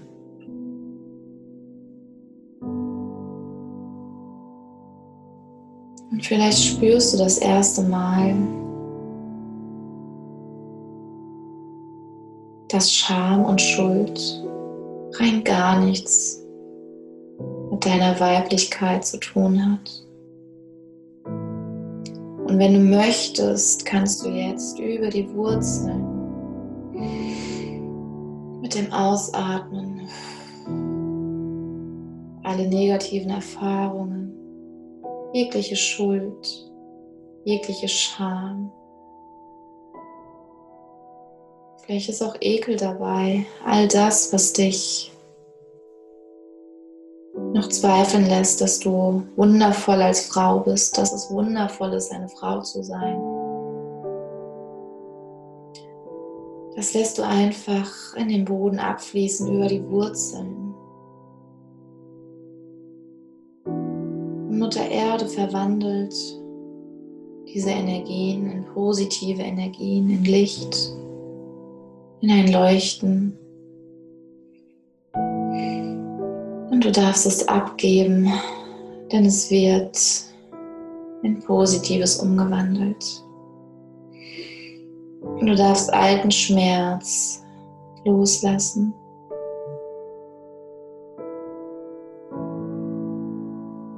Und 6.11 6.25
vielleicht 6.25 6.63
spürst 6.63 7.13
du 7.13 7.17
das 7.17 7.37
erste 7.37 7.83
Mal, 7.83 8.35
dass 12.69 12.91
Scham 12.91 13.45
und 13.45 13.61
Schuld 13.61 14.19
rein 15.19 15.43
gar 15.43 15.79
nichts 15.79 16.43
mit 17.71 17.85
deiner 17.85 18.19
Weiblichkeit 18.19 19.05
zu 19.05 19.19
tun 19.19 19.71
hat. 19.71 20.05
Und 22.47 22.59
wenn 22.59 22.73
du 22.73 22.79
möchtest, 22.79 23.85
kannst 23.85 24.25
du 24.25 24.29
jetzt 24.29 24.79
über 24.79 25.09
die 25.09 25.27
Wurzeln 25.33 26.03
mit 28.61 28.75
dem 28.75 28.91
Ausatmen 28.93 30.01
alle 32.43 32.67
negativen 32.67 33.31
Erfahrungen, 33.31 34.31
jegliche 35.33 35.75
Schuld, 35.75 36.71
jegliche 37.43 37.87
Scham, 37.87 38.71
Vielleicht 41.85 42.09
ist 42.09 42.23
auch 42.23 42.35
Ekel 42.41 42.77
dabei. 42.77 43.45
All 43.63 43.87
das, 43.87 44.33
was 44.33 44.53
dich 44.53 45.11
noch 47.53 47.69
zweifeln 47.69 48.25
lässt, 48.27 48.59
dass 48.61 48.79
du 48.79 49.23
wundervoll 49.35 50.01
als 50.01 50.25
Frau 50.25 50.59
bist, 50.59 50.97
dass 50.97 51.13
es 51.13 51.29
wundervoll 51.29 51.93
ist, 51.93 52.11
eine 52.11 52.27
Frau 52.27 52.61
zu 52.61 52.83
sein. 52.83 53.21
Das 56.75 56.93
lässt 56.93 57.19
du 57.19 57.23
einfach 57.23 58.15
in 58.15 58.29
den 58.29 58.45
Boden 58.45 58.79
abfließen 58.79 59.53
über 59.53 59.67
die 59.67 59.87
Wurzeln. 59.87 60.73
Mutter 64.49 64.89
Erde 64.89 65.27
verwandelt 65.27 66.13
diese 67.53 67.69
Energien 67.69 68.51
in 68.51 68.65
positive 68.73 69.41
Energien, 69.41 70.09
in 70.09 70.23
Licht, 70.25 70.95
in 72.25 72.31
ein 72.31 72.51
Leuchten. 72.51 73.37
Und 76.71 76.83
du 76.83 76.91
darfst 76.91 77.27
es 77.27 77.47
abgeben, 77.47 78.31
denn 79.11 79.25
es 79.25 79.51
wird 79.51 79.95
in 81.21 81.39
Positives 81.41 82.17
umgewandelt. 82.17 83.23
Und 85.21 85.45
du 85.45 85.55
darfst 85.55 85.93
alten 85.93 86.31
Schmerz 86.31 87.43
loslassen. 88.05 88.91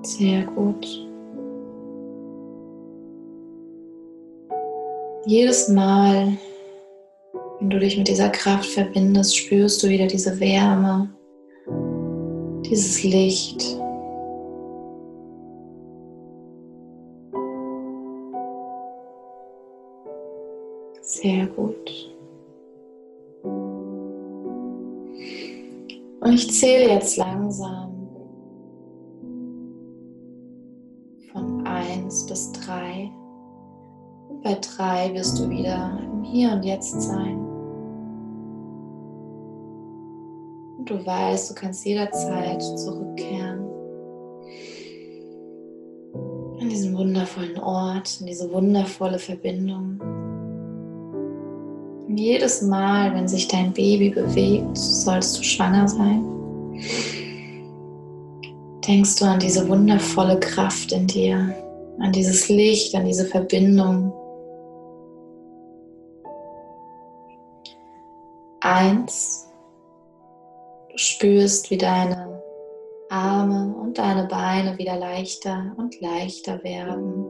Sehr 0.01 0.43
gut. 0.47 0.85
Jedes 5.25 5.69
Mal, 5.69 6.37
wenn 7.59 7.69
du 7.69 7.79
dich 7.79 7.97
mit 7.97 8.07
dieser 8.07 8.29
Kraft 8.29 8.69
verbindest, 8.69 9.35
spürst 9.35 9.81
du 9.81 9.89
wieder 9.89 10.07
diese 10.07 10.39
Wärme, 10.39 11.09
dieses 12.65 13.03
Licht. 13.03 13.61
Sehr 21.01 21.47
gut. 21.47 22.13
Und 26.19 26.33
ich 26.33 26.51
zähle 26.51 26.93
jetzt 26.93 27.17
langsam 27.17 28.09
von 31.31 31.65
1 31.65 32.25
bis 32.25 32.51
3. 32.51 33.09
Und 34.29 34.43
bei 34.43 34.57
3 34.59 35.13
wirst 35.13 35.39
du 35.39 35.49
wieder 35.49 35.97
im 36.03 36.23
Hier 36.23 36.51
und 36.51 36.63
Jetzt 36.63 37.01
sein. 37.01 37.46
Du 40.89 41.05
weißt, 41.05 41.49
du 41.49 41.55
kannst 41.55 41.85
jederzeit 41.85 42.61
zurückkehren 42.61 43.67
an 46.59 46.69
diesen 46.69 46.97
wundervollen 46.97 47.59
Ort, 47.59 48.19
in 48.19 48.25
diese 48.25 48.51
wundervolle 48.51 49.19
Verbindung. 49.19 49.99
Und 52.07 52.17
jedes 52.17 52.61
Mal, 52.61 53.13
wenn 53.13 53.27
sich 53.27 53.47
dein 53.47 53.73
Baby 53.73 54.09
bewegt, 54.09 54.77
sollst 54.77 55.37
du 55.37 55.43
schwanger 55.43 55.87
sein, 55.87 56.25
denkst 58.87 59.17
du 59.19 59.25
an 59.25 59.39
diese 59.39 59.67
wundervolle 59.67 60.39
Kraft 60.39 60.91
in 60.93 61.05
dir, 61.05 61.53
an 61.99 62.11
dieses 62.11 62.49
Licht, 62.49 62.95
an 62.95 63.05
diese 63.05 63.25
Verbindung. 63.25 64.11
Eins, 68.61 69.46
spürst, 70.97 71.71
wie 71.71 71.77
deine 71.77 72.43
Arme 73.09 73.73
und 73.81 73.97
deine 73.97 74.25
Beine 74.25 74.77
wieder 74.77 74.97
leichter 74.97 75.73
und 75.77 75.97
leichter 76.01 76.61
werden. 76.63 77.23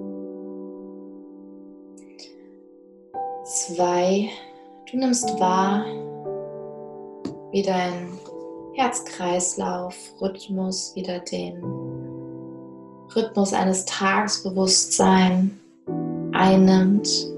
Zwei, 3.43 4.29
du 4.89 4.97
nimmst 4.97 5.39
wahr, 5.39 5.85
wie 7.51 7.61
dein 7.61 8.17
Herzkreislauf-Rhythmus 8.73 10.95
wieder 10.95 11.19
den 11.19 11.61
Rhythmus 13.15 13.53
eines 13.53 13.85
Tagesbewusstseins 13.85 15.51
einnimmt. 16.33 17.36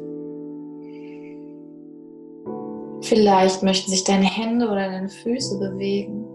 Vielleicht 3.10 3.64
möchten 3.64 3.90
sich 3.90 4.04
deine 4.04 4.28
Hände 4.28 4.68
oder 4.68 4.88
deine 4.88 5.10
Füße 5.10 5.58
bewegen. 5.58 6.28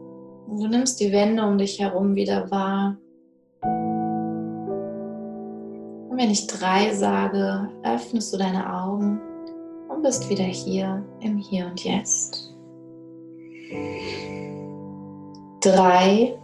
Du 0.49 0.67
nimmst 0.67 0.99
die 0.99 1.13
Wände 1.13 1.47
um 1.47 1.57
dich 1.57 1.79
herum 1.79 2.17
wieder 2.17 2.51
wahr. 2.51 2.97
Und 6.11 6.19
wenn 6.19 6.33
ich 6.33 6.49
drei 6.49 6.93
sage, 6.93 7.69
öffnest 7.85 8.35
du 8.35 8.39
deine 8.39 8.75
Augen 8.75 9.21
und 9.89 10.03
bist 10.03 10.29
wieder 10.29 10.43
hier 10.43 11.05
im 11.21 11.39
Hier 11.39 11.67
und 11.67 11.85
Jetzt. 11.85 12.53
Drei. 15.61 16.37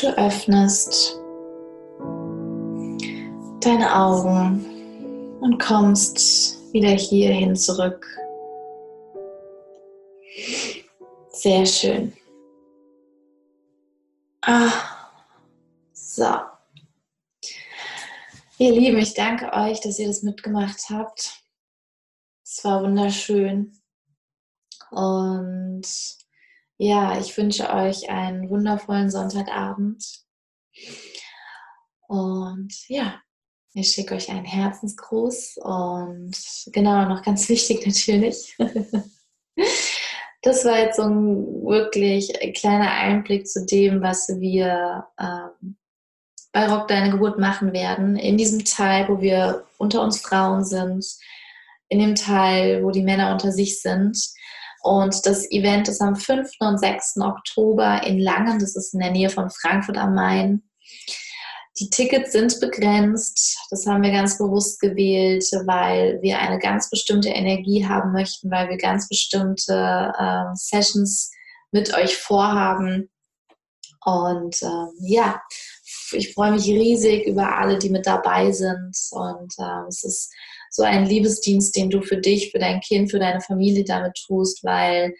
Du 0.00 0.08
öffnest 0.18 1.22
deine 3.60 3.94
Augen 3.94 4.66
und 5.40 5.60
kommst 5.60 6.63
wieder 6.74 6.90
hierhin 6.90 7.54
zurück. 7.54 8.04
Sehr 11.30 11.64
schön. 11.64 12.12
Ah, 14.42 14.72
so. 15.92 16.40
Ihr 18.58 18.72
Lieben, 18.72 18.98
ich 18.98 19.14
danke 19.14 19.52
euch, 19.52 19.80
dass 19.80 19.98
ihr 19.98 20.08
das 20.08 20.22
mitgemacht 20.22 20.90
habt. 20.90 21.44
Es 22.44 22.64
war 22.64 22.82
wunderschön. 22.82 23.80
Und 24.90 25.86
ja, 26.76 27.18
ich 27.18 27.36
wünsche 27.36 27.72
euch 27.72 28.10
einen 28.10 28.50
wundervollen 28.50 29.10
Sonntagabend. 29.10 30.24
Und 32.08 32.88
ja, 32.88 33.23
ich 33.74 33.90
schicke 33.90 34.14
euch 34.14 34.30
einen 34.30 34.44
Herzensgruß 34.44 35.58
und 35.58 36.32
genau, 36.72 37.08
noch 37.08 37.22
ganz 37.22 37.48
wichtig 37.48 37.86
natürlich. 37.86 38.56
Das 40.42 40.64
war 40.64 40.78
jetzt 40.78 40.96
so 40.96 41.02
ein 41.02 41.64
wirklich 41.64 42.32
kleiner 42.54 42.90
Einblick 42.90 43.48
zu 43.48 43.64
dem, 43.64 44.02
was 44.02 44.28
wir 44.28 45.06
ähm, 45.18 45.76
bei 46.52 46.68
Rock 46.68 46.86
Deine 46.86 47.10
Geburt 47.10 47.38
machen 47.38 47.72
werden. 47.72 48.16
In 48.16 48.36
diesem 48.36 48.64
Teil, 48.64 49.08
wo 49.08 49.20
wir 49.20 49.64
unter 49.78 50.02
uns 50.02 50.20
Frauen 50.20 50.64
sind, 50.64 51.04
in 51.88 51.98
dem 51.98 52.14
Teil, 52.14 52.84
wo 52.84 52.90
die 52.90 53.02
Männer 53.02 53.32
unter 53.32 53.52
sich 53.52 53.80
sind. 53.80 54.18
Und 54.82 55.24
das 55.24 55.50
Event 55.50 55.88
ist 55.88 56.02
am 56.02 56.14
5. 56.14 56.48
und 56.60 56.78
6. 56.78 57.16
Oktober 57.22 58.02
in 58.06 58.18
Langen, 58.18 58.58
das 58.58 58.76
ist 58.76 58.92
in 58.92 59.00
der 59.00 59.12
Nähe 59.12 59.30
von 59.30 59.48
Frankfurt 59.48 59.96
am 59.96 60.14
Main. 60.14 60.62
Die 61.80 61.90
Tickets 61.90 62.32
sind 62.32 62.60
begrenzt. 62.60 63.58
Das 63.70 63.86
haben 63.86 64.02
wir 64.02 64.12
ganz 64.12 64.38
bewusst 64.38 64.78
gewählt, 64.80 65.44
weil 65.66 66.22
wir 66.22 66.38
eine 66.38 66.58
ganz 66.60 66.88
bestimmte 66.88 67.30
Energie 67.30 67.84
haben 67.86 68.12
möchten, 68.12 68.50
weil 68.50 68.68
wir 68.68 68.76
ganz 68.76 69.08
bestimmte 69.08 70.12
äh, 70.16 70.54
Sessions 70.54 71.32
mit 71.72 71.92
euch 71.96 72.16
vorhaben. 72.16 73.10
Und 74.04 74.62
ähm, 74.62 74.88
ja, 75.00 75.42
ich 76.12 76.32
freue 76.32 76.52
mich 76.52 76.66
riesig 76.66 77.26
über 77.26 77.58
alle, 77.58 77.78
die 77.78 77.90
mit 77.90 78.06
dabei 78.06 78.52
sind. 78.52 78.96
Und 79.10 79.52
äh, 79.58 79.88
es 79.88 80.04
ist 80.04 80.32
so 80.70 80.82
ein 80.84 81.06
Liebesdienst, 81.06 81.74
den 81.74 81.90
du 81.90 82.02
für 82.02 82.18
dich, 82.18 82.52
für 82.52 82.58
dein 82.58 82.80
Kind, 82.80 83.10
für 83.10 83.18
deine 83.18 83.40
Familie 83.40 83.84
damit 83.84 84.16
tust, 84.26 84.62
weil 84.62 85.14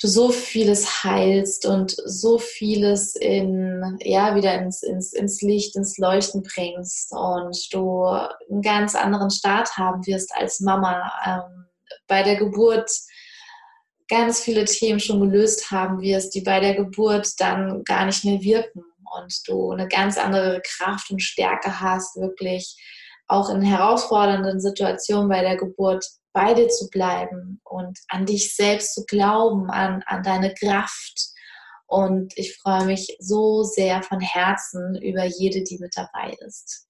du 0.00 0.08
so 0.08 0.30
vieles 0.30 1.04
heilst 1.04 1.66
und 1.66 1.94
so 2.06 2.38
vieles 2.38 3.14
in, 3.16 3.98
ja, 4.00 4.34
wieder 4.34 4.54
ins, 4.54 4.82
ins, 4.82 5.12
ins 5.12 5.42
Licht, 5.42 5.76
ins 5.76 5.98
Leuchten 5.98 6.42
bringst 6.42 7.12
und 7.12 7.56
du 7.72 8.04
einen 8.04 8.62
ganz 8.62 8.94
anderen 8.94 9.30
Start 9.30 9.76
haben 9.76 10.06
wirst 10.06 10.32
als 10.34 10.60
Mama. 10.60 11.12
Ähm, 11.26 11.66
bei 12.06 12.22
der 12.22 12.36
Geburt 12.36 12.90
ganz 14.08 14.40
viele 14.40 14.64
Themen 14.64 15.00
schon 15.00 15.20
gelöst 15.20 15.70
haben 15.70 16.00
wirst, 16.00 16.34
die 16.34 16.40
bei 16.40 16.60
der 16.60 16.74
Geburt 16.74 17.28
dann 17.38 17.84
gar 17.84 18.06
nicht 18.06 18.24
mehr 18.24 18.40
wirken 18.40 18.82
und 19.16 19.40
du 19.46 19.70
eine 19.70 19.86
ganz 19.86 20.16
andere 20.16 20.62
Kraft 20.64 21.10
und 21.10 21.22
Stärke 21.22 21.80
hast, 21.80 22.16
wirklich 22.16 22.76
auch 23.28 23.50
in 23.50 23.62
herausfordernden 23.62 24.60
Situationen 24.60 25.28
bei 25.28 25.42
der 25.42 25.56
Geburt 25.56 26.04
bei 26.32 26.54
dir 26.54 26.68
zu 26.68 26.88
bleiben 26.90 27.60
und 27.64 27.98
an 28.08 28.26
dich 28.26 28.54
selbst 28.54 28.94
zu 28.94 29.04
glauben, 29.04 29.70
an, 29.70 30.02
an 30.06 30.22
deine 30.22 30.54
Kraft. 30.54 31.30
Und 31.86 32.32
ich 32.36 32.56
freue 32.56 32.84
mich 32.84 33.16
so 33.18 33.64
sehr 33.64 34.02
von 34.02 34.20
Herzen 34.20 34.96
über 35.02 35.24
jede, 35.24 35.62
die 35.62 35.78
mit 35.78 35.96
dabei 35.96 36.36
ist. 36.46 36.86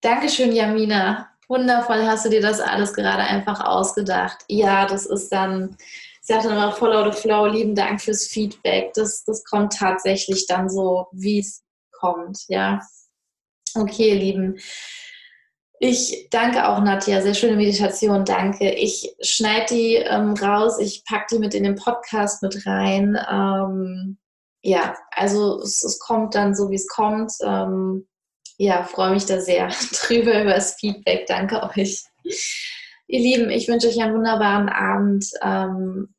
Dankeschön, 0.00 0.52
Jamina. 0.52 1.30
Wundervoll 1.48 2.06
hast 2.06 2.26
du 2.26 2.28
dir 2.28 2.42
das 2.42 2.60
alles 2.60 2.92
gerade 2.92 3.22
einfach 3.22 3.64
ausgedacht. 3.64 4.44
Ja, 4.48 4.84
das 4.84 5.06
ist 5.06 5.30
dann, 5.30 5.76
ich 5.80 6.26
sage 6.26 6.44
dann 6.44 6.52
immer 6.52 6.72
Follow 6.72 7.10
the 7.10 7.18
Flow, 7.18 7.46
lieben 7.46 7.74
Dank 7.74 8.02
fürs 8.02 8.26
Feedback. 8.26 8.92
Das, 8.92 9.24
das 9.24 9.42
kommt 9.44 9.72
tatsächlich 9.72 10.46
dann 10.46 10.68
so, 10.68 11.06
wie 11.12 11.40
es 11.40 11.64
kommt. 11.90 12.38
Ja. 12.48 12.80
Okay, 13.74 14.10
ihr 14.10 14.16
Lieben. 14.16 14.58
Ich 15.80 16.28
danke 16.30 16.68
auch, 16.68 16.80
Nadja. 16.80 17.22
Sehr 17.22 17.34
schöne 17.34 17.56
Meditation, 17.56 18.24
danke. 18.24 18.72
Ich 18.72 19.14
schneide 19.20 19.74
die 19.74 19.94
ähm, 19.94 20.34
raus, 20.34 20.78
ich 20.80 21.04
packe 21.04 21.26
die 21.32 21.38
mit 21.38 21.54
in 21.54 21.62
den 21.62 21.76
Podcast 21.76 22.42
mit 22.42 22.66
rein. 22.66 23.16
Ähm, 23.30 24.18
ja, 24.60 24.96
also 25.12 25.60
es, 25.60 25.84
es, 25.84 26.00
kommt 26.00 26.34
dann 26.34 26.56
so, 26.56 26.70
wie 26.70 26.74
es 26.74 26.88
kommt. 26.88 27.32
Ähm, 27.44 28.08
ja, 28.56 28.82
freue 28.82 29.12
mich 29.12 29.26
da 29.26 29.40
sehr 29.40 29.68
drüber 29.92 30.42
über 30.42 30.54
das 30.54 30.74
Feedback. 30.74 31.26
Danke 31.26 31.62
euch. 31.62 32.02
Ihr 33.06 33.20
Lieben, 33.20 33.50
ich 33.50 33.68
wünsche 33.68 33.86
euch 33.86 34.02
einen 34.02 34.14
wunderbaren 34.14 34.68
Abend. 34.68 35.26
Ähm, 35.42 36.12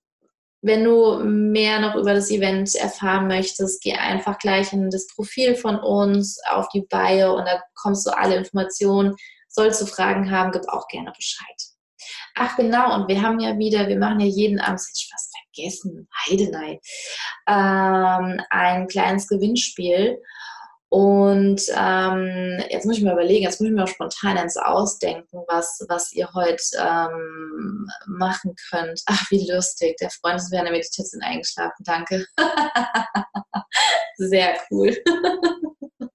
wenn 0.61 0.85
du 0.85 1.19
mehr 1.23 1.79
noch 1.79 1.95
über 1.95 2.13
das 2.13 2.31
Event 2.31 2.75
erfahren 2.75 3.27
möchtest, 3.27 3.81
geh 3.81 3.93
einfach 3.93 4.37
gleich 4.39 4.71
in 4.71 4.89
das 4.89 5.07
Profil 5.07 5.55
von 5.55 5.79
uns 5.79 6.39
auf 6.49 6.67
die 6.69 6.85
Bio 6.89 7.37
und 7.37 7.45
da 7.45 7.61
kommst 7.75 8.07
du 8.07 8.11
alle 8.11 8.35
Informationen 8.35 9.15
Sollst 9.59 9.81
du 9.81 9.87
Fragen 9.87 10.31
haben, 10.31 10.53
gib 10.53 10.69
auch 10.69 10.87
gerne 10.87 11.11
Bescheid. 11.11 11.61
Ach 12.35 12.55
genau, 12.55 12.95
und 12.95 13.09
wir 13.09 13.21
haben 13.21 13.41
ja 13.41 13.57
wieder, 13.57 13.89
wir 13.89 13.99
machen 13.99 14.21
ja 14.21 14.25
jeden 14.25 14.57
Abend, 14.57 14.79
hätte 14.79 14.91
ich 14.95 15.09
fast 15.11 15.33
vergessen, 15.35 16.07
Heidenei, 16.25 16.79
ähm, 17.45 18.41
ein 18.51 18.87
kleines 18.87 19.27
Gewinnspiel. 19.27 20.17
Und 20.87 21.61
ähm, 21.75 22.63
jetzt 22.69 22.85
muss 22.85 22.99
ich 22.99 23.03
mir 23.03 23.11
überlegen, 23.11 23.43
jetzt 23.43 23.59
muss 23.59 23.67
ich 23.69 23.75
mir 23.75 23.83
auch 23.83 23.89
spontan 23.89 24.37
eins 24.37 24.55
ausdenken, 24.55 25.43
was, 25.49 25.85
was 25.89 26.13
ihr 26.13 26.29
heute 26.33 26.63
ähm, 26.77 27.85
machen 28.07 28.55
könnt. 28.69 29.01
Ach, 29.07 29.29
wie 29.29 29.51
lustig. 29.51 29.97
Der 29.97 30.09
Freund 30.09 30.37
ist 30.37 30.53
während 30.53 30.67
der 30.67 30.73
Meditation 30.77 31.21
eingeschlafen. 31.21 31.83
Danke. 31.83 32.25
Sehr 34.15 34.55
cool. 34.71 34.95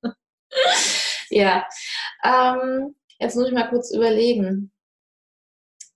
ja. 1.28 1.66
Ähm, 2.24 2.94
Jetzt 3.18 3.36
muss 3.36 3.48
ich 3.48 3.54
mal 3.54 3.68
kurz 3.68 3.92
überlegen. 3.92 4.72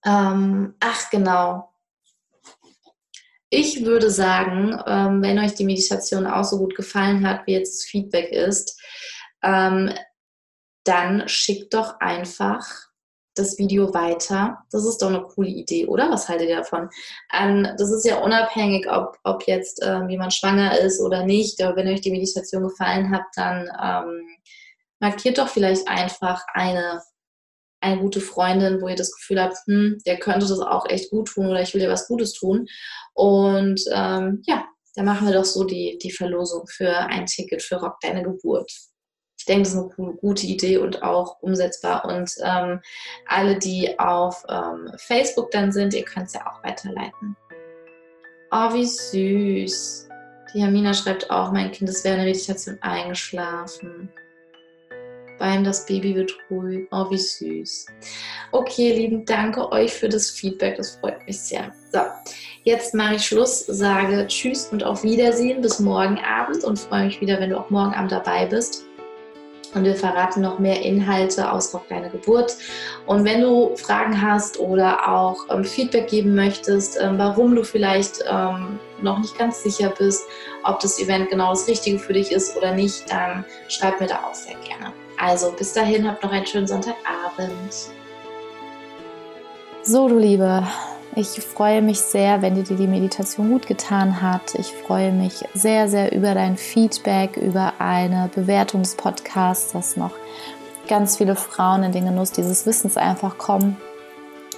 Ähm, 0.04 0.74
ach, 0.80 1.10
genau. 1.10 1.72
Ich 3.50 3.84
würde 3.84 4.10
sagen, 4.10 4.78
ähm, 4.86 5.22
wenn 5.22 5.38
euch 5.38 5.54
die 5.54 5.64
Meditation 5.64 6.26
auch 6.26 6.44
so 6.44 6.58
gut 6.58 6.74
gefallen 6.74 7.26
hat, 7.26 7.46
wie 7.46 7.52
jetzt 7.52 7.78
das 7.78 7.90
Feedback 7.90 8.30
ist, 8.30 8.78
ähm, 9.42 9.92
dann 10.84 11.28
schickt 11.28 11.74
doch 11.74 11.98
einfach 12.00 12.88
das 13.34 13.56
Video 13.58 13.94
weiter. 13.94 14.64
Das 14.70 14.84
ist 14.84 14.98
doch 14.98 15.08
eine 15.08 15.22
coole 15.22 15.48
Idee, 15.48 15.86
oder? 15.86 16.10
Was 16.10 16.28
haltet 16.28 16.48
ihr 16.48 16.56
davon? 16.56 16.90
Ähm, 17.32 17.68
das 17.78 17.90
ist 17.90 18.04
ja 18.04 18.18
unabhängig, 18.18 18.90
ob, 18.90 19.16
ob 19.24 19.46
jetzt 19.46 19.80
ähm, 19.82 20.08
jemand 20.08 20.34
schwanger 20.34 20.78
ist 20.78 21.00
oder 21.00 21.24
nicht. 21.24 21.62
Aber 21.62 21.76
wenn 21.76 21.88
euch 21.88 22.00
die 22.00 22.10
Meditation 22.10 22.64
gefallen 22.64 23.10
hat, 23.10 23.22
dann 23.34 23.68
ähm, 23.82 24.26
markiert 25.01 25.38
doch 25.38 25.49
vielleicht 25.49 25.88
einfach 25.88 26.44
eine, 26.53 27.03
eine 27.80 28.01
gute 28.01 28.20
Freundin, 28.20 28.80
wo 28.80 28.88
ihr 28.88 28.96
das 28.96 29.12
Gefühl 29.12 29.40
habt, 29.40 29.57
hm, 29.66 29.99
der 30.07 30.18
könnte 30.18 30.46
das 30.46 30.61
auch 30.61 30.88
echt 30.88 31.11
gut 31.11 31.28
tun 31.28 31.46
oder 31.46 31.62
ich 31.62 31.74
will 31.74 31.80
dir 31.80 31.90
was 31.90 32.09
Gutes 32.09 32.32
tun. 32.32 32.66
Und 33.14 33.80
ähm, 33.92 34.42
ja, 34.46 34.66
dann 34.94 35.05
machen 35.05 35.26
wir 35.26 35.34
doch 35.34 35.44
so 35.44 35.64
die, 35.64 35.99
die 36.03 36.11
Verlosung 36.11 36.66
für 36.66 36.96
ein 36.96 37.26
Ticket 37.26 37.62
für 37.62 37.76
Rock 37.76 38.01
Deine 38.01 38.22
Geburt. 38.22 38.70
Ich 39.38 39.44
denke, 39.44 39.62
das 39.62 39.74
ist 39.74 39.99
eine 39.99 40.14
gute 40.14 40.46
Idee 40.46 40.78
und 40.78 41.03
auch 41.03 41.40
umsetzbar. 41.40 42.05
Und 42.05 42.30
ähm, 42.42 42.80
alle, 43.26 43.57
die 43.59 43.96
auf 43.99 44.44
ähm, 44.49 44.90
Facebook 44.96 45.53
dann 45.53 45.70
sind, 45.70 45.94
ihr 45.94 46.05
könnt 46.05 46.26
es 46.26 46.34
ja 46.34 46.44
auch 46.46 46.64
weiterleiten. 46.64 47.36
Oh, 48.51 48.74
wie 48.74 48.84
süß. 48.84 50.09
Die 50.53 50.59
Jamina 50.59 50.94
schreibt 50.94 51.30
auch, 51.30 51.53
mein 51.53 51.70
Kind 51.70 51.88
ist 51.90 52.05
während 52.05 52.20
der 52.20 52.26
Meditation 52.26 52.78
eingeschlafen. 52.80 54.11
Beim 55.39 55.64
das 55.64 55.86
Baby 55.86 56.14
wird 56.14 56.36
ruhig. 56.51 56.89
Oh, 56.91 57.11
wie 57.11 57.18
süß. 57.18 57.86
Okay, 58.53 58.93
lieben, 58.93 59.24
danke 59.24 59.70
euch 59.70 59.93
für 59.93 60.09
das 60.09 60.30
Feedback. 60.30 60.76
Das 60.76 60.97
freut 60.97 61.24
mich 61.26 61.41
sehr. 61.41 61.72
So, 61.93 62.01
jetzt 62.64 62.95
mache 62.95 63.14
ich 63.16 63.26
Schluss, 63.26 63.66
sage 63.66 64.26
Tschüss 64.26 64.68
und 64.72 64.82
auf 64.84 65.03
Wiedersehen 65.03 65.62
bis 65.62 65.78
morgen 65.78 66.18
Abend 66.18 66.64
und 66.64 66.78
freue 66.78 67.07
mich 67.07 67.20
wieder, 67.20 67.41
wenn 67.41 67.51
du 67.51 67.59
auch 67.59 67.70
morgen 67.70 67.95
Abend 67.95 68.12
dabei 68.12 68.47
bist. 68.47 68.84
Und 69.74 69.84
wir 69.84 69.95
verraten 69.95 70.41
noch 70.41 70.59
mehr 70.59 70.80
Inhalte 70.82 71.53
aus 71.53 71.74
Rock 71.74 71.89
Deine 71.89 72.09
Geburt. 72.09 72.57
Und 73.07 73.24
wenn 73.24 73.43
du 73.43 73.76
Fragen 73.76 74.20
hast 74.20 74.59
oder 74.59 75.09
auch 75.09 75.36
ähm, 75.51 75.62
Feedback 75.62 76.09
geben 76.09 76.34
möchtest, 76.34 76.99
ähm, 77.01 77.18
warum 77.18 77.55
du 77.55 77.62
vielleicht 77.62 78.24
ähm, 78.26 78.78
noch 79.03 79.18
nicht 79.18 79.36
ganz 79.36 79.62
sicher 79.62 79.93
bist, 79.99 80.24
ob 80.64 80.80
das 80.80 80.99
Event 80.99 81.28
genau 81.28 81.51
das 81.51 81.68
Richtige 81.68 81.99
für 81.99 82.14
dich 82.14 82.32
ist 82.32 82.57
oder 82.57 82.74
nicht, 82.74 83.11
dann 83.11 83.45
schreib 83.68 84.01
mir 84.01 84.07
da 84.07 84.24
auch 84.24 84.34
sehr 84.34 84.57
gerne. 84.64 84.93
Also 85.18 85.52
bis 85.52 85.72
dahin, 85.72 86.08
habt 86.08 86.22
noch 86.22 86.30
einen 86.30 86.46
schönen 86.46 86.66
Sonntagabend. 86.66 87.90
So, 89.82 90.08
du 90.08 90.18
Liebe, 90.18 90.66
ich 91.16 91.40
freue 91.40 91.82
mich 91.82 92.00
sehr, 92.00 92.42
wenn 92.42 92.54
dir 92.62 92.76
die 92.76 92.86
Meditation 92.86 93.50
gut 93.50 93.66
getan 93.66 94.22
hat. 94.22 94.54
Ich 94.54 94.72
freue 94.72 95.12
mich 95.12 95.44
sehr, 95.54 95.88
sehr 95.88 96.12
über 96.12 96.34
dein 96.34 96.56
Feedback, 96.56 97.36
über 97.36 97.74
eine 97.78 98.30
Bewertung 98.34 98.82
des 98.82 98.94
Podcasts, 98.94 99.72
das 99.72 99.96
noch 99.96 100.12
ganz 100.88 101.16
viele 101.16 101.36
Frauen 101.36 101.82
in 101.82 101.92
den 101.92 102.04
Genuss 102.04 102.32
dieses 102.32 102.64
Wissens 102.66 102.96
einfach 102.96 103.38
kommen 103.38 103.76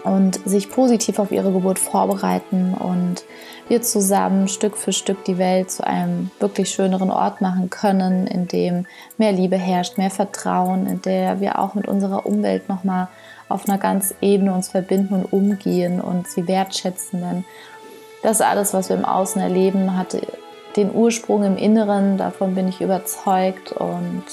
und 0.05 0.41
sich 0.49 0.71
positiv 0.71 1.19
auf 1.19 1.33
ihre 1.33 1.53
Geburt 1.53 1.79
vorbereiten 1.79 2.75
und 2.75 3.25
wir 3.69 3.83
zusammen 3.83 4.49
Stück 4.49 4.77
für 4.77 4.93
Stück 4.93 5.25
die 5.25 5.39
Welt 5.39 5.71
zu 5.71 5.87
einem 5.87 6.31
wirklich 6.41 6.71
schöneren 6.71 7.11
Ort 7.11 7.41
machen 7.41 7.71
können, 7.71 8.27
in 8.27 8.49
dem 8.49 8.87
mehr 9.17 9.33
Liebe 9.33 9.57
herrscht, 9.57 9.97
mehr 9.97 10.11
Vertrauen, 10.11 10.87
in 10.87 11.03
der 11.03 11.41
wir 11.41 11.59
auch 11.59 11.75
mit 11.75 11.87
unserer 11.87 12.27
Umwelt 12.27 12.69
nochmal 12.69 13.09
auf 13.49 13.69
einer 13.69 13.79
ganz 13.79 14.15
Ebene 14.21 14.55
uns 14.55 14.69
verbinden 14.69 15.15
und 15.15 15.33
umgehen 15.33 16.01
und 16.01 16.29
sie 16.29 16.49
wertschätzen. 16.49 17.21
Denn 17.21 17.45
das 18.23 18.41
alles, 18.41 18.75
was 18.75 18.89
wir 18.89 18.97
im 18.97 19.05
Außen 19.05 19.41
erleben, 19.41 19.97
hatte 19.97 20.21
den 20.77 20.93
Ursprung 20.95 21.45
im 21.45 21.57
Inneren, 21.57 22.17
davon 22.17 22.55
bin 22.55 22.69
ich 22.69 22.81
überzeugt 22.81 23.73
und 23.73 24.25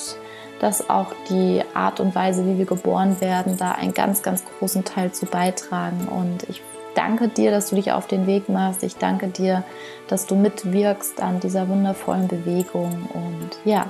dass 0.59 0.89
auch 0.89 1.13
die 1.29 1.61
Art 1.73 1.99
und 1.99 2.15
Weise, 2.15 2.45
wie 2.45 2.57
wir 2.57 2.65
geboren 2.65 3.19
werden, 3.21 3.57
da 3.57 3.71
einen 3.73 3.93
ganz, 3.93 4.21
ganz 4.21 4.43
großen 4.59 4.83
Teil 4.83 5.11
zu 5.11 5.25
beitragen. 5.25 6.07
Und 6.07 6.43
ich 6.49 6.61
danke 6.95 7.27
dir, 7.27 7.51
dass 7.51 7.69
du 7.69 7.75
dich 7.75 7.91
auf 7.91 8.07
den 8.07 8.25
Weg 8.27 8.49
machst. 8.49 8.83
Ich 8.83 8.97
danke 8.97 9.27
dir, 9.27 9.63
dass 10.07 10.25
du 10.25 10.35
mitwirkst 10.35 11.21
an 11.21 11.39
dieser 11.39 11.69
wundervollen 11.69 12.27
Bewegung. 12.27 13.07
Und 13.13 13.49
ja, 13.65 13.85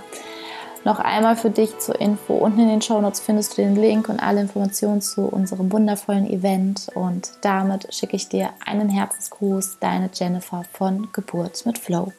noch 0.84 1.00
einmal 1.00 1.36
für 1.36 1.50
dich 1.50 1.78
zur 1.80 2.00
Info. 2.00 2.36
Unten 2.36 2.62
in 2.62 2.70
den 2.70 2.82
Show 2.82 3.02
Notes 3.02 3.20
findest 3.20 3.58
du 3.58 3.62
den 3.62 3.76
Link 3.76 4.10
und 4.10 4.20
alle 4.20 4.42
Informationen 4.42 5.02
zu 5.02 5.24
unserem 5.24 5.72
wundervollen 5.72 6.30
Event. 6.30 6.88
Und 6.94 7.32
damit 7.42 7.94
schicke 7.94 8.16
ich 8.16 8.30
dir 8.30 8.52
einen 8.66 8.90
Herzensgruß, 8.90 9.80
deine 9.80 10.10
Jennifer 10.14 10.64
von 10.72 11.10
Geburt 11.12 11.66
mit 11.66 11.78
Flow. 11.78 12.12